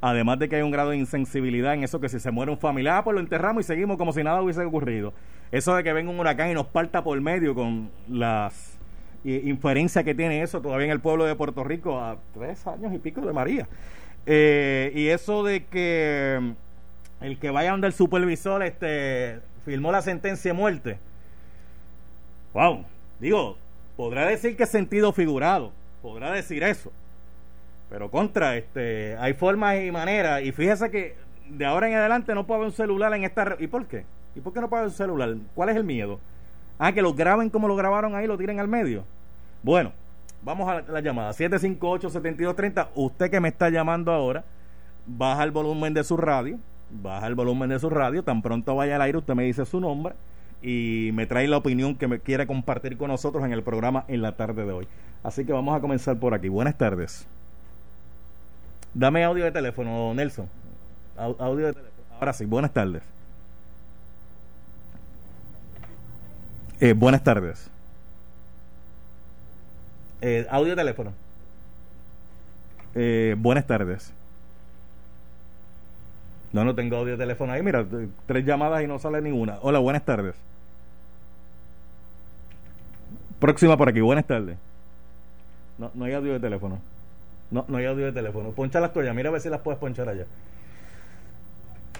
además 0.00 0.38
de 0.38 0.48
que 0.48 0.56
hay 0.56 0.62
un 0.62 0.70
grado 0.70 0.90
de 0.90 0.96
insensibilidad 0.96 1.74
en 1.74 1.84
eso 1.84 2.00
que 2.00 2.08
si 2.08 2.20
se 2.20 2.30
muere 2.30 2.50
un 2.50 2.58
familiar, 2.58 2.98
ah, 2.98 3.04
pues 3.04 3.14
lo 3.14 3.20
enterramos 3.20 3.64
y 3.64 3.66
seguimos 3.66 3.96
como 3.96 4.12
si 4.12 4.22
nada 4.22 4.42
hubiese 4.42 4.64
ocurrido. 4.64 5.12
Eso 5.52 5.74
de 5.74 5.82
que 5.82 5.92
venga 5.92 6.10
un 6.10 6.18
huracán 6.20 6.50
y 6.50 6.54
nos 6.54 6.66
parta 6.66 7.02
por 7.02 7.20
medio 7.20 7.54
con 7.54 7.90
las 8.08 8.78
inferencia 9.24 10.02
que 10.02 10.14
tiene 10.14 10.42
eso 10.42 10.62
todavía 10.62 10.86
en 10.86 10.92
el 10.92 11.00
pueblo 11.00 11.26
de 11.26 11.34
Puerto 11.34 11.62
Rico 11.62 12.00
a 12.00 12.16
tres 12.32 12.66
años 12.66 12.92
y 12.94 12.98
pico 12.98 13.20
de 13.20 13.32
María. 13.32 13.68
Eh, 14.26 14.92
y 14.94 15.08
eso 15.08 15.44
de 15.44 15.64
que 15.64 16.38
mm, 16.40 17.24
el 17.24 17.38
que 17.38 17.50
vaya 17.50 17.72
donde 17.72 17.86
el 17.86 17.92
supervisor 17.92 18.62
este 18.62 19.40
firmó 19.64 19.92
la 19.92 20.02
sentencia 20.02 20.52
de 20.52 20.58
muerte. 20.58 20.98
Wow, 22.54 22.84
digo, 23.20 23.56
podrá 23.96 24.26
decir 24.26 24.56
que 24.56 24.64
es 24.64 24.70
sentido 24.70 25.12
figurado, 25.12 25.72
podrá 26.02 26.32
decir 26.32 26.62
eso. 26.62 26.92
Pero 27.88 28.10
contra, 28.10 28.56
este, 28.56 29.16
hay 29.18 29.34
formas 29.34 29.80
y 29.80 29.90
maneras. 29.90 30.42
Y 30.42 30.52
fíjese 30.52 30.90
que 30.90 31.16
de 31.48 31.66
ahora 31.66 31.88
en 31.88 31.94
adelante 31.94 32.34
no 32.34 32.46
puede 32.46 32.58
haber 32.58 32.68
un 32.68 32.76
celular 32.76 33.12
en 33.14 33.24
esta. 33.24 33.56
¿Y 33.58 33.66
por 33.66 33.86
qué? 33.86 34.04
¿Y 34.34 34.40
por 34.40 34.52
qué 34.52 34.60
no 34.60 34.68
puede 34.68 34.82
haber 34.82 34.90
un 34.90 34.96
celular? 34.96 35.34
¿Cuál 35.54 35.70
es 35.70 35.76
el 35.76 35.84
miedo? 35.84 36.20
Ah, 36.78 36.92
que 36.92 37.02
lo 37.02 37.12
graben 37.14 37.50
como 37.50 37.68
lo 37.68 37.76
grabaron 37.76 38.14
ahí, 38.14 38.26
lo 38.26 38.38
tiren 38.38 38.60
al 38.60 38.68
medio. 38.68 39.04
Bueno, 39.62 39.92
vamos 40.42 40.68
a 40.68 40.82
la, 40.82 41.00
llamada. 41.00 41.32
758-7230. 41.32 42.88
Usted 42.94 43.30
que 43.30 43.40
me 43.40 43.48
está 43.48 43.68
llamando 43.68 44.12
ahora, 44.12 44.44
baja 45.06 45.42
el 45.42 45.50
volumen 45.50 45.92
de 45.92 46.04
su 46.04 46.16
radio. 46.16 46.58
Baja 46.90 47.26
el 47.26 47.34
volumen 47.34 47.70
de 47.70 47.78
su 47.78 47.90
radio. 47.90 48.22
Tan 48.22 48.40
pronto 48.40 48.76
vaya 48.76 48.96
al 48.96 49.02
aire, 49.02 49.18
usted 49.18 49.34
me 49.34 49.44
dice 49.44 49.64
su 49.66 49.80
nombre 49.80 50.14
y 50.62 51.10
me 51.14 51.26
trae 51.26 51.48
la 51.48 51.56
opinión 51.56 51.96
que 51.96 52.08
me 52.08 52.20
quiere 52.20 52.46
compartir 52.46 52.96
con 52.96 53.08
nosotros 53.08 53.44
en 53.44 53.52
el 53.52 53.62
programa 53.62 54.04
en 54.08 54.22
la 54.22 54.36
tarde 54.36 54.64
de 54.64 54.72
hoy. 54.72 54.88
Así 55.22 55.44
que 55.44 55.52
vamos 55.52 55.76
a 55.76 55.80
comenzar 55.80 56.18
por 56.18 56.34
aquí. 56.34 56.48
Buenas 56.48 56.76
tardes. 56.76 57.26
Dame 58.94 59.24
audio 59.24 59.44
de 59.44 59.52
teléfono, 59.52 60.12
Nelson. 60.14 60.48
Audio 61.16 61.66
de 61.66 61.72
teléfono. 61.72 62.04
Ahora 62.18 62.32
sí, 62.32 62.44
buenas 62.44 62.72
tardes. 62.72 63.02
Eh, 66.80 66.94
buenas 66.94 67.22
tardes. 67.22 67.70
Eh, 70.22 70.46
audio 70.50 70.74
teléfono. 70.74 71.12
Eh, 72.94 73.34
buenas 73.38 73.66
tardes. 73.66 74.12
No, 76.52 76.64
no 76.64 76.74
tengo 76.74 76.96
audio 76.96 77.16
teléfono 77.16 77.52
ahí. 77.52 77.62
Mira, 77.62 77.84
tres 78.26 78.44
llamadas 78.44 78.82
y 78.82 78.86
no 78.86 78.98
sale 78.98 79.20
ninguna. 79.22 79.58
Hola, 79.62 79.78
buenas 79.78 80.04
tardes. 80.04 80.34
Próxima 83.38 83.76
por 83.76 83.88
aquí, 83.88 84.00
buenas 84.00 84.26
tardes. 84.26 84.58
No, 85.78 85.90
no 85.94 86.04
hay 86.04 86.12
audio 86.12 86.32
de 86.32 86.40
teléfono. 86.40 86.78
No, 87.50 87.64
no 87.68 87.78
hay 87.78 87.86
audio 87.86 88.06
de 88.06 88.12
teléfono. 88.12 88.50
Poncha 88.50 88.80
las 88.80 88.92
tuyas, 88.92 89.14
mira 89.14 89.28
a 89.28 89.32
ver 89.32 89.40
si 89.40 89.48
las 89.48 89.60
puedes 89.60 89.78
ponchar 89.80 90.08
allá. 90.08 90.26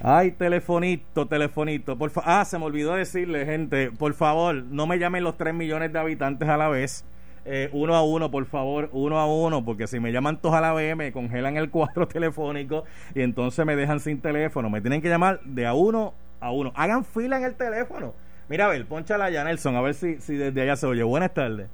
Ay, 0.02 0.32
telefonito, 0.32 1.26
telefonito. 1.26 1.96
Por 1.96 2.10
ah, 2.24 2.44
se 2.44 2.58
me 2.58 2.64
olvidó 2.64 2.94
decirle, 2.94 3.44
gente, 3.44 3.90
por 3.90 4.14
favor, 4.14 4.54
no 4.54 4.86
me 4.86 4.98
llamen 4.98 5.24
los 5.24 5.36
3 5.36 5.54
millones 5.54 5.92
de 5.92 5.98
habitantes 5.98 6.48
a 6.48 6.56
la 6.56 6.68
vez. 6.68 7.04
Eh, 7.44 7.70
uno 7.72 7.94
a 7.94 8.03
uno, 8.03 8.31
por 8.31 8.44
favor, 8.46 8.90
uno 8.92 9.18
a 9.18 9.26
uno, 9.26 9.64
porque 9.64 9.87
si 9.87 9.98
me 9.98 10.12
llaman 10.12 10.40
todos 10.40 10.55
a 10.55 10.61
la 10.61 10.72
vez, 10.72 10.94
me 10.96 11.11
congelan 11.12 11.57
el 11.57 11.70
cuadro 11.70 12.07
telefónico 12.09 12.85
y 13.14 13.22
entonces 13.22 13.64
me 13.64 13.76
dejan 13.76 14.00
sin 14.00 14.20
teléfono. 14.20 14.68
Me 14.68 14.81
tienen 14.81 15.00
que 15.00 15.09
llamar 15.09 15.40
de 15.44 15.66
a 15.66 15.74
uno 15.74 16.14
a 16.40 16.50
uno. 16.50 16.72
Hagan 16.74 17.05
fila 17.05 17.38
en 17.38 17.44
el 17.44 17.55
teléfono. 17.55 18.14
Mira, 18.48 18.66
a 18.66 18.68
ver, 18.68 18.85
ponchala 18.87 19.31
ya, 19.31 19.44
Nelson, 19.44 19.76
a 19.76 19.81
ver 19.81 19.94
si, 19.94 20.20
si 20.20 20.35
desde 20.35 20.62
allá 20.62 20.76
se 20.76 20.87
oye. 20.87 21.03
Buenas 21.03 21.33
tardes. 21.33 21.68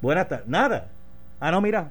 Buenas 0.00 0.28
tardes. 0.28 0.48
Nada. 0.48 0.88
Ah, 1.40 1.50
no, 1.50 1.60
mira, 1.60 1.90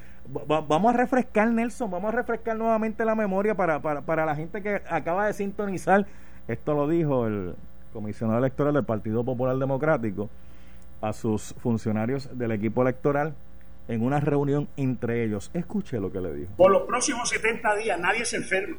vamos 0.47 0.95
a 0.95 0.97
refrescar, 0.97 1.49
Nelson, 1.49 1.91
vamos 1.91 2.13
a 2.13 2.17
refrescar 2.17 2.57
nuevamente 2.57 3.05
la 3.05 3.15
memoria 3.15 3.55
para, 3.55 3.81
para, 3.81 4.03
para 4.03 4.27
la 4.27 4.35
gente 4.35 4.61
que 4.63 4.83
acaba 4.91 5.27
de 5.27 5.33
sintonizar 5.33 6.07
esto 6.49 6.75
lo 6.75 6.87
dijo 6.87 7.27
el 7.27 7.55
comisionado 7.93 8.39
electoral 8.39 8.75
del 8.75 8.85
Partido 8.85 9.25
Popular 9.25 9.57
Democrático 9.57 10.31
a 11.01 11.13
sus 11.13 11.55
funcionarios 11.59 12.29
del 12.39 12.53
equipo 12.53 12.83
electoral 12.83 13.35
en 13.89 14.03
una 14.03 14.21
reunión 14.21 14.69
entre 14.77 15.25
ellos. 15.25 15.51
Escuche 15.55 16.01
lo 16.01 16.11
que 16.11 16.21
le 16.21 16.35
dijo. 16.35 16.53
Por 16.57 16.71
los 16.71 16.83
próximos 16.83 17.29
70 17.29 17.77
días 17.77 17.99
nadie 17.99 18.25
se 18.25 18.37
enferma, 18.37 18.79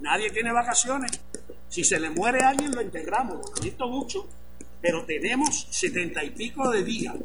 nadie 0.00 0.30
tiene 0.30 0.52
vacaciones. 0.52 1.20
Si 1.68 1.82
se 1.82 1.98
le 1.98 2.10
muere 2.10 2.40
alguien 2.44 2.74
lo 2.74 2.82
integramos, 2.82 3.40
lo 3.78 3.88
mucho, 3.88 4.28
pero 4.80 5.04
tenemos 5.04 5.66
70 5.70 6.24
y 6.24 6.30
pico 6.30 6.70
de 6.70 6.84
días 6.84 7.16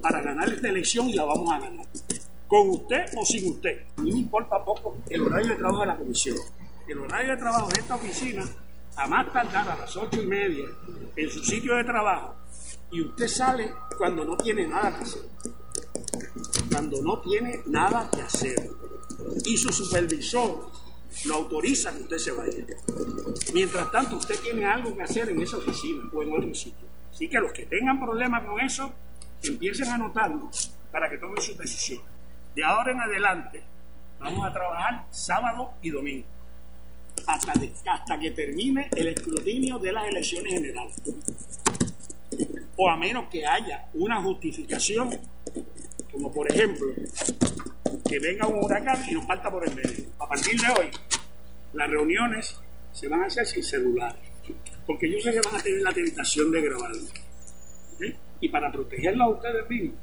para 0.00 0.22
ganar 0.22 0.48
esta 0.48 0.68
elección 0.68 1.08
y 1.08 1.14
la 1.14 1.24
vamos 1.24 1.52
a 1.52 1.60
ganar. 1.60 1.86
Con 2.46 2.70
usted 2.70 3.06
o 3.16 3.24
sin 3.24 3.50
usted. 3.50 3.82
A 3.96 4.00
mí 4.02 4.12
me 4.12 4.18
importa 4.20 4.64
poco 4.64 4.96
el 5.10 5.22
horario 5.22 5.48
de 5.48 5.56
trabajo 5.56 5.80
de 5.80 5.86
la 5.86 5.96
comisión. 5.96 6.36
El 6.86 6.98
horario 7.00 7.32
de 7.32 7.36
trabajo 7.38 7.68
de 7.68 7.80
esta 7.80 7.96
oficina 7.96 8.44
a 8.96 9.06
más 9.06 9.32
tardar 9.32 9.68
a 9.68 9.76
las 9.76 9.96
ocho 9.96 10.22
y 10.22 10.26
media 10.26 10.64
en 11.16 11.30
su 11.30 11.44
sitio 11.44 11.76
de 11.76 11.84
trabajo 11.84 12.36
y 12.90 13.02
usted 13.02 13.28
sale 13.28 13.70
cuando 13.98 14.24
no 14.24 14.36
tiene 14.36 14.66
nada 14.66 14.96
que 14.96 15.02
hacer. 15.02 15.22
Cuando 16.70 17.02
no 17.02 17.20
tiene 17.20 17.60
nada 17.66 18.10
que 18.10 18.22
hacer. 18.22 18.70
Y 19.44 19.56
su 19.56 19.72
supervisor 19.72 20.70
lo 21.24 21.34
autoriza 21.34 21.92
que 21.96 22.02
usted 22.02 22.18
se 22.18 22.32
vaya. 22.32 22.64
Mientras 23.54 23.90
tanto, 23.90 24.16
usted 24.16 24.38
tiene 24.40 24.64
algo 24.66 24.94
que 24.94 25.02
hacer 25.02 25.30
en 25.30 25.40
esa 25.40 25.56
oficina 25.56 26.02
o 26.12 26.22
en 26.22 26.32
otro 26.32 26.54
sitio. 26.54 26.86
Así 27.10 27.28
que 27.28 27.38
los 27.38 27.52
que 27.52 27.64
tengan 27.66 27.98
problemas 27.98 28.44
con 28.44 28.60
eso, 28.60 28.92
empiecen 29.42 29.88
a 29.88 29.94
anotarlo 29.94 30.50
para 30.90 31.08
que 31.08 31.18
tomen 31.18 31.40
su 31.42 31.56
decisión. 31.56 32.02
De 32.54 32.64
ahora 32.64 32.92
en 32.92 33.00
adelante, 33.00 33.62
vamos 34.18 34.46
a 34.46 34.52
trabajar 34.52 35.06
sábado 35.10 35.72
y 35.82 35.90
domingo, 35.90 36.26
hasta, 37.26 37.52
hasta 37.90 38.18
que 38.18 38.30
termine 38.32 38.88
el 38.94 39.08
escrutinio 39.08 39.78
de 39.78 39.92
las 39.92 40.08
elecciones 40.08 40.52
generales. 40.52 40.96
O 42.76 42.90
a 42.90 42.96
menos 42.96 43.28
que 43.30 43.46
haya 43.46 43.88
una 43.94 44.22
justificación, 44.22 45.10
como 46.16 46.32
por 46.32 46.50
ejemplo, 46.50 46.86
que 48.08 48.18
venga 48.18 48.46
un 48.46 48.64
huracán 48.64 48.98
y 49.06 49.12
nos 49.12 49.26
falta 49.26 49.50
por 49.50 49.68
el 49.68 49.74
medio. 49.74 50.06
A 50.18 50.26
partir 50.26 50.58
de 50.58 50.66
hoy, 50.68 50.90
las 51.74 51.90
reuniones 51.90 52.58
se 52.92 53.06
van 53.06 53.22
a 53.22 53.26
hacer 53.26 53.46
sin 53.46 53.62
celular, 53.62 54.16
porque 54.86 55.10
yo 55.10 55.20
sé 55.20 55.32
que 55.32 55.42
van 55.42 55.60
a 55.60 55.62
tener 55.62 55.82
la 55.82 55.92
tentación 55.92 56.50
de 56.50 56.62
grabarlo. 56.62 57.02
Y 58.40 58.48
para 58.48 58.72
protegerlo 58.72 59.24
a 59.24 59.28
ustedes 59.28 59.68
mismos, 59.68 59.96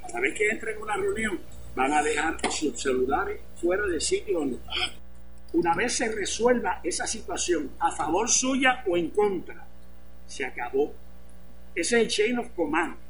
cada 0.00 0.20
vez 0.20 0.38
que 0.38 0.48
entren 0.48 0.76
en 0.76 0.82
una 0.82 0.96
reunión, 0.96 1.40
van 1.74 1.92
a 1.92 2.02
dejar 2.02 2.36
sus 2.52 2.80
celulares 2.80 3.40
fuera 3.56 3.84
del 3.84 4.00
sitio 4.00 4.38
donde 4.38 4.56
están. 4.58 4.92
Una 5.54 5.74
vez 5.74 5.92
se 5.92 6.08
resuelva 6.12 6.80
esa 6.84 7.06
situación 7.06 7.72
a 7.80 7.90
favor 7.90 8.28
suya 8.28 8.84
o 8.86 8.96
en 8.96 9.10
contra, 9.10 9.66
se 10.24 10.44
acabó. 10.44 10.94
Ese 11.74 11.96
es 11.96 12.02
el 12.02 12.08
chain 12.08 12.38
of 12.38 12.48
command. 12.54 13.07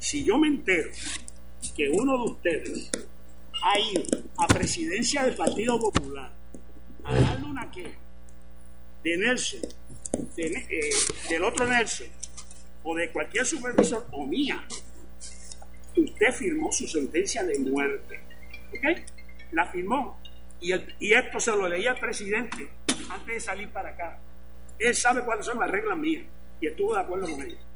Si 0.00 0.24
yo 0.24 0.38
me 0.38 0.48
entero 0.48 0.90
que 1.76 1.90
uno 1.90 2.16
de 2.16 2.30
ustedes 2.32 2.90
ha 3.62 3.78
ido 3.78 4.02
a 4.38 4.46
presidencia 4.46 5.24
del 5.24 5.36
Partido 5.36 5.78
Popular 5.78 6.32
a 7.04 7.14
darle 7.14 7.44
una 7.44 7.70
queja 7.70 7.98
de 9.04 9.16
Nelson, 9.18 9.60
eh, 10.38 10.90
del 11.28 11.44
otro 11.44 11.66
Nelson, 11.66 12.06
o 12.82 12.96
de 12.96 13.10
cualquier 13.12 13.44
supervisor, 13.44 14.06
o 14.12 14.26
mía, 14.26 14.66
usted 15.94 16.32
firmó 16.32 16.72
su 16.72 16.88
sentencia 16.88 17.44
de 17.44 17.58
muerte. 17.58 18.20
¿Ok? 18.70 19.02
La 19.52 19.66
firmó. 19.66 20.18
Y, 20.62 20.72
y 20.98 21.12
esto 21.12 21.40
se 21.40 21.50
lo 21.50 21.68
leía 21.68 21.90
al 21.90 22.00
presidente 22.00 22.70
antes 23.10 23.34
de 23.34 23.40
salir 23.40 23.68
para 23.68 23.90
acá. 23.90 24.18
Él 24.78 24.94
sabe 24.94 25.22
cuáles 25.24 25.44
son 25.44 25.60
las 25.60 25.70
reglas 25.70 25.98
mías 25.98 26.24
y 26.58 26.68
estuvo 26.68 26.94
de 26.94 27.00
acuerdo 27.00 27.30
con 27.30 27.42
ellas. 27.42 27.69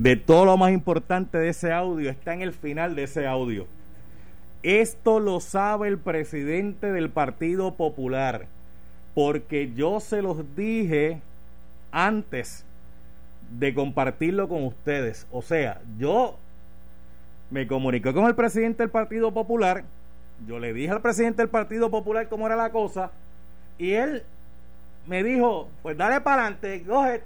De 0.00 0.16
todo 0.16 0.46
lo 0.46 0.56
más 0.56 0.72
importante 0.72 1.36
de 1.36 1.50
ese 1.50 1.74
audio 1.74 2.08
está 2.08 2.32
en 2.32 2.40
el 2.40 2.54
final 2.54 2.94
de 2.94 3.02
ese 3.02 3.26
audio. 3.26 3.66
Esto 4.62 5.20
lo 5.20 5.40
sabe 5.40 5.88
el 5.88 5.98
presidente 5.98 6.90
del 6.90 7.10
Partido 7.10 7.74
Popular, 7.74 8.46
porque 9.14 9.74
yo 9.74 10.00
se 10.00 10.22
los 10.22 10.56
dije 10.56 11.20
antes 11.92 12.64
de 13.58 13.74
compartirlo 13.74 14.48
con 14.48 14.64
ustedes. 14.64 15.26
O 15.30 15.42
sea, 15.42 15.82
yo 15.98 16.38
me 17.50 17.66
comuniqué 17.66 18.14
con 18.14 18.24
el 18.24 18.34
presidente 18.34 18.82
del 18.82 18.90
Partido 18.90 19.32
Popular, 19.32 19.84
yo 20.46 20.58
le 20.58 20.72
dije 20.72 20.92
al 20.92 21.02
presidente 21.02 21.42
del 21.42 21.50
Partido 21.50 21.90
Popular 21.90 22.26
cómo 22.30 22.46
era 22.46 22.56
la 22.56 22.72
cosa, 22.72 23.10
y 23.76 23.90
él 23.90 24.22
me 25.06 25.22
dijo, 25.22 25.68
pues 25.82 25.94
dale 25.98 26.22
para 26.22 26.46
adelante, 26.46 26.84
coge 26.88 27.22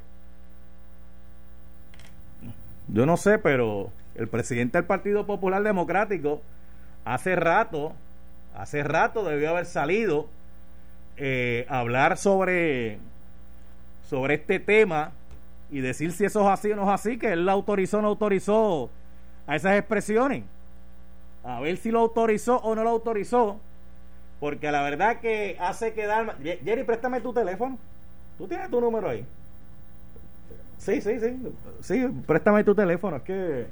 yo 2.95 3.07
no 3.07 3.17
sé, 3.17 3.41
pero 3.41 3.91
el 4.15 4.29
presidente 4.29 4.79
del 4.79 4.85
Partido 4.85 5.27
Popular 5.27 5.65
Democrático 5.65 6.43
hace 7.05 7.35
rato, 7.35 7.93
hace 8.55 8.85
rato 8.85 9.25
debió 9.25 9.51
haber 9.51 9.67
salido 9.67 10.29
eh, 11.17 11.67
a 11.69 11.81
hablar 11.81 12.17
sobre, 12.17 13.01
sobre 14.09 14.35
este 14.35 14.61
tema 14.61 15.11
y 15.73 15.81
decir 15.81 16.13
si 16.13 16.25
eso 16.25 16.43
es 16.43 16.47
así 16.47 16.71
o 16.71 16.77
no 16.77 16.85
es 16.85 16.91
así, 16.91 17.19
que 17.19 17.33
él 17.33 17.45
lo 17.45 17.51
autorizó 17.51 17.99
o 17.99 18.03
no 18.03 18.09
autorizó 18.09 18.91
a 19.49 19.57
esas 19.57 19.77
expresiones. 19.77 20.45
A 21.43 21.59
ver 21.59 21.77
si 21.79 21.91
lo 21.91 21.99
autorizó 21.99 22.59
o 22.59 22.77
no 22.77 22.85
lo 22.85 22.91
autorizó. 22.91 23.59
Porque 24.39 24.71
la 24.71 24.83
verdad 24.83 25.19
que 25.19 25.57
hace 25.59 25.95
quedar... 25.95 26.37
Jerry, 26.43 26.85
préstame 26.85 27.21
tu 27.21 27.33
teléfono. 27.33 27.77
Tú 28.39 28.47
tienes 28.47 28.71
tu 28.71 28.81
número 28.81 29.09
ahí. 29.09 29.27
Sí, 30.85 31.01
sí, 31.01 31.19
sí. 31.19 31.37
Sí, 31.81 32.07
préstame 32.27 32.63
tu 32.63 32.75
teléfono. 32.75 33.17
Es 33.17 33.23
que 33.23 33.67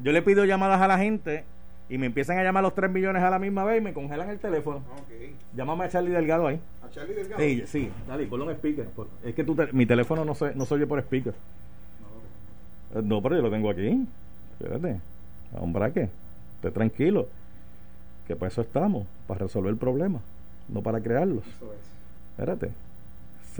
yo 0.00 0.10
le 0.10 0.20
pido 0.20 0.44
llamadas 0.44 0.80
a 0.80 0.88
la 0.88 0.98
gente 0.98 1.44
y 1.88 1.96
me 1.96 2.06
empiezan 2.06 2.38
a 2.38 2.42
llamar 2.42 2.64
los 2.64 2.74
3 2.74 2.90
millones 2.90 3.22
a 3.22 3.30
la 3.30 3.38
misma 3.38 3.62
vez 3.64 3.80
y 3.80 3.84
me 3.84 3.92
congelan 3.92 4.30
el 4.30 4.40
teléfono. 4.40 4.82
Okay. 5.04 5.36
Llámame 5.54 5.84
a 5.84 5.88
Charlie 5.88 6.10
Delgado 6.10 6.48
ahí. 6.48 6.58
¿A 6.84 6.90
Charlie 6.90 7.14
Delgado? 7.14 7.40
Sí, 7.40 7.62
sí. 7.66 7.90
Dale, 8.08 8.26
ponlo 8.26 8.50
en 8.50 8.56
speaker. 8.56 8.88
Es 9.24 9.34
que 9.36 9.44
tu 9.44 9.56
mi 9.72 9.86
teléfono 9.86 10.24
no 10.24 10.34
se, 10.34 10.52
no 10.56 10.64
se 10.66 10.74
oye 10.74 10.88
por 10.88 10.98
speaker. 10.98 11.34
No, 12.94 13.02
no, 13.02 13.22
pero 13.22 13.36
yo 13.36 13.42
lo 13.42 13.50
tengo 13.50 13.70
aquí. 13.70 14.04
Espérate. 14.58 15.00
Hombre, 15.52 15.92
¿qué? 15.92 16.08
Esté 16.56 16.72
tranquilo. 16.72 17.28
Que 18.26 18.34
para 18.34 18.48
eso 18.48 18.62
estamos, 18.62 19.06
para 19.28 19.40
resolver 19.40 19.70
el 19.70 19.78
problema, 19.78 20.18
no 20.68 20.82
para 20.82 21.00
crearlos. 21.00 21.46
Eso 21.46 21.72
es. 21.72 21.80
Espérate. 22.32 22.70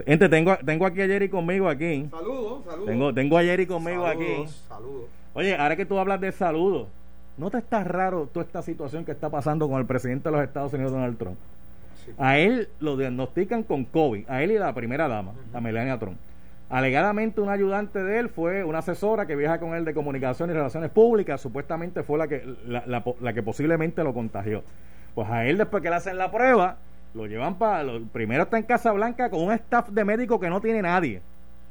Gente, 0.07 0.29
tengo, 0.29 0.57
tengo 0.64 0.87
aquí 0.87 1.03
a 1.03 1.07
Jerry 1.07 1.29
conmigo 1.29 1.68
aquí. 1.68 2.07
Saludos, 2.11 2.64
saludos. 2.64 2.87
Tengo, 2.87 3.14
tengo 3.14 3.38
a 3.38 3.42
Jerry 3.42 3.66
conmigo 3.66 4.07
aquí. 4.07 4.46
Saludos. 4.68 5.05
Oye, 5.35 5.57
ahora 5.57 5.76
que 5.76 5.87
tú 5.87 5.98
hablas 5.98 6.20
de 6.20 6.33
saludos, 6.33 6.88
¿no 7.37 7.50
te 7.50 7.59
está 7.59 7.85
raro 7.85 8.29
toda 8.33 8.44
esta 8.44 8.62
situación 8.62 9.05
que 9.05 9.12
está 9.12 9.29
pasando 9.29 9.68
con 9.68 9.79
el 9.79 9.87
presidente 9.87 10.29
de 10.29 10.37
los 10.37 10.44
Estados 10.44 10.72
Unidos, 10.72 10.92
Donald 10.92 11.18
Trump? 11.18 11.37
A 12.18 12.38
él 12.38 12.68
lo 12.81 12.96
diagnostican 12.96 13.62
con 13.62 13.85
COVID, 13.85 14.29
a 14.29 14.42
él 14.42 14.53
y 14.53 14.57
a 14.57 14.61
la 14.61 14.74
primera 14.74 15.07
dama, 15.07 15.33
a 15.53 15.61
Melania 15.61 15.98
Trump. 15.98 16.16
Alegadamente 16.68 17.40
un 17.40 17.48
ayudante 17.48 18.03
de 18.03 18.18
él 18.20 18.29
fue 18.29 18.64
una 18.64 18.79
asesora 18.79 19.26
que 19.26 19.37
viaja 19.37 19.59
con 19.59 19.74
él 19.74 19.85
de 19.85 19.92
comunicación 19.92 20.50
y 20.50 20.53
relaciones 20.53 20.90
públicas, 20.90 21.40
supuestamente 21.40 22.03
fue 22.03 22.18
la 22.18 22.29
que, 22.29 22.44
la, 22.66 23.05
la 23.20 23.33
que 23.33 23.42
posiblemente 23.42 24.03
lo 24.05 24.14
contagió. 24.14 24.62
Pues 25.14 25.29
a 25.29 25.46
él 25.46 25.59
después 25.59 25.83
que 25.83 25.90
le 25.90 25.96
hacen 25.96 26.16
la 26.16 26.31
prueba, 26.31 26.76
lo 27.14 27.27
llevan 27.27 27.57
para. 27.57 27.85
primero 28.12 28.44
está 28.44 28.59
en 28.59 28.64
Casa 28.64 28.92
Blanca 28.92 29.31
con 29.31 29.42
un 29.42 29.53
staff 29.53 29.88
de 29.88 30.05
médicos 30.05 30.40
que 30.40 30.49
no 30.49 30.61
tiene 30.61 30.83
nadie. 30.83 31.20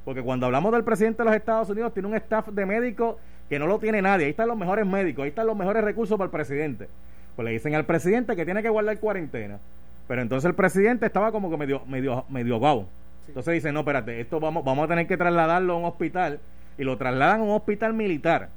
Porque 0.05 0.21
cuando 0.21 0.45
hablamos 0.45 0.71
del 0.71 0.83
presidente 0.83 1.23
de 1.23 1.25
los 1.25 1.35
Estados 1.35 1.69
Unidos, 1.69 1.93
tiene 1.93 2.07
un 2.07 2.15
staff 2.15 2.47
de 2.47 2.65
médicos 2.65 3.17
que 3.47 3.59
no 3.59 3.67
lo 3.67 3.79
tiene 3.79 4.01
nadie. 4.01 4.25
Ahí 4.25 4.31
están 4.31 4.47
los 4.47 4.57
mejores 4.57 4.85
médicos, 4.85 5.23
ahí 5.23 5.29
están 5.29 5.47
los 5.47 5.57
mejores 5.57 5.83
recursos 5.83 6.17
para 6.17 6.25
el 6.25 6.31
presidente. 6.31 6.87
Pues 7.35 7.45
le 7.45 7.51
dicen 7.51 7.75
al 7.75 7.85
presidente 7.85 8.35
que 8.35 8.45
tiene 8.45 8.61
que 8.61 8.69
guardar 8.69 8.97
cuarentena. 8.99 9.59
Pero 10.07 10.21
entonces 10.21 10.49
el 10.49 10.55
presidente 10.55 11.05
estaba 11.05 11.31
como 11.31 11.49
que 11.49 11.57
medio, 11.57 11.83
medio, 11.85 12.25
medio 12.29 12.59
gao. 12.59 12.87
Entonces 13.27 13.53
dice, 13.53 13.71
no, 13.71 13.81
espérate, 13.81 14.19
esto 14.19 14.39
vamos, 14.39 14.63
vamos 14.65 14.85
a 14.85 14.87
tener 14.87 15.05
que 15.05 15.17
trasladarlo 15.17 15.73
a 15.73 15.77
un 15.77 15.85
hospital. 15.85 16.39
Y 16.77 16.83
lo 16.83 16.97
trasladan 16.97 17.41
a 17.41 17.43
un 17.43 17.51
hospital 17.51 17.93
militar. 17.93 18.49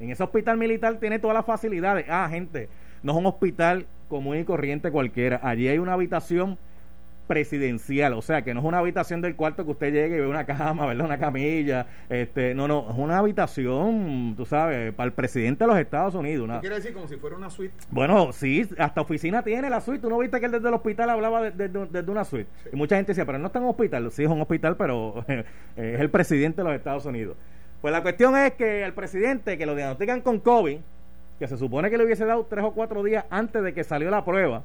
En 0.00 0.10
ese 0.10 0.22
hospital 0.22 0.56
militar 0.56 0.96
tiene 0.96 1.18
todas 1.18 1.34
las 1.34 1.44
facilidades. 1.44 2.06
Ah, 2.08 2.26
gente, 2.30 2.68
no 3.02 3.12
es 3.12 3.18
un 3.18 3.26
hospital 3.26 3.86
común 4.08 4.38
y 4.38 4.44
corriente 4.44 4.90
cualquiera. 4.90 5.40
Allí 5.42 5.68
hay 5.68 5.78
una 5.78 5.94
habitación 5.94 6.58
presidencial, 7.26 8.12
o 8.12 8.22
sea, 8.22 8.42
que 8.42 8.54
no 8.54 8.60
es 8.60 8.66
una 8.66 8.78
habitación 8.78 9.20
del 9.20 9.34
cuarto 9.34 9.64
que 9.64 9.72
usted 9.72 9.92
llegue 9.92 10.16
y 10.16 10.20
ve 10.20 10.26
una 10.26 10.44
cama, 10.46 10.86
¿verdad? 10.86 11.06
Una 11.06 11.18
camilla, 11.18 11.86
este, 12.08 12.54
no, 12.54 12.68
no, 12.68 12.86
es 12.88 12.96
una 12.96 13.18
habitación, 13.18 14.34
tú 14.36 14.46
sabes, 14.46 14.94
para 14.94 15.08
el 15.08 15.12
presidente 15.12 15.64
de 15.64 15.68
los 15.68 15.78
Estados 15.78 16.14
Unidos. 16.14 16.48
¿Qué 16.54 16.60
quiere 16.60 16.76
decir 16.76 16.94
como 16.94 17.08
si 17.08 17.16
fuera 17.16 17.36
una 17.36 17.50
suite? 17.50 17.74
Bueno, 17.90 18.32
sí, 18.32 18.68
hasta 18.78 19.00
oficina 19.00 19.42
tiene 19.42 19.68
la 19.68 19.80
suite. 19.80 20.00
Tú 20.00 20.08
no 20.08 20.18
viste 20.18 20.38
que 20.38 20.46
él 20.46 20.52
desde 20.52 20.68
el 20.68 20.74
hospital 20.74 21.10
hablaba 21.10 21.50
desde 21.50 21.68
de, 21.68 22.10
una 22.10 22.24
suite. 22.24 22.48
Y 22.72 22.76
mucha 22.76 22.96
gente 22.96 23.10
decía, 23.10 23.26
pero 23.26 23.38
no 23.38 23.46
está 23.46 23.58
en 23.58 23.64
un 23.64 23.70
hospital. 23.70 24.10
Sí, 24.12 24.22
es 24.22 24.30
un 24.30 24.40
hospital, 24.40 24.76
pero 24.76 25.24
es 25.76 26.00
el 26.00 26.10
presidente 26.10 26.62
de 26.62 26.64
los 26.68 26.76
Estados 26.76 27.06
Unidos. 27.06 27.36
Pues 27.80 27.92
la 27.92 28.02
cuestión 28.02 28.36
es 28.36 28.52
que 28.52 28.84
el 28.84 28.94
presidente, 28.94 29.58
que 29.58 29.66
lo 29.66 29.74
diagnostican 29.74 30.20
con 30.20 30.40
COVID, 30.40 30.78
que 31.38 31.48
se 31.48 31.56
supone 31.56 31.90
que 31.90 31.98
le 31.98 32.04
hubiese 32.04 32.24
dado 32.24 32.46
tres 32.48 32.64
o 32.64 32.72
cuatro 32.72 33.02
días 33.02 33.24
antes 33.30 33.62
de 33.62 33.74
que 33.74 33.84
salió 33.84 34.10
la 34.10 34.24
prueba, 34.24 34.62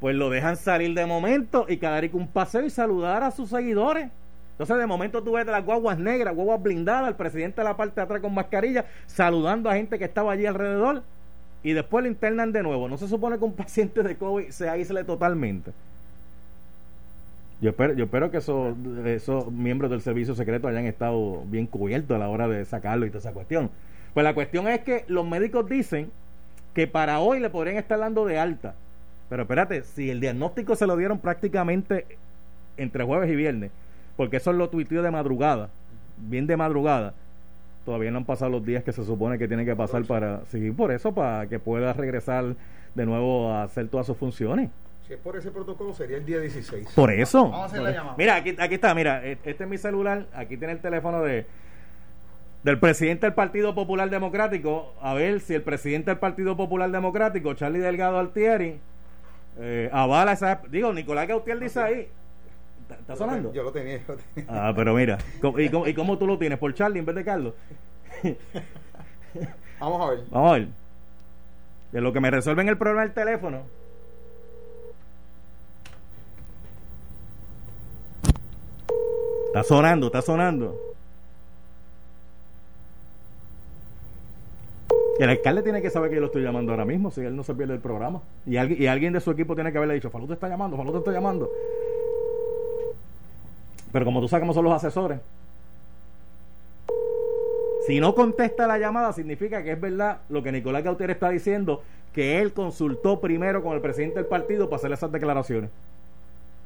pues 0.00 0.16
lo 0.16 0.30
dejan 0.30 0.56
salir 0.56 0.94
de 0.94 1.06
momento 1.06 1.66
y 1.68 1.76
con 1.76 2.22
un 2.22 2.28
paseo 2.28 2.64
y 2.64 2.70
saludar 2.70 3.22
a 3.22 3.30
sus 3.30 3.50
seguidores. 3.50 4.10
Entonces, 4.52 4.76
de 4.76 4.86
momento 4.86 5.22
tú 5.22 5.32
ves 5.32 5.46
las 5.46 5.64
guaguas 5.64 5.98
negras, 5.98 6.34
guaguas 6.34 6.62
blindadas, 6.62 7.08
el 7.08 7.14
presidente 7.14 7.60
de 7.60 7.64
la 7.64 7.76
parte 7.76 7.96
de 7.96 8.02
atrás 8.02 8.20
con 8.20 8.34
mascarilla, 8.34 8.84
saludando 9.06 9.70
a 9.70 9.74
gente 9.74 9.98
que 9.98 10.04
estaba 10.04 10.32
allí 10.32 10.46
alrededor, 10.46 11.02
y 11.62 11.72
después 11.72 12.02
lo 12.02 12.10
internan 12.10 12.52
de 12.52 12.62
nuevo. 12.62 12.88
No 12.88 12.98
se 12.98 13.08
supone 13.08 13.38
que 13.38 13.44
un 13.44 13.52
paciente 13.54 14.02
de 14.02 14.16
COVID 14.16 14.48
se 14.50 14.68
aísle 14.68 15.04
totalmente. 15.04 15.72
Yo 17.60 17.70
espero, 17.70 17.94
yo 17.94 18.04
espero 18.04 18.30
que 18.30 18.38
esos, 18.38 18.74
esos 19.04 19.52
miembros 19.52 19.88
del 19.90 20.00
servicio 20.00 20.34
secreto 20.34 20.66
hayan 20.66 20.86
estado 20.86 21.44
bien 21.46 21.66
cubiertos 21.66 22.16
a 22.16 22.18
la 22.18 22.28
hora 22.28 22.48
de 22.48 22.64
sacarlo 22.64 23.06
y 23.06 23.10
toda 23.10 23.20
esa 23.20 23.32
cuestión. 23.32 23.70
Pues 24.14 24.24
la 24.24 24.34
cuestión 24.34 24.68
es 24.68 24.80
que 24.80 25.04
los 25.08 25.26
médicos 25.26 25.68
dicen 25.68 26.10
que 26.74 26.86
para 26.86 27.20
hoy 27.20 27.40
le 27.40 27.50
podrían 27.50 27.76
estar 27.76 27.98
dando 27.98 28.24
de 28.26 28.38
alta. 28.38 28.74
Pero 29.28 29.42
espérate, 29.42 29.82
si 29.82 30.10
el 30.10 30.20
diagnóstico 30.20 30.76
se 30.76 30.86
lo 30.86 30.96
dieron 30.96 31.18
prácticamente 31.18 32.06
entre 32.76 33.04
jueves 33.04 33.30
y 33.30 33.36
viernes, 33.36 33.70
porque 34.16 34.36
eso 34.38 34.52
lo 34.52 34.68
tuiteó 34.68 35.02
de 35.02 35.10
madrugada, 35.10 35.70
bien 36.18 36.46
de 36.46 36.56
madrugada, 36.56 37.14
todavía 37.84 38.10
no 38.10 38.18
han 38.18 38.24
pasado 38.24 38.50
los 38.50 38.64
días 38.64 38.84
que 38.84 38.92
se 38.92 39.04
supone 39.04 39.38
que 39.38 39.48
tiene 39.48 39.64
que 39.64 39.74
pasar 39.74 40.04
para 40.04 40.44
seguir 40.46 40.74
por 40.76 40.92
eso, 40.92 41.12
para 41.12 41.46
que 41.48 41.58
pueda 41.58 41.92
regresar 41.94 42.54
de 42.94 43.06
nuevo 43.06 43.50
a 43.50 43.62
hacer 43.64 43.88
todas 43.88 44.06
sus 44.06 44.16
funciones. 44.16 44.70
Si 45.06 45.14
es 45.14 45.18
por 45.18 45.36
ese 45.36 45.50
protocolo, 45.50 45.92
sería 45.94 46.18
el 46.18 46.24
día 46.26 46.38
16. 46.38 46.88
Por 46.94 47.10
eso. 47.10 47.44
Vamos 47.44 47.60
a 47.60 47.64
hacer 47.64 47.82
la 47.82 47.90
llamada. 47.90 48.14
Mira, 48.18 48.36
aquí, 48.36 48.54
aquí 48.58 48.74
está, 48.74 48.94
mira, 48.94 49.26
e- 49.26 49.38
este 49.44 49.64
es 49.64 49.68
mi 49.70 49.78
celular, 49.78 50.26
aquí 50.34 50.56
tiene 50.56 50.74
el 50.74 50.80
teléfono 50.80 51.22
de 51.22 51.44
del 52.62 52.78
presidente 52.78 53.26
del 53.26 53.34
Partido 53.34 53.74
Popular 53.74 54.08
Democrático, 54.08 54.94
a 55.00 55.14
ver 55.14 55.40
si 55.40 55.54
el 55.54 55.62
presidente 55.62 56.10
del 56.12 56.18
Partido 56.18 56.56
Popular 56.56 56.90
Democrático, 56.90 57.54
Charlie 57.54 57.80
Delgado 57.80 58.18
Altieri, 58.18 58.78
eh, 59.58 59.90
avala 59.92 60.32
esa... 60.32 60.60
Digo, 60.70 60.92
Nicolás 60.92 61.26
Gautier 61.28 61.58
dice 61.58 61.80
ahí... 61.80 62.08
¿Está- 62.82 62.94
¿Está 63.00 63.16
sonando? 63.16 63.52
Yo 63.52 63.62
lo 63.64 63.72
tenía. 63.72 63.98
yo 64.06 64.14
lo 64.14 64.18
tenía. 64.34 64.48
Ah, 64.50 64.72
pero 64.76 64.94
mira, 64.94 65.18
¿cómo- 65.40 65.58
¿y 65.58 65.68
cómo, 65.68 65.86
¿y 65.88 65.94
cómo 65.94 66.18
tú 66.18 66.26
lo 66.26 66.38
tienes? 66.38 66.58
¿Por 66.58 66.72
Charlie 66.74 67.00
en 67.00 67.06
vez 67.06 67.16
de 67.16 67.24
Carlos? 67.24 67.54
Vamos 69.80 70.00
a 70.00 70.10
ver. 70.10 70.20
Vamos 70.30 70.50
a 70.50 70.54
ver. 70.58 70.68
De 71.90 72.00
lo 72.00 72.12
que 72.12 72.20
me 72.20 72.30
resuelven 72.30 72.68
el 72.68 72.78
problema 72.78 73.02
del 73.02 73.12
teléfono. 73.12 73.62
Está 79.46 79.62
sonando, 79.64 80.06
está 80.06 80.22
sonando. 80.22 80.91
El 85.18 85.28
alcalde 85.28 85.62
tiene 85.62 85.82
que 85.82 85.90
saber 85.90 86.08
que 86.10 86.16
yo 86.16 86.20
lo 86.20 86.26
estoy 86.28 86.42
llamando 86.42 86.72
ahora 86.72 86.84
mismo, 86.84 87.10
si 87.10 87.20
él 87.20 87.36
no 87.36 87.44
se 87.44 87.54
pierde 87.54 87.74
el 87.74 87.80
programa. 87.80 88.22
Y, 88.46 88.56
alguien 88.56 88.82
y 88.82 88.86
alguien 88.86 89.12
de 89.12 89.20
su 89.20 89.30
equipo 89.30 89.54
tiene 89.54 89.70
que 89.70 89.78
haberle 89.78 89.94
dicho, 89.94 90.10
Falú 90.10 90.26
te 90.26 90.32
está 90.34 90.48
llamando, 90.48 90.76
Falú 90.76 90.90
te 90.92 90.98
está 90.98 91.12
llamando. 91.12 91.50
Pero 93.92 94.04
como 94.06 94.20
tú 94.20 94.28
sabes 94.28 94.42
cómo 94.42 94.54
son 94.54 94.64
los 94.64 94.72
asesores, 94.72 95.20
si 97.86 98.00
no 98.00 98.14
contesta 98.14 98.66
la 98.66 98.78
llamada, 98.78 99.12
significa 99.12 99.62
que 99.62 99.72
es 99.72 99.80
verdad 99.80 100.18
lo 100.28 100.42
que 100.42 100.52
Nicolás 100.52 100.82
Gautier 100.84 101.10
está 101.10 101.28
diciendo, 101.30 101.82
que 102.14 102.40
él 102.40 102.52
consultó 102.52 103.20
primero 103.20 103.62
con 103.62 103.74
el 103.74 103.80
presidente 103.80 104.16
del 104.16 104.26
partido 104.26 104.66
para 104.70 104.76
hacer 104.78 104.92
esas 104.92 105.10
declaraciones. 105.12 105.70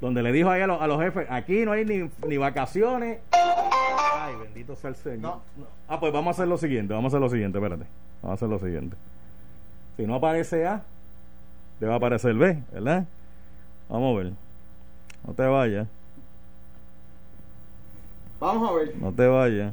Donde 0.00 0.22
le 0.22 0.30
dijo 0.30 0.50
ahí 0.50 0.60
a, 0.60 0.66
los- 0.66 0.80
a 0.80 0.86
los 0.86 1.00
jefes, 1.00 1.26
aquí 1.30 1.64
no 1.64 1.72
hay 1.72 1.84
ni, 1.84 2.10
ni 2.26 2.36
vacaciones. 2.36 3.18
Ay, 3.32 4.34
bendito 4.42 4.76
sea 4.76 4.90
el 4.90 4.96
Señor. 4.96 5.20
No. 5.20 5.40
Ah, 5.88 5.98
pues 5.98 6.12
vamos 6.12 6.28
a 6.28 6.42
hacer 6.42 6.48
lo 6.48 6.58
siguiente, 6.58 6.92
vamos 6.92 7.12
a 7.12 7.16
hacer 7.16 7.20
lo 7.22 7.30
siguiente, 7.30 7.58
espérate. 7.58 7.84
Vamos 8.26 8.42
a 8.42 8.44
hacer 8.44 8.48
lo 8.48 8.58
siguiente. 8.58 8.96
Si 9.96 10.04
no 10.04 10.16
aparece 10.16 10.66
A, 10.66 10.82
te 11.78 11.86
va 11.86 11.94
a 11.94 11.96
aparecer 11.98 12.34
B, 12.34 12.60
¿verdad? 12.72 13.04
Vamos 13.88 14.16
a 14.16 14.18
ver. 14.24 14.32
No 15.24 15.32
te 15.32 15.42
vayas, 15.44 15.86
Vamos 18.40 18.68
a 18.68 18.72
ver. 18.74 18.96
no 18.96 19.12
te 19.12 19.28
vayas. 19.28 19.72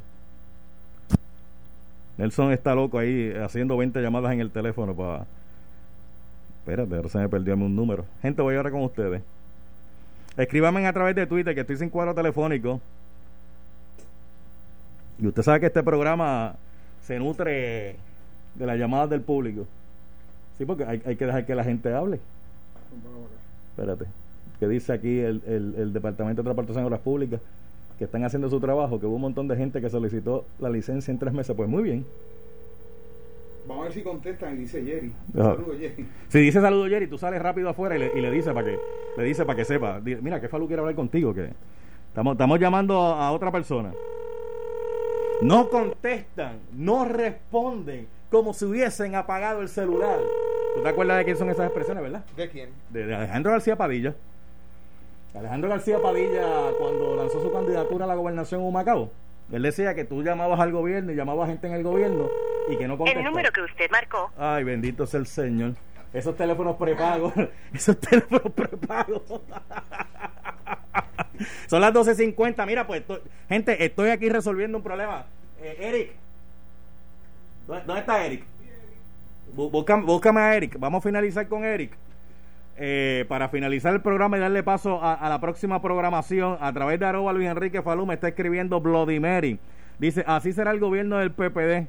Nelson 2.17 2.51
está 2.51 2.75
loco 2.75 2.99
ahí 2.99 3.33
haciendo 3.43 3.75
20 3.75 3.99
llamadas 4.03 4.31
en 4.33 4.41
el 4.41 4.51
teléfono 4.51 4.95
para... 4.95 5.25
Espérate, 6.59 6.95
ahora 6.95 7.09
se 7.09 7.17
me 7.17 7.29
perdió 7.29 7.55
un 7.55 7.75
número. 7.75 8.05
Gente, 8.21 8.43
voy 8.43 8.55
ahora 8.55 8.69
con 8.69 8.83
ustedes. 8.83 9.23
Escríbanme 10.37 10.85
a 10.85 10.93
través 10.93 11.15
de 11.15 11.25
Twitter 11.25 11.55
que 11.55 11.61
estoy 11.61 11.77
sin 11.77 11.89
cuadro 11.89 12.13
telefónico. 12.13 12.79
Y 15.17 15.25
usted 15.25 15.41
sabe 15.41 15.59
que 15.59 15.65
este 15.65 15.81
programa 15.81 16.55
se 17.01 17.17
nutre 17.17 17.95
de 18.55 18.65
las 18.65 18.77
llamadas 18.77 19.09
del 19.09 19.21
público. 19.21 19.65
Sí, 20.57 20.65
porque 20.65 20.85
hay, 20.85 21.01
hay 21.05 21.15
que 21.15 21.25
dejar 21.25 21.45
que 21.45 21.55
la 21.55 21.63
gente 21.63 21.93
hable. 21.93 22.19
Espérate. 23.71 24.05
Que 24.59 24.67
dice 24.67 24.93
aquí 24.93 25.19
el, 25.19 25.41
el, 25.47 25.75
el 25.77 25.93
Departamento 25.93 26.41
de 26.41 26.45
Transportación 26.45 26.83
y 26.83 26.87
Obras 26.87 27.01
Públicas 27.01 27.41
que 27.97 28.05
están 28.05 28.23
haciendo 28.23 28.49
su 28.49 28.59
trabajo, 28.59 28.99
que 28.99 29.05
hubo 29.05 29.15
un 29.15 29.21
montón 29.21 29.47
de 29.47 29.55
gente 29.55 29.81
que 29.81 29.89
solicitó 29.89 30.45
la 30.59 30.69
licencia 30.69 31.11
en 31.11 31.19
tres 31.19 31.33
meses. 31.33 31.55
Pues 31.55 31.69
muy 31.69 31.83
bien. 31.83 32.05
Vamos 33.67 33.83
a 33.83 33.85
ver 33.85 33.93
si 33.93 34.01
contestan 34.01 34.55
y 34.55 34.57
dice 34.57 34.83
Jerry. 34.83 35.13
Ajá. 35.35 35.55
Saludos, 35.55 35.77
Jerry. 35.79 36.05
Si 36.27 36.39
dice 36.39 36.59
saludo 36.59 36.87
Jerry, 36.87 37.07
tú 37.07 37.17
sales 37.17 37.41
rápido 37.41 37.69
afuera 37.69 37.95
y 37.95 37.99
le, 37.99 38.11
y 38.13 38.21
le 38.21 38.29
dice 38.29 38.53
para 38.53 38.67
que 38.67 38.79
le 39.17 39.23
dice 39.23 39.45
para 39.45 39.55
que 39.55 39.65
sepa. 39.65 40.01
Mira, 40.01 40.41
que 40.41 40.49
Falu 40.49 40.67
quiere 40.67 40.81
hablar 40.81 40.95
contigo, 40.95 41.33
que 41.33 41.49
estamos, 42.09 42.33
estamos 42.33 42.59
llamando 42.59 42.99
a, 42.99 43.27
a 43.27 43.31
otra 43.31 43.51
persona. 43.51 43.93
No 45.41 45.69
contestan, 45.69 46.57
no 46.73 47.05
responden 47.05 48.07
como 48.33 48.51
si 48.55 48.65
hubiesen 48.65 49.13
apagado 49.13 49.61
el 49.61 49.69
celular. 49.69 50.17
¿Tú 50.73 50.81
te 50.81 50.89
acuerdas 50.89 51.17
de 51.19 51.25
quién 51.25 51.37
son 51.37 51.51
esas 51.51 51.65
expresiones, 51.67 52.01
verdad? 52.01 52.25
¿De 52.35 52.49
quién? 52.49 52.71
De, 52.89 53.05
de 53.05 53.13
Alejandro 53.15 53.51
García 53.51 53.75
Padilla. 53.75 54.15
Alejandro 55.35 55.69
García 55.69 55.99
Padilla, 56.01 56.71
cuando 56.79 57.15
lanzó 57.15 57.43
su 57.43 57.51
candidatura 57.51 58.05
a 58.05 58.07
la 58.07 58.15
gobernación 58.15 58.61
en 58.61 58.67
Humacao, 58.67 59.11
él 59.51 59.61
decía 59.61 59.93
que 59.93 60.03
tú 60.03 60.23
llamabas 60.23 60.59
al 60.59 60.71
gobierno 60.71 61.11
y 61.11 61.15
llamabas 61.15 61.47
gente 61.47 61.67
en 61.67 61.73
el 61.73 61.83
gobierno 61.83 62.27
y 62.67 62.75
que 62.75 62.87
no 62.87 62.93
El 62.93 62.97
contestaban. 62.97 63.31
número 63.31 63.51
que 63.51 63.61
usted 63.61 63.91
marcó 63.91 64.31
Ay, 64.35 64.63
bendito 64.63 65.05
sea 65.05 65.19
el 65.19 65.27
Señor. 65.27 65.73
Esos 66.11 66.35
teléfonos 66.35 66.75
prepagos, 66.77 67.33
esos 67.73 67.99
teléfonos 67.99 68.51
prepagos. 68.51 69.21
Son 71.67 71.81
las 71.81 71.93
12.50. 71.93 72.65
Mira, 72.65 72.87
pues, 72.87 73.03
gente, 73.47 73.85
estoy 73.85 74.09
aquí 74.09 74.27
resolviendo 74.29 74.79
un 74.79 74.83
problema. 74.83 75.25
Eh, 75.61 75.77
Eric, 75.79 76.11
¿dónde, 77.67 77.99
está 77.99 78.25
Eric? 78.25 78.43
Bú- 79.55 79.69
Búscame, 79.69 80.03
búscame 80.05 80.41
a 80.41 80.55
Eric. 80.55 80.77
Vamos 80.79 80.99
a 80.99 81.01
finalizar 81.07 81.47
con 81.47 81.63
Eric. 81.63 81.91
Eh, 82.75 83.25
para 83.27 83.49
finalizar 83.49 83.93
el 83.93 84.01
programa 84.01 84.37
y 84.37 84.39
darle 84.39 84.63
paso 84.63 84.99
a, 85.03 85.13
a 85.13 85.29
la 85.29 85.39
próxima 85.39 85.79
programación, 85.79 86.57
a 86.59 86.73
través 86.73 86.99
de 86.99 87.05
arroba 87.05 87.31
Luis 87.31 87.47
Enrique 87.47 87.83
Falú 87.83 88.05
me 88.07 88.15
está 88.15 88.29
escribiendo 88.29 88.81
Bloody 88.81 89.19
Mary. 89.19 89.59
Dice, 89.99 90.23
así 90.25 90.51
será 90.53 90.71
el 90.71 90.79
gobierno 90.79 91.17
del 91.17 91.31
PPD. 91.31 91.87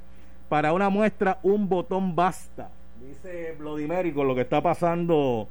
Para 0.50 0.74
una 0.74 0.90
muestra, 0.90 1.38
un 1.42 1.70
botón 1.70 2.14
basta. 2.14 2.68
Dice 3.00 3.56
Bloody 3.58 3.86
Mary 3.86 4.12
con 4.12 4.28
lo 4.28 4.34
que 4.34 4.42
está 4.42 4.60
pasando 4.62 5.48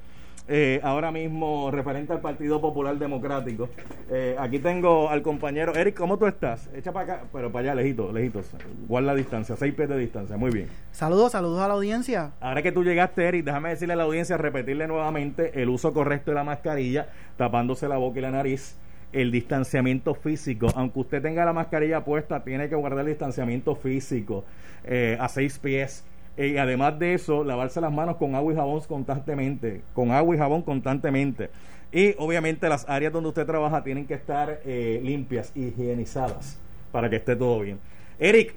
eh, 0.48 0.80
ahora 0.84 1.12
mismo 1.12 1.72
referente 1.72 2.12
al 2.14 2.22
Partido 2.22 2.60
Popular 2.60 2.98
Democrático. 2.98 3.70
Eh, 4.12 4.36
aquí 4.38 4.60
tengo 4.60 5.10
al 5.10 5.22
compañero 5.22 5.74
Eric, 5.74 5.96
¿cómo 5.96 6.18
tú 6.18 6.28
estás? 6.28 6.70
Echa 6.76 6.92
para 6.92 7.14
acá, 7.14 7.24
pero 7.32 7.52
para 7.52 7.72
allá, 7.72 7.82
lejito, 7.82 8.12
lejitos. 8.12 8.50
Guarda 8.88 9.14
la 9.14 9.16
distancia, 9.16 9.56
seis 9.56 9.74
pies 9.74 9.90
de 9.90 9.98
distancia, 9.98 10.36
muy 10.38 10.52
bien. 10.52 10.68
Saludos, 10.92 11.32
saludos 11.32 11.62
a 11.62 11.68
la 11.68 11.74
audiencia. 11.76 12.32
Ahora 12.42 12.62
que 12.62 12.72
tú 12.72 12.84
llegaste, 12.84 13.26
Eric, 13.26 13.46
déjame 13.46 13.70
decirle 13.70 13.94
a 13.94 13.98
la 13.98 14.04
audiencia, 14.04 14.38
repetirle 14.38 14.88
nuevamente 14.88 15.62
el 15.62 15.70
uso 15.70 15.94
correcto 15.94 16.32
de 16.32 16.36
la 16.36 16.44
mascarilla, 16.44 17.08
tapándose 17.38 17.88
la 17.88 17.98
boca 17.98 18.20
y 18.20 18.22
la 18.22 18.32
nariz, 18.32 18.76
el 19.14 19.32
distanciamiento 19.32 20.14
físico. 20.14 20.68
Aunque 20.76 21.00
usted 21.00 21.22
tenga 21.22 21.46
la 21.46 21.54
mascarilla 21.54 22.04
puesta, 22.04 22.44
tiene 22.44 22.68
que 22.68 22.76
guardar 22.76 23.02
el 23.02 23.08
distanciamiento 23.08 23.76
físico 23.76 24.44
eh, 24.84 25.18
a 25.20 25.30
seis 25.30 25.60
pies. 25.60 26.04
Eh, 26.36 26.60
además 26.60 26.98
de 26.98 27.14
eso, 27.14 27.44
lavarse 27.44 27.80
las 27.80 27.92
manos 27.92 28.18
con 28.18 28.36
agua 28.36 28.54
y 28.54 28.56
jabón 28.56 28.82
constantemente, 28.82 29.82
con 29.94 30.12
agua 30.12 30.36
y 30.36 30.40
jabón 30.40 30.62
constantemente. 30.64 31.50
Y 31.92 32.16
obviamente 32.18 32.68
las 32.70 32.90
áreas 32.90 33.14
donde 33.14 33.30
usted 33.30 33.46
trabaja 33.46 33.84
tienen 33.84 34.08
que 34.08 34.16
estar 34.16 34.62
eh, 34.66 35.00
limpias, 35.04 35.52
higienizadas, 35.56 36.60
para 36.92 37.10
que 37.10 37.18
esté 37.18 37.36
todo 37.36 37.60
bien. 37.60 37.80
Eric, 38.18 38.56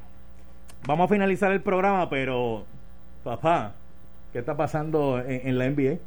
Vamos 0.87 1.07
a 1.07 1.09
finalizar 1.13 1.51
el 1.51 1.63
programa, 1.63 2.09
pero 2.09 2.65
papá, 3.25 3.73
¿qué 4.33 4.39
está 4.39 4.57
pasando 4.57 5.19
en, 5.19 5.59
la 5.59 5.69
NBA? 5.69 5.99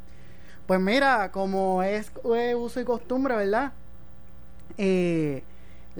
Pues 0.66 0.80
mira, 0.80 1.30
como 1.30 1.82
es 1.82 2.10
eh, 2.34 2.54
uso 2.54 2.80
y 2.80 2.84
costumbre, 2.84 3.36
¿verdad? 3.36 3.72
Eh, 4.78 5.42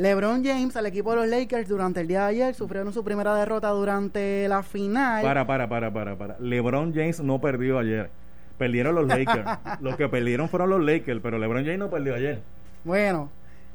LeBron 0.01 0.43
James, 0.43 0.75
al 0.77 0.87
equipo 0.87 1.11
de 1.11 1.17
los 1.17 1.29
Lakers, 1.29 1.69
durante 1.69 2.01
el 2.01 2.09
día 2.09 2.21
de 2.21 2.27
ayer 2.29 2.55
sufrieron 2.55 2.91
su 2.91 3.05
primera 3.05 3.35
derrota 3.35 3.69
durante 3.69 4.49
la 4.49 4.63
final. 4.63 5.23
Para, 5.23 5.47
para, 5.47 5.69
para, 5.69 5.93
para, 5.93 6.17
para. 6.17 6.39
LeBron 6.41 6.95
James 6.95 7.21
no 7.21 7.39
perdió 7.39 7.79
ayer. 7.79 8.11
Perdieron 8.57 8.95
los 8.95 9.07
Lakers. 9.07 9.45
los 9.81 9.97
que 9.97 10.09
perdieron 10.09 10.49
fueron 10.49 10.71
los 10.71 10.83
Lakers, 10.83 11.21
pero 11.23 11.39
LeBron 11.39 11.65
James 11.65 11.79
no 11.79 11.91
perdió 11.91 12.15
ayer. 12.15 12.41
Bueno, 12.83 13.29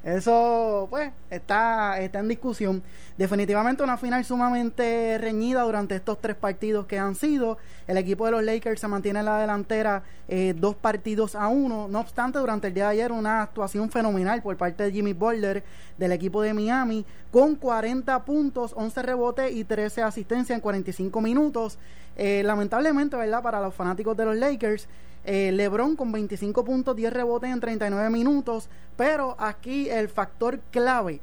eso 0.06 0.86
pues 0.91 1.12
está, 1.32 1.99
está 1.99 2.20
en 2.20 2.28
discusión. 2.28 2.84
Definitivamente 3.18 3.82
una 3.82 3.97
final 3.97 4.24
sumamente 4.24 5.18
reñida 5.18 5.64
durante 5.64 5.95
estos 5.95 6.22
tres 6.22 6.36
partidos 6.36 6.86
que 6.86 6.99
han 6.99 7.16
sido. 7.16 7.58
El 7.88 7.97
equipo 7.97 8.26
de 8.26 8.32
los 8.32 8.43
Lakers 8.43 8.80
se 8.80 8.88
mantiene 8.88 9.20
en 9.20 9.26
la 9.26 9.39
delantera 9.39 10.03
eh, 10.28 10.53
dos 10.56 10.76
partidos 10.76 11.34
a 11.34 11.47
uno. 11.47 11.88
No 11.88 12.01
obstante, 12.01 12.38
durante 12.38 12.68
el 12.68 12.76
día 12.76 12.84
de 12.84 12.91
ayer 12.91 13.12
una 13.12 13.41
actuación 13.41 13.89
fenomenal 13.89 14.43
por 14.43 14.56
parte 14.58 14.84
de 14.84 14.91
Jimmy 14.91 15.14
Butler 15.14 15.64
del 15.97 16.12
equipo 16.12 16.43
de 16.43 16.53
Miami 16.53 17.03
con 17.32 17.56
40 17.56 18.26
puntos, 18.26 18.74
11 18.76 19.01
rebotes 19.01 19.56
y 19.56 19.64
13 19.64 20.03
asistencias 20.03 20.56
en 20.56 20.62
45 20.62 21.20
minutos. 21.20 21.80
Eh, 22.16 22.43
lamentablemente, 22.45 23.18
¿verdad? 23.18 23.41
Para 23.41 23.60
los 23.60 23.74
fanáticos 23.74 24.16
de 24.16 24.26
los 24.26 24.38
Lakers, 24.38 24.88
eh, 25.26 25.51
LeBron 25.51 25.95
con 25.95 26.11
25 26.11 26.63
puntos, 26.63 26.95
10 26.95 27.11
rebotes 27.11 27.49
en 27.51 27.59
39 27.59 28.09
minutos, 28.09 28.69
pero 28.95 29.36
aquí 29.39 29.89
el 29.89 30.07
factor 30.09 30.59
clave, 30.71 31.19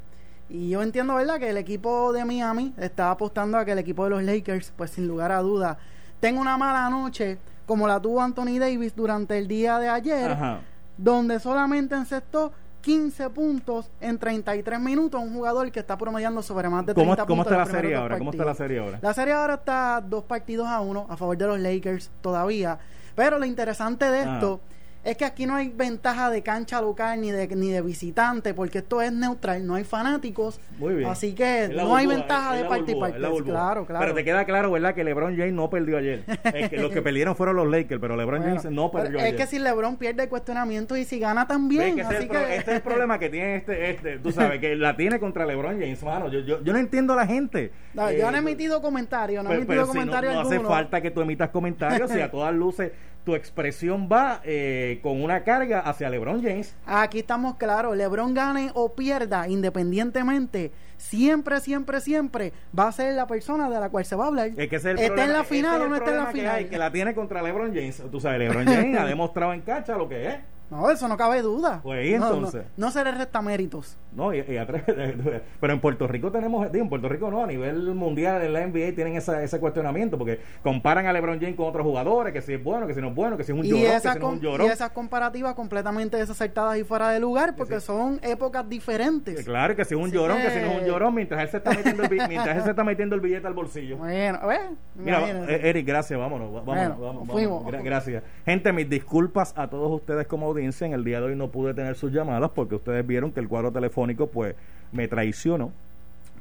y 0.49 0.71
yo 0.71 0.83
entiendo, 0.83 1.15
¿verdad?, 1.15 1.39
que 1.39 1.49
el 1.49 1.57
equipo 1.57 2.13
de 2.13 2.25
Miami 2.25 2.75
está 2.77 3.11
apostando 3.11 3.57
a 3.59 3.65
que 3.65 3.73
el 3.73 3.79
equipo 3.79 4.05
de 4.05 4.11
los 4.11 4.23
Lakers, 4.23 4.73
pues 4.77 4.91
sin 4.91 5.07
lugar 5.09 5.33
a 5.33 5.41
duda, 5.41 5.79
tenga 6.21 6.41
una 6.41 6.59
mala 6.59 6.91
noche 6.91 7.39
como 7.67 7.87
la 7.89 8.01
tuvo 8.01 8.21
Anthony 8.21 8.59
Davis 8.59 8.95
durante 8.95 9.39
el 9.39 9.49
día 9.49 9.79
de 9.79 9.89
ayer, 9.89 10.33
Ajá. 10.33 10.61
donde 10.99 11.39
solamente 11.41 11.95
encestó 11.95 12.53
15 12.83 13.31
puntos 13.31 13.91
en 14.01 14.19
33 14.19 14.81
minutos. 14.81 15.23
Un 15.23 15.33
jugador 15.33 15.71
que 15.71 15.79
está 15.81 15.97
promediando 15.97 16.43
sobre 16.43 16.69
más 16.69 16.85
de 16.85 16.93
30 16.95 17.17
¿Cómo, 17.17 17.27
¿Cómo 17.27 17.45
puntos. 17.45 17.53
está 17.53 17.65
la 17.73 17.81
serie 17.81 17.95
ahora? 17.95 18.19
¿Cómo 18.19 18.31
está 18.33 18.45
la 18.45 18.55
serie 18.55 18.79
ahora? 18.81 18.99
La 19.01 19.15
serie 19.15 19.33
ahora 19.33 19.55
está 19.55 20.03
dos 20.07 20.25
partidos 20.25 20.67
a 20.67 20.81
uno 20.81 21.07
a 21.09 21.17
favor 21.17 21.39
de 21.39 21.47
los 21.47 21.61
Lakers 21.61 22.11
todavía. 22.21 22.79
Pero 23.15 23.39
lo 23.39 23.45
interesante 23.45 24.11
de 24.11 24.21
Ah. 24.21 24.35
esto 24.35 24.61
es 25.05 25.17
que 25.17 25.25
aquí 25.25 25.47
no 25.47 25.57
hay 25.57 25.69
ventaja 25.69 26.31
de 26.31 26.43
cancha 26.43 26.81
local 26.81 27.21
ni 27.21 27.31
de, 27.33 27.49
ni 27.49 27.71
de 27.71 27.83
visitante, 27.83 28.55
porque 28.55 28.79
esto 28.79 29.03
es 29.03 29.13
neutral, 29.13 29.67
no 29.67 29.75
hay 29.75 29.85
fanáticos. 29.85 30.61
Muy 30.79 30.95
bien. 30.95 31.11
Así 31.11 31.35
que 31.35 31.65
Es 31.65 31.71
no 31.71 31.97
hay 31.97 32.07
ventaja 32.07 32.57
es 32.57 32.63
de 32.63 32.69
parte 32.69 32.93
y 32.93 32.95
es. 32.95 33.43
Claro, 33.43 33.85
claro. 33.87 34.01
Pero 34.01 34.15
te 34.15 34.25
queda 34.25 34.45
claro, 34.45 34.71
¿verdad? 34.71 34.95
Que 34.95 35.03
LeBron 35.05 35.37
James 35.37 35.53
no 35.53 35.69
perdió 35.71 35.99
ayer. 35.99 36.23
Es 36.55 36.71
que 36.71 36.77
los 36.77 36.93
que 36.93 37.03
perdieron 37.03 37.35
fueron 37.35 37.57
los 37.57 37.69
Lakers, 37.69 38.01
pero 38.01 38.15
LeBron 38.17 38.41
Bueno, 38.43 38.57
James 38.61 38.73
no 38.75 38.91
perdió 38.93 39.19
es 39.19 39.25
ayer. 39.25 39.37
que 39.37 39.47
si 39.47 39.59
LeBron 39.59 39.97
pierde 39.97 40.23
el 40.25 40.29
cuestionamiento 40.29 40.97
y 40.97 41.05
si 41.05 41.19
gana 41.19 41.47
también. 41.49 41.97
Que 41.97 42.03
es 42.03 42.07
así 42.07 42.27
pro- 42.27 42.39
que... 42.47 42.57
este 42.57 42.71
es 42.71 42.77
el 42.77 42.83
problema 42.83 43.19
que 43.19 43.29
tiene 43.29 43.57
este, 43.57 43.91
este, 43.91 44.19
tú 44.19 44.31
sabes, 44.33 44.61
que 44.61 44.77
la 44.77 44.97
tiene 44.97 45.19
contra 45.19 45.45
LeBron 45.47 45.81
James, 45.81 46.03
mano. 46.05 46.29
Yo, 46.31 46.41
yo, 46.41 46.63
yo 46.63 46.73
no 46.73 46.79
entiendo 46.79 47.13
a 47.15 47.17
la 47.17 47.27
gente. 47.27 47.73
No, 47.95 48.11
yo 48.13 48.31
no 48.31 48.37
he 48.37 48.41
Eh, 48.41 48.43
emitido 48.43 48.81
comentarios, 48.81 49.43
no 49.43 49.51
he 49.51 49.55
Pero, 49.59 49.63
emitido 49.65 49.83
pero 49.83 49.87
si 49.87 49.99
no, 49.99 50.01
comentarios 50.01 50.35
no 50.35 50.41
hace 50.43 50.61
falta 50.61 51.01
que 51.01 51.11
tú 51.11 51.21
emitas 51.23 51.51
comentarios 51.51 52.15
y 52.15 52.21
a 52.21 52.31
todas 52.31 52.55
luces 52.55 52.93
tu 53.25 53.35
expresión 53.35 54.09
va 54.11 54.41
eh, 54.45 54.99
con 55.03 55.23
una 55.23 55.45
carga 55.45 55.81
hacia 55.81 56.11
LeBron 56.11 56.43
James. 56.43 56.75
Aquí 56.87 57.21
estamos 57.21 57.57
claros, 57.57 57.97
LeBron 57.97 58.35
gane 58.35 58.71
o 58.75 58.95
pierda 58.95 59.47
independientemente, 59.49 60.73
siempre, 60.97 61.61
siempre, 61.61 62.01
siempre 62.01 62.53
va 62.77 62.89
a 62.89 62.93
ser 62.93 63.15
la 63.15 63.27
persona 63.27 63.69
de 63.71 63.79
la 63.79 63.91
cual 63.91 64.05
se 64.05 64.17
va 64.17 64.25
a 64.25 64.29
hablar. 64.29 64.51
Es 64.57 64.69
que 64.69 64.77
es 64.77 64.85
el 64.85 64.97
problema- 64.97 65.25
en 65.25 65.33
la 65.33 65.45
final 65.45 65.81
es 65.81 65.87
o 65.87 65.89
no 65.89 65.97
esté 65.97 66.11
en 66.11 66.17
la 66.17 66.23
problema 66.25 66.33
que 66.33 66.49
hay, 66.49 66.57
final. 66.65 66.71
que 66.71 66.79
la 66.79 66.93
tiene 66.93 67.15
contra 67.15 67.43
LeBron 67.43 67.69
James. 67.75 68.03
Tú 68.11 68.21
sabes, 68.21 68.39
LeBron 68.41 68.65
James 68.67 68.99
ha 69.01 69.05
demostrado 69.05 69.53
en 69.53 69.61
cancha 69.63 69.97
lo 69.97 70.09
que 70.09 70.27
es. 70.29 70.35
No, 70.73 70.91
eso 70.91 71.07
no 71.07 71.17
cabe 71.19 71.43
duda. 71.43 71.81
Pues, 71.83 72.07
¿y 72.09 72.13
No, 72.15 72.19
no, 72.31 72.35
entonces? 72.37 72.65
No, 72.79 72.91
se 72.91 73.05
le 73.05 73.13
resta 73.13 73.43
méritos. 73.43 73.97
No, 74.13 74.33
y, 74.35 74.39
y 74.39 74.45
pero 75.61 75.73
en 75.73 75.81
Puerto 75.81 76.07
Rico 76.07 76.31
tenemos, 76.33 76.71
digo, 76.73 76.85
en 76.85 76.89
Puerto 76.89 77.09
Rico 77.09 77.31
no, 77.31 77.45
a 77.45 77.47
nivel 77.47 77.95
mundial 77.95 78.43
en 78.43 78.53
la 78.53 78.67
NBA 78.67 78.95
tienen 78.95 79.17
esa, 79.17 79.43
ese 79.43 79.59
cuestionamiento 79.61 80.19
porque 80.19 80.41
comparan 80.63 81.07
a 81.07 81.13
LeBron 81.13 81.39
James 81.41 81.57
con 81.57 81.67
otros 81.69 81.85
jugadores, 81.85 82.33
que 82.33 82.41
si 82.43 82.55
es 82.55 82.63
bueno, 82.65 82.87
que 82.87 82.95
si 82.95 83.01
no 83.01 83.09
es 83.09 83.15
bueno, 83.15 83.37
que 83.37 83.45
si 83.45 83.53
es 83.53 83.59
un 83.59 83.65
llorón, 83.65 83.83
que 83.93 84.01
si 84.01 84.07
no 84.09 84.13
es 84.15 84.23
un 84.35 84.41
llorón. 84.41 84.67
y 84.67 84.71
esas 84.71 84.91
comparativas 84.91 85.55
completamente 85.55 86.17
desacertadas 86.17 86.79
y 86.79 86.85
fuera 86.85 87.11
de 87.11 87.21
lugar 87.21 87.55
porque 87.57 87.81
son 87.81 88.19
épocas 88.23 88.69
diferentes. 88.69 89.41
Eh, 89.41 89.45
Claro 89.45 89.77
que 89.77 89.85
si 89.85 89.95
es 89.95 90.01
un 90.01 90.07
Así 90.07 90.15
llorón, 90.17 90.39
que... 90.39 90.45
que- 90.45 90.51
si 90.51 90.61
no 90.61 90.73
es 90.73 90.81
un 90.83 90.87
llorón, 90.87 91.15
mientras 91.15 91.43
él 91.43 91.49
se 91.51 91.57
está 91.59 91.71
metiendo 91.71 92.03
el, 92.05 92.11
mientras 92.29 92.57
él 92.57 92.63
se 92.65 92.71
está 92.71 92.85
metiendo 92.85 93.15
el 93.15 93.21
billete 93.21 93.47
al 93.47 93.55
bolsillo. 93.55 93.97
Bueno, 93.99 94.47
ver, 94.47 94.61
Mira, 94.95 95.29
eh, 95.49 95.61
Eric, 95.65 95.87
gracias, 95.87 96.19
vámonos, 96.19 96.53
vámonos, 96.53 96.65
Bueno, 96.65 96.97
vamos, 96.99 97.29
fuimos. 97.31 97.65
Gra- 97.65 97.83
gracias. 97.83 98.23
Gente, 98.47 98.73
mis 98.73 98.89
disculpas 98.89 99.53
a 99.57 99.69
todos 99.69 99.91
ustedes 99.93 100.27
como 100.27 100.47
audiencia, 100.47 100.62
en 100.63 100.93
el 100.93 101.05
día 101.05 101.21
de 101.21 101.27
hoy 101.27 101.37
no 101.37 101.49
pude 101.49 101.75
tener 101.75 101.97
sus 101.97 102.13
llamadas 102.13 102.51
porque 102.55 102.77
ustedes 102.77 103.07
vieron 103.07 103.33
que 103.33 103.41
el 103.41 103.49
cuadro 103.49 103.73
telefónico 103.73 104.29
pues 104.29 104.55
me 104.93 105.09
traicionó, 105.09 105.73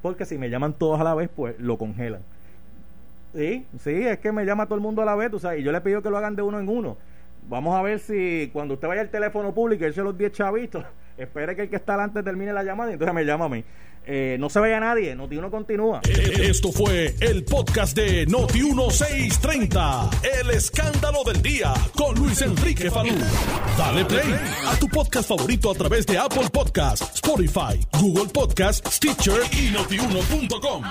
porque 0.02 0.26
si 0.26 0.38
me 0.38 0.50
llaman 0.50 0.74
todos 0.74 1.00
a 1.00 1.04
la 1.04 1.16
vez 1.16 1.30
pues 1.36 1.60
lo 1.60 1.78
congelan. 1.78 2.22
Sí, 3.34 3.66
sí, 3.80 4.08
es 4.08 4.20
que 4.20 4.32
me 4.32 4.46
llama 4.46 4.66
todo 4.66 4.76
el 4.76 4.82
mundo 4.82 5.02
a 5.02 5.06
la 5.06 5.16
vez, 5.16 5.32
tú 5.32 5.40
sabes, 5.40 5.62
y 5.62 5.64
yo 5.64 5.72
le 5.72 5.82
pido 5.82 6.02
que 6.02 6.10
lo 6.10 6.18
hagan 6.18 6.36
de 6.36 6.42
uno 6.42 6.60
en 6.60 6.70
uno. 6.70 6.98
Vamos 7.50 7.76
a 7.76 7.82
ver 7.82 8.00
si 8.00 8.50
cuando 8.54 8.76
usted 8.76 8.88
vaya 8.88 9.02
al 9.02 9.10
teléfono 9.10 9.54
público 9.54 9.84
y 9.84 9.88
eche 9.88 10.04
los 10.04 10.18
10 10.18 10.32
chavitos, 10.32 10.86
espere 11.18 11.56
que 11.56 11.64
el 11.64 11.70
que 11.70 11.78
está 11.78 11.94
adelante 11.94 12.24
termine 12.24 12.54
la 12.54 12.64
llamada 12.64 12.92
y 12.92 12.94
entonces 12.94 13.16
me 13.16 13.26
llama 13.26 13.46
a 13.46 13.50
mí. 13.50 13.64
Eh, 14.06 14.38
no 14.40 14.50
se 14.50 14.60
vaya 14.60 14.80
nadie, 14.80 15.16
Noti 15.16 15.38
uno 15.38 15.52
continúa. 15.52 16.02
Esto 16.04 16.72
fue 16.72 17.16
el 17.20 17.44
podcast 17.44 17.96
de 17.96 18.26
Noti 18.26 18.62
1630. 18.64 20.10
El 20.42 20.50
escándalo 20.52 21.24
del 21.24 21.42
día 21.42 21.74
con 21.96 22.16
Luis 22.16 22.42
Enrique 22.42 22.90
Falú. 22.90 23.14
Dale 23.78 24.06
play 24.06 24.36
a 24.68 24.76
tu 24.78 24.88
podcast 24.88 25.28
favorito 25.30 25.72
a 25.72 25.76
través 25.76 26.06
de 26.06 26.18
Apple 26.18 26.50
Podcasts, 26.52 27.16
Spotify, 27.16 27.80
Google 28.00 28.30
Podcasts, 28.34 28.96
Stitcher 28.96 29.42
y 29.52 29.72
notiuno.com. 29.72 30.84